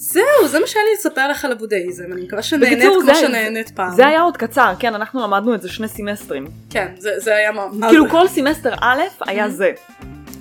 זהו 0.00 0.22
זה 0.48 0.60
מה 0.60 0.66
שהיה 0.66 0.84
לי 0.84 0.90
לספר 0.98 1.28
לך 1.28 1.44
על 1.44 1.52
הבודהיזם 1.52 2.12
אני 2.12 2.22
מקווה 2.22 2.42
שנהנית 2.42 2.78
בקיצור, 2.78 3.02
כמו 3.02 3.14
זה- 3.14 3.20
שנהנית 3.20 3.70
פעם 3.70 3.94
זה 3.94 4.06
היה 4.06 4.20
עוד 4.20 4.36
קצר, 4.36 4.72
כן, 4.78 4.94
אנחנו 4.94 5.22
למדנו 5.22 5.54
את 5.54 5.62
זה 5.62 5.68
שני 5.68 5.88
סמסטרים. 5.88 6.46
כן 6.70 6.92
זה, 6.98 7.10
זה 7.16 7.36
היה 7.36 7.52
מה, 7.52 7.88
כאילו? 7.88 8.10
כל 8.10 8.28
סמסטר 8.28 8.74
א' 8.80 9.00
היה 9.20 9.48
זה. 9.48 9.72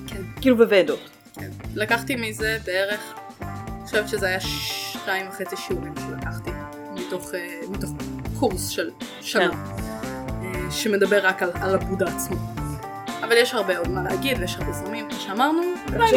כן. 0.08 0.22
כאילו 0.42 0.58
בוודות. 0.58 1.10
כן. 1.34 1.50
לקחתי 1.76 2.16
מזה 2.16 2.58
בערך 2.66 3.00
אני 3.42 3.86
חושבת 3.86 4.10
שזה 4.10 4.26
היה 4.28 4.40
שתיים 4.40 5.28
וחצי 5.30 5.56
שיעורים 5.58 5.94
שלקחתי 6.08 6.50
מתוך, 6.94 7.34
אה, 7.34 7.40
מתוך 7.70 7.90
קורס 8.40 8.68
של 8.70 8.90
שנה 9.22 9.50
כן. 9.52 9.58
אה, 10.44 10.72
שמדבר 10.72 11.26
רק 11.28 11.44
על, 11.44 11.52
על 11.62 11.76
הבודה 11.76 12.06
עצמו 12.16 12.36
אבל 13.28 13.38
יש 13.38 13.54
הרבה 13.54 13.78
עוד 13.78 13.90
מה 13.90 14.04
להגיד, 14.04 14.38
ויש 14.40 14.56
הרבה 14.60 14.72
זומים, 14.72 15.10
כמו 15.10 15.20
שאמרנו. 15.20 15.62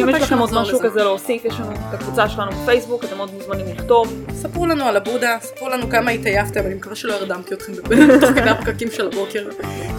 אם 0.01 0.09
יש 0.09 0.21
לכם 0.21 0.39
עוד 0.39 0.49
משהו 0.53 0.79
כזה 0.79 1.03
להוסיף, 1.03 1.45
יש 1.45 1.59
לנו 1.59 1.71
את 1.71 1.93
הקבוצה 1.93 2.29
שלנו 2.29 2.51
בפייסבוק, 2.51 3.03
אתם 3.03 3.17
עוד 3.17 3.33
מוזמנים 3.33 3.65
לכתוב. 3.67 4.25
ספרו 4.33 4.65
לנו 4.65 4.85
על 4.85 4.97
הבודה, 4.97 5.37
ספרו 5.41 5.69
לנו 5.69 5.89
כמה 5.89 6.11
התעייפתם, 6.11 6.59
אני 6.65 6.73
מקווה 6.73 6.95
שלא 6.95 7.13
הרדמתי 7.13 7.53
אתכם 7.53 7.73
תוך 8.21 8.29
כדי 8.29 8.49
הפקקים 8.49 8.91
של 8.91 9.07
הבוקר, 9.07 9.49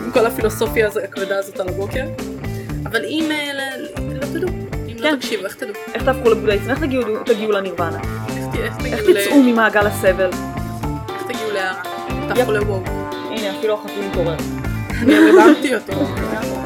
עם 0.05 0.11
כל 0.13 0.27
הפילוסופיה 0.27 0.89
הכבדה 1.05 1.39
הזאת 1.39 1.61
על 1.61 1.69
הבוקר. 1.69 2.05
אבל 2.87 3.05
אם 3.05 3.31
אה, 3.31 3.51
לא 3.99 4.27
תדעו, 4.27 4.49
אם 4.89 4.97
לא 4.99 5.11
כן. 5.11 5.17
תקשיבו, 5.17 5.45
איך 5.45 5.55
תדעו? 5.55 5.75
איך 5.95 6.05
תהפכו 6.05 6.31
לבודה 6.31 6.55
לבודהיסטים? 6.55 6.71
איך 6.71 7.23
תגיעו 7.27 7.53
לנירוונה? 7.53 7.99
איך 8.85 9.03
תצאו 9.03 9.43
ממעגל 9.43 9.87
הסבל? 9.87 10.31
איך 11.09 11.23
תגיעו 11.23 11.51
להערה? 11.51 11.83
תהפכו 12.29 12.53
לוואו. 12.53 12.83
הנה, 13.31 13.59
אפילו 13.59 13.75
החתום 13.75 14.09
מתעורר. 14.11 14.37
אני 15.03 15.15
הרדמתי 15.15 15.75
אותו. 15.75 15.93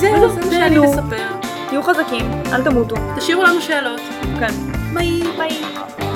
זהו, 0.00 0.10
זה 0.10 0.18
לא 0.20 0.28
מה 0.36 0.50
שאני 0.50 0.78
מספר. 0.78 1.28
תהיו 1.68 1.82
חזקים, 1.82 2.30
אל 2.52 2.64
תמותו. 2.64 2.96
תשאירו 3.16 3.42
לנו 3.42 3.60
שאלות. 3.60 4.00
כן. 4.38 4.52
ביי. 4.94 5.22
ביי. 5.38 6.07